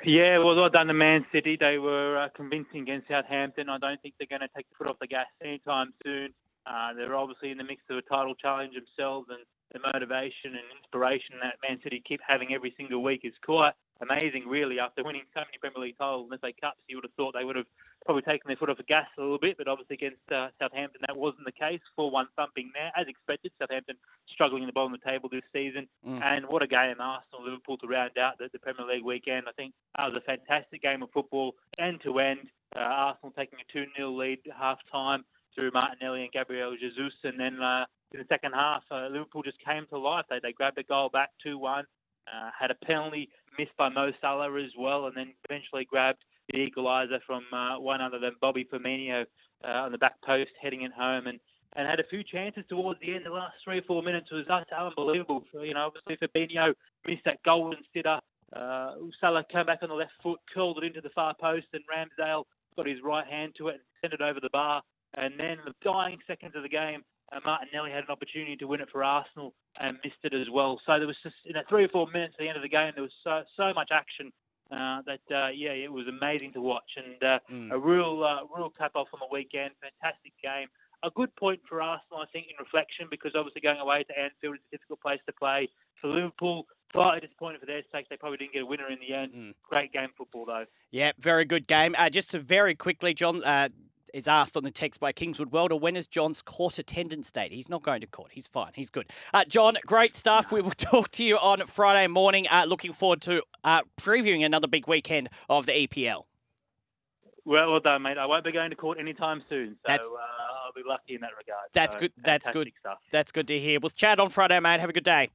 Yeah, 0.06 0.40
well, 0.40 0.56
well 0.56 0.70
done 0.70 0.88
to 0.88 0.94
Man 0.94 1.26
City. 1.32 1.56
They 1.58 1.78
were 1.78 2.18
uh, 2.18 2.28
convincing 2.36 2.82
against 2.82 3.08
Southampton. 3.08 3.70
I 3.70 3.78
don't 3.78 4.02
think 4.02 4.16
they're 4.20 4.28
going 4.28 4.44
to 4.44 4.52
take 4.56 4.68
the 4.70 4.76
foot 4.78 4.92
off 4.92 5.00
the 5.00 5.08
gas 5.08 5.28
anytime 5.42 5.94
soon. 6.04 6.34
Uh, 6.66 6.94
they're 6.94 7.16
obviously 7.16 7.52
in 7.52 7.58
the 7.58 7.64
mix 7.64 7.82
of 7.90 7.98
a 7.98 8.02
title 8.02 8.36
challenge 8.36 8.74
themselves, 8.76 9.28
and 9.32 9.40
the 9.72 9.80
motivation 9.94 10.60
and 10.60 10.68
inspiration 10.76 11.40
that 11.42 11.56
Man 11.68 11.80
City 11.84 12.04
keep 12.06 12.20
having 12.26 12.54
every 12.54 12.74
single 12.76 13.02
week 13.02 13.22
is 13.24 13.34
quite 13.46 13.74
amazing, 14.02 14.44
really. 14.48 14.80
After 14.80 15.04
winning 15.04 15.24
so 15.34 15.40
many 15.40 15.58
Premier 15.60 15.88
League 15.88 15.98
titles 15.98 16.28
and 16.32 16.40
FA 16.40 16.52
Cups, 16.60 16.84
you 16.88 16.98
would 16.98 17.06
have 17.06 17.16
thought 17.16 17.34
they 17.34 17.46
would 17.46 17.56
have 17.56 17.72
probably 18.06 18.22
taking 18.24 18.48
their 18.48 18.56
foot 18.58 18.70
off 18.70 18.78
the 18.78 18.84
gas 18.84 19.08
a 19.18 19.22
little 19.22 19.40
bit, 19.40 19.58
but 19.58 19.68
obviously 19.68 19.96
against 19.96 20.22
uh, 20.32 20.50
Southampton 20.60 21.02
that 21.08 21.16
wasn't 21.16 21.46
the 21.46 21.52
case. 21.52 21.80
4-1 21.98 22.26
thumping 22.36 22.72
there, 22.74 22.92
as 22.98 23.08
expected. 23.08 23.52
Southampton 23.60 23.96
struggling 24.34 24.64
in 24.64 24.68
the 24.68 24.74
bottom 24.74 24.94
of 24.94 25.00
the 25.02 25.10
table 25.10 25.30
this 25.30 25.44
season, 25.54 25.88
Mm. 26.06 26.22
and 26.24 26.46
what 26.48 26.62
a 26.62 26.68
game 26.68 26.96
Arsenal 27.00 27.44
Liverpool 27.46 27.78
to 27.78 27.88
round 27.88 28.18
out 28.18 28.38
the, 28.38 28.50
the 28.52 28.60
Premier 28.60 28.86
League 28.86 29.04
weekend. 29.06 29.46
I 29.48 29.52
think 29.54 29.74
that 29.98 30.08
was 30.08 30.18
a 30.18 30.22
fantastic 30.22 30.82
game 30.82 31.02
of 31.04 31.10
football, 31.12 31.56
end 31.80 32.02
to 32.04 32.20
end. 32.20 32.50
Uh, 32.76 32.80
Arsenal 32.80 33.34
taking 33.38 33.60
a 33.60 33.78
2-0 33.78 34.18
lead 34.18 34.40
half 34.58 34.80
time 34.92 35.24
through 35.58 35.72
Martinelli 35.74 36.24
and 36.24 36.32
Gabriel 36.32 36.76
Jesus, 36.78 37.14
and 37.24 37.40
then 37.40 37.62
uh, 37.62 37.86
in 38.14 38.20
the 38.20 38.26
second 38.28 38.54
half, 38.54 38.84
uh, 38.92 39.08
Liverpool 39.08 39.44
just 39.44 39.60
came 39.64 39.86
to 39.88 39.98
life. 39.98 40.26
They 40.30 40.40
they 40.42 40.52
grabbed 40.52 40.78
a 40.78 40.84
goal 40.84 41.10
back 41.10 41.30
2-1. 41.46 41.82
Uh, 42.26 42.50
had 42.58 42.72
a 42.72 42.76
penalty 42.86 43.30
missed 43.60 43.76
by 43.78 43.90
Mo 43.90 44.12
Salah 44.22 44.52
as 44.62 44.72
well, 44.78 45.06
and 45.08 45.16
then 45.16 45.34
eventually 45.50 45.86
grabbed 45.86 46.24
the 46.52 46.70
equaliser 46.70 47.20
from 47.26 47.44
uh, 47.52 47.80
one 47.80 48.02
other 48.02 48.20
than 48.20 48.32
Bobby 48.42 48.68
Firmino 48.72 49.26
uh, 49.64 49.68
on 49.68 49.92
the 49.92 49.98
back 49.98 50.22
post, 50.26 50.52
heading 50.62 50.82
it 50.82 50.92
home, 50.92 51.28
and, 51.28 51.40
and 51.76 51.88
had 51.88 52.00
a 52.00 52.08
few 52.10 52.24
chances 52.24 52.64
towards 52.70 53.00
the 53.00 53.16
end. 53.16 53.26
The 53.26 53.32
last 53.32 53.56
three 53.64 53.80
or 53.80 53.84
four 53.84 54.04
minutes 54.04 54.32
was 54.32 54.46
that's 54.48 54.70
unbelievable. 54.72 55.44
So, 55.54 55.62
you 55.62 55.74
know, 55.74 55.90
obviously 55.90 56.18
Fabinho 56.28 56.74
missed 57.08 57.24
that 57.26 57.42
golden 57.44 57.80
sitter. 57.94 58.20
Uh, 58.56 58.96
Salah 59.20 59.44
came 59.52 59.66
back 59.66 59.80
on 59.82 59.90
the 59.90 59.96
left 59.96 60.12
foot, 60.22 60.40
curled 60.54 60.78
it 60.78 60.86
into 60.86 61.02
the 61.02 61.10
far 61.10 61.34
post, 61.40 61.68
and 61.74 61.84
Ramsdale 61.88 62.44
got 62.76 62.88
his 62.88 63.02
right 63.04 63.26
hand 63.26 63.54
to 63.58 63.70
it 63.70 63.76
and 63.76 63.82
sent 64.02 64.14
it 64.14 64.22
over 64.22 64.40
the 64.40 64.50
bar. 64.52 64.82
And 65.16 65.34
then 65.40 65.58
the 65.66 65.74
dying 65.84 66.20
seconds 66.28 66.54
of 66.56 66.64
the 66.64 66.70
game, 66.70 67.04
uh, 67.32 67.40
Martinelli 67.46 67.92
had 67.92 68.04
an 68.04 68.10
opportunity 68.10 68.56
to 68.58 68.66
win 68.66 68.82
it 68.82 68.90
for 68.92 69.04
Arsenal 69.04 69.54
and 69.80 69.98
missed 70.04 70.18
it 70.24 70.34
as 70.34 70.50
well. 70.52 70.80
So 70.86 70.98
there 70.98 71.08
was 71.08 71.16
just 71.24 71.36
in 71.46 71.54
that 71.54 71.70
three 71.70 71.84
or 71.84 71.90
four 71.90 72.08
minutes 72.08 72.36
at 72.38 72.44
the 72.44 72.48
end 72.48 72.58
of 72.58 72.64
the 72.64 72.70
game, 72.70 72.92
there 72.96 73.04
was 73.04 73.14
so 73.24 73.44
so 73.58 73.74
much 73.74 73.90
action 73.92 74.32
that 74.78 75.20
uh, 75.32 75.50
yeah, 75.54 75.72
it 75.72 75.92
was 75.92 76.08
amazing 76.08 76.54
to 76.54 76.62
watch 76.62 76.90
and 76.98 77.24
uh, 77.24 77.40
Mm. 77.52 77.72
a 77.72 77.78
real 77.80 78.24
uh, 78.24 78.46
real 78.58 78.70
cap 78.70 78.92
off 78.96 79.08
on 79.14 79.20
the 79.20 79.28
weekend. 79.32 79.72
Fantastic 79.82 80.34
game. 80.42 80.68
A 81.04 81.10
good 81.12 81.36
point 81.36 81.60
for 81.68 81.82
Arsenal, 81.82 82.20
I 82.22 82.26
think, 82.32 82.48
in 82.48 82.56
reflection 82.58 83.08
because 83.12 83.34
obviously 83.36 83.60
going 83.62 83.80
away 83.80 84.04
to 84.04 84.18
Anfield 84.18 84.56
is 84.56 84.62
a 84.72 84.72
difficult 84.78 85.02
place 85.02 85.20
to 85.26 85.34
play. 85.34 85.68
For 86.00 86.08
Liverpool, 86.10 86.66
slightly 86.94 87.20
disappointed 87.22 87.60
for 87.60 87.66
their 87.66 87.82
sake. 87.92 88.08
They 88.10 88.16
probably 88.16 88.38
didn't 88.38 88.54
get 88.54 88.62
a 88.62 88.66
winner 88.66 88.90
in 88.90 89.00
the 89.06 89.14
end. 89.14 89.34
Mm. 89.34 89.54
Great 89.70 89.92
game 89.92 90.10
football 90.18 90.46
though. 90.46 90.66
Yeah, 90.92 91.12
very 91.20 91.44
good 91.46 91.68
game. 91.68 91.94
Uh, 91.98 92.10
just 92.10 92.32
to 92.32 92.40
very 92.40 92.74
quickly, 92.76 93.14
John 93.14 93.44
uh, 93.44 93.68
is 94.14 94.28
asked 94.28 94.56
on 94.56 94.64
the 94.64 94.72
text 94.72 95.00
by 95.00 95.12
Kingswood 95.12 95.52
Welder, 95.52 95.76
when 95.76 95.96
is 95.96 96.08
John's 96.08 96.42
court 96.42 96.78
attendance 96.80 97.32
date? 97.32 97.52
He's 97.52 97.68
not 97.70 97.82
going 97.84 98.02
to 98.02 98.08
court. 98.08 98.32
He's 98.34 98.48
fine. 98.48 98.72
He's 98.76 98.90
good. 98.90 99.10
Uh, 99.34 99.44
John, 99.46 99.76
great 99.86 100.16
stuff. 100.16 100.52
We 100.52 100.62
will 100.62 100.72
talk 100.78 101.10
to 101.12 101.26
you 101.26 101.38
on 101.38 101.66
Friday 101.66 102.08
morning. 102.08 102.48
Uh, 102.50 102.66
looking 102.68 102.94
forward 102.94 103.22
to 103.24 103.42
uh, 103.64 103.82
previewing 104.00 104.46
another 104.46 104.68
big 104.68 104.88
weekend 104.88 105.30
of 105.50 105.66
the 105.66 105.72
EPL. 105.88 106.24
Well, 107.46 107.72
well 107.72 107.80
done, 107.82 108.04
mate. 108.04 108.18
I 108.18 108.26
won't 108.26 108.46
be 108.46 108.52
going 108.54 108.70
to 108.70 108.76
court 108.76 109.00
anytime 109.00 109.44
soon, 109.50 109.72
so 109.74 109.80
That's- 109.86 110.10
uh, 110.10 110.16
I'll 110.66 110.72
be 110.74 110.88
lucky 110.88 111.16
in 111.16 111.22
that 111.22 111.32
regard. 111.38 111.68
That's 111.74 111.96
So, 111.96 112.00
good- 112.00 112.14
that's 112.24 112.50
good. 112.50 112.72
Stuff. 112.80 113.00
That's 113.12 113.32
good 113.34 113.48
to 113.50 113.60
hear. 113.60 113.80
We'll 113.82 113.90
chat 113.90 114.20
on 114.20 114.30
Friday, 114.30 114.60
mate. 114.60 114.80
Have 114.80 114.90
a 114.90 114.94
good 114.94 115.04
day. 115.04 115.30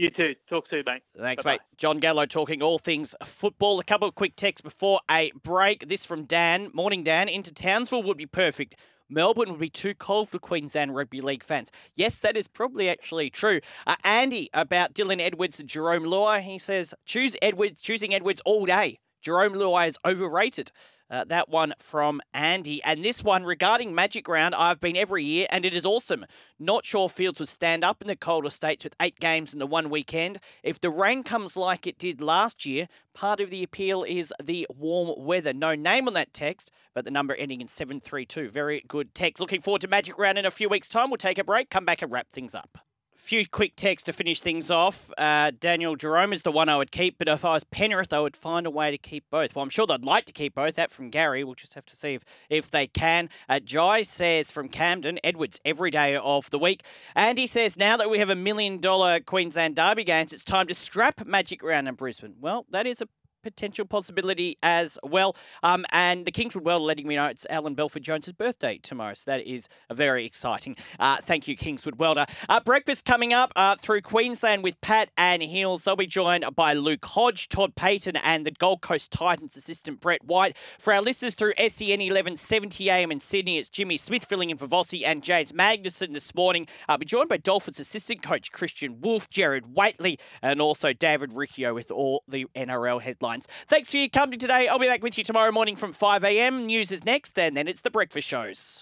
You 0.00 0.08
too. 0.08 0.34
Talk 0.48 0.64
soon, 0.70 0.84
mate. 0.86 1.02
Thanks, 1.14 1.42
Bye-bye. 1.42 1.56
mate. 1.56 1.60
John 1.76 1.98
Gallo 1.98 2.24
talking 2.24 2.62
all 2.62 2.78
things 2.78 3.14
football. 3.22 3.78
A 3.80 3.84
couple 3.84 4.08
of 4.08 4.14
quick 4.14 4.34
texts 4.34 4.62
before 4.62 5.00
a 5.10 5.30
break. 5.42 5.88
This 5.88 6.06
from 6.06 6.24
Dan. 6.24 6.70
Morning, 6.72 7.02
Dan. 7.02 7.28
Into 7.28 7.52
Townsville 7.52 8.02
would 8.04 8.16
be 8.16 8.24
perfect. 8.24 8.76
Melbourne 9.10 9.50
would 9.50 9.60
be 9.60 9.68
too 9.68 9.92
cold 9.92 10.30
for 10.30 10.38
Queensland 10.38 10.96
rugby 10.96 11.20
league 11.20 11.42
fans. 11.42 11.70
Yes, 11.96 12.18
that 12.20 12.34
is 12.34 12.48
probably 12.48 12.88
actually 12.88 13.28
true. 13.28 13.60
Uh, 13.86 13.96
Andy 14.02 14.48
about 14.54 14.94
Dylan 14.94 15.20
Edwards 15.20 15.60
and 15.60 15.68
Jarome 15.68 16.06
Luai. 16.06 16.40
He 16.40 16.56
says 16.56 16.94
choose 17.04 17.36
Edwards, 17.42 17.82
choosing 17.82 18.14
Edwards 18.14 18.40
all 18.46 18.64
day. 18.64 19.00
Jarome 19.24 19.54
Luai 19.54 19.86
is 19.86 19.98
overrated. 20.04 20.72
Uh, 21.10 21.24
that 21.24 21.48
one 21.48 21.74
from 21.78 22.20
Andy. 22.32 22.80
And 22.84 23.04
this 23.04 23.24
one 23.24 23.44
regarding 23.44 23.92
Magic 23.94 24.28
Round, 24.28 24.54
I've 24.54 24.78
been 24.78 24.96
every 24.96 25.24
year 25.24 25.48
and 25.50 25.66
it 25.66 25.74
is 25.74 25.84
awesome. 25.84 26.24
Not 26.58 26.84
sure 26.84 27.08
fields 27.08 27.40
will 27.40 27.46
stand 27.46 27.82
up 27.82 28.00
in 28.00 28.06
the 28.06 28.14
colder 28.14 28.48
states 28.48 28.84
with 28.84 28.94
eight 29.02 29.18
games 29.18 29.52
in 29.52 29.58
the 29.58 29.66
one 29.66 29.90
weekend. 29.90 30.38
If 30.62 30.80
the 30.80 30.90
rain 30.90 31.24
comes 31.24 31.56
like 31.56 31.84
it 31.84 31.98
did 31.98 32.20
last 32.20 32.64
year, 32.64 32.86
part 33.12 33.40
of 33.40 33.50
the 33.50 33.64
appeal 33.64 34.04
is 34.04 34.32
the 34.40 34.68
warm 34.70 35.12
weather. 35.18 35.52
No 35.52 35.74
name 35.74 36.06
on 36.06 36.14
that 36.14 36.32
text, 36.32 36.70
but 36.94 37.04
the 37.04 37.10
number 37.10 37.34
ending 37.34 37.60
in 37.60 37.66
732. 37.66 38.48
Very 38.48 38.84
good 38.86 39.12
text. 39.12 39.40
Looking 39.40 39.60
forward 39.60 39.80
to 39.80 39.88
Magic 39.88 40.16
Round 40.16 40.38
in 40.38 40.46
a 40.46 40.50
few 40.50 40.68
weeks' 40.68 40.88
time. 40.88 41.10
We'll 41.10 41.16
take 41.16 41.38
a 41.38 41.44
break, 41.44 41.70
come 41.70 41.84
back 41.84 42.02
and 42.02 42.12
wrap 42.12 42.30
things 42.30 42.54
up 42.54 42.78
few 43.20 43.46
quick 43.46 43.76
texts 43.76 44.06
to 44.06 44.12
finish 44.12 44.40
things 44.40 44.70
off. 44.70 45.10
Uh, 45.16 45.52
Daniel 45.58 45.96
Jarome 45.96 46.32
is 46.32 46.42
the 46.42 46.50
one 46.50 46.68
I 46.68 46.76
would 46.76 46.90
keep, 46.90 47.18
but 47.18 47.28
if 47.28 47.44
I 47.44 47.52
was 47.52 47.64
Penrith, 47.64 48.12
I 48.12 48.20
would 48.20 48.36
find 48.36 48.66
a 48.66 48.70
way 48.70 48.90
to 48.90 48.98
keep 48.98 49.24
both. 49.30 49.54
Well, 49.54 49.62
I'm 49.62 49.70
sure 49.70 49.86
they'd 49.86 50.04
like 50.04 50.24
to 50.24 50.32
keep 50.32 50.54
both. 50.54 50.74
That 50.74 50.90
from 50.90 51.10
Gary. 51.10 51.44
We'll 51.44 51.54
just 51.54 51.74
have 51.74 51.86
to 51.86 51.96
see 51.96 52.14
if, 52.14 52.24
if 52.48 52.70
they 52.70 52.86
can. 52.86 53.28
Uh, 53.48 53.60
Jai 53.60 54.02
says 54.02 54.50
from 54.50 54.68
Camden, 54.68 55.20
Edwards 55.22 55.60
every 55.64 55.90
day 55.90 56.16
of 56.16 56.50
the 56.50 56.58
week. 56.58 56.84
Andy 57.14 57.46
says 57.46 57.76
now 57.76 57.96
that 57.98 58.10
we 58.10 58.18
have 58.18 58.30
a 58.30 58.34
million 58.34 58.78
dollar 58.78 59.20
Queensland 59.20 59.76
Derby 59.76 60.04
games, 60.04 60.32
it's 60.32 60.44
time 60.44 60.66
to 60.66 60.74
scrap 60.74 61.26
Magic 61.26 61.62
Round 61.62 61.88
in 61.88 61.94
Brisbane. 61.94 62.36
Well, 62.40 62.66
that 62.70 62.86
is 62.86 63.02
a 63.02 63.08
potential 63.42 63.84
possibility 63.84 64.56
as 64.62 64.98
well. 65.02 65.36
Um, 65.62 65.84
and 65.92 66.24
the 66.24 66.30
Kingswood 66.30 66.64
Welder 66.64 66.84
letting 66.84 67.06
me 67.06 67.16
know 67.16 67.26
it's 67.26 67.46
Alan 67.50 67.74
Belford 67.74 68.02
Jones's 68.02 68.32
birthday 68.32 68.78
tomorrow, 68.82 69.14
so 69.14 69.30
that 69.30 69.46
is 69.46 69.68
a 69.88 69.94
very 69.94 70.24
exciting. 70.24 70.76
Uh, 70.98 71.18
thank 71.18 71.48
you, 71.48 71.56
Kingswood 71.56 71.98
Welder. 71.98 72.26
Uh, 72.48 72.60
breakfast 72.60 73.04
coming 73.04 73.32
up 73.32 73.52
uh, 73.56 73.76
through 73.76 74.02
Queensland 74.02 74.62
with 74.62 74.80
Pat 74.80 75.10
and 75.16 75.42
Heels. 75.42 75.84
They'll 75.84 75.96
be 75.96 76.06
joined 76.06 76.44
by 76.54 76.74
Luke 76.74 77.04
Hodge, 77.04 77.48
Todd 77.48 77.74
Payten, 77.74 78.18
and 78.22 78.46
the 78.46 78.50
Gold 78.50 78.80
Coast 78.80 79.10
Titans 79.12 79.56
assistant 79.56 80.00
Brett 80.00 80.24
White. 80.24 80.56
For 80.78 80.92
our 80.92 81.00
listeners 81.00 81.34
through 81.34 81.54
SEN 81.56 82.00
1170 82.00 82.90
AM 82.90 83.12
in 83.12 83.20
Sydney, 83.20 83.58
it's 83.58 83.68
Jimmy 83.68 83.96
Smith 83.96 84.24
filling 84.24 84.50
in 84.50 84.56
for 84.56 84.66
Vossi 84.66 85.02
and 85.04 85.22
James 85.22 85.52
Magnussen 85.52 86.12
this 86.12 86.34
morning. 86.34 86.66
I'll 86.88 86.98
be 86.98 87.06
joined 87.06 87.28
by 87.28 87.36
Dolphins 87.36 87.80
assistant 87.80 88.22
coach 88.22 88.52
Kristian 88.52 89.00
Woolf, 89.00 89.28
Jared 89.30 89.74
Waitley, 89.74 90.18
and 90.42 90.60
also 90.60 90.92
David 90.92 91.32
Riccio 91.32 91.74
with 91.74 91.90
all 91.90 92.22
the 92.28 92.46
NRL 92.54 93.00
headlines. 93.30 93.46
Thanks 93.66 93.90
for 93.90 93.98
your 93.98 94.08
company 94.08 94.36
today. 94.38 94.68
I'll 94.68 94.78
be 94.78 94.86
back 94.86 95.02
with 95.02 95.16
you 95.16 95.24
tomorrow 95.24 95.52
morning 95.52 95.76
from 95.76 95.92
5 95.92 96.24
a.m. 96.24 96.66
News 96.66 96.90
is 96.92 97.04
next, 97.04 97.38
and 97.38 97.56
then 97.56 97.68
it's 97.68 97.82
the 97.82 97.90
breakfast 97.90 98.28
shows. 98.28 98.78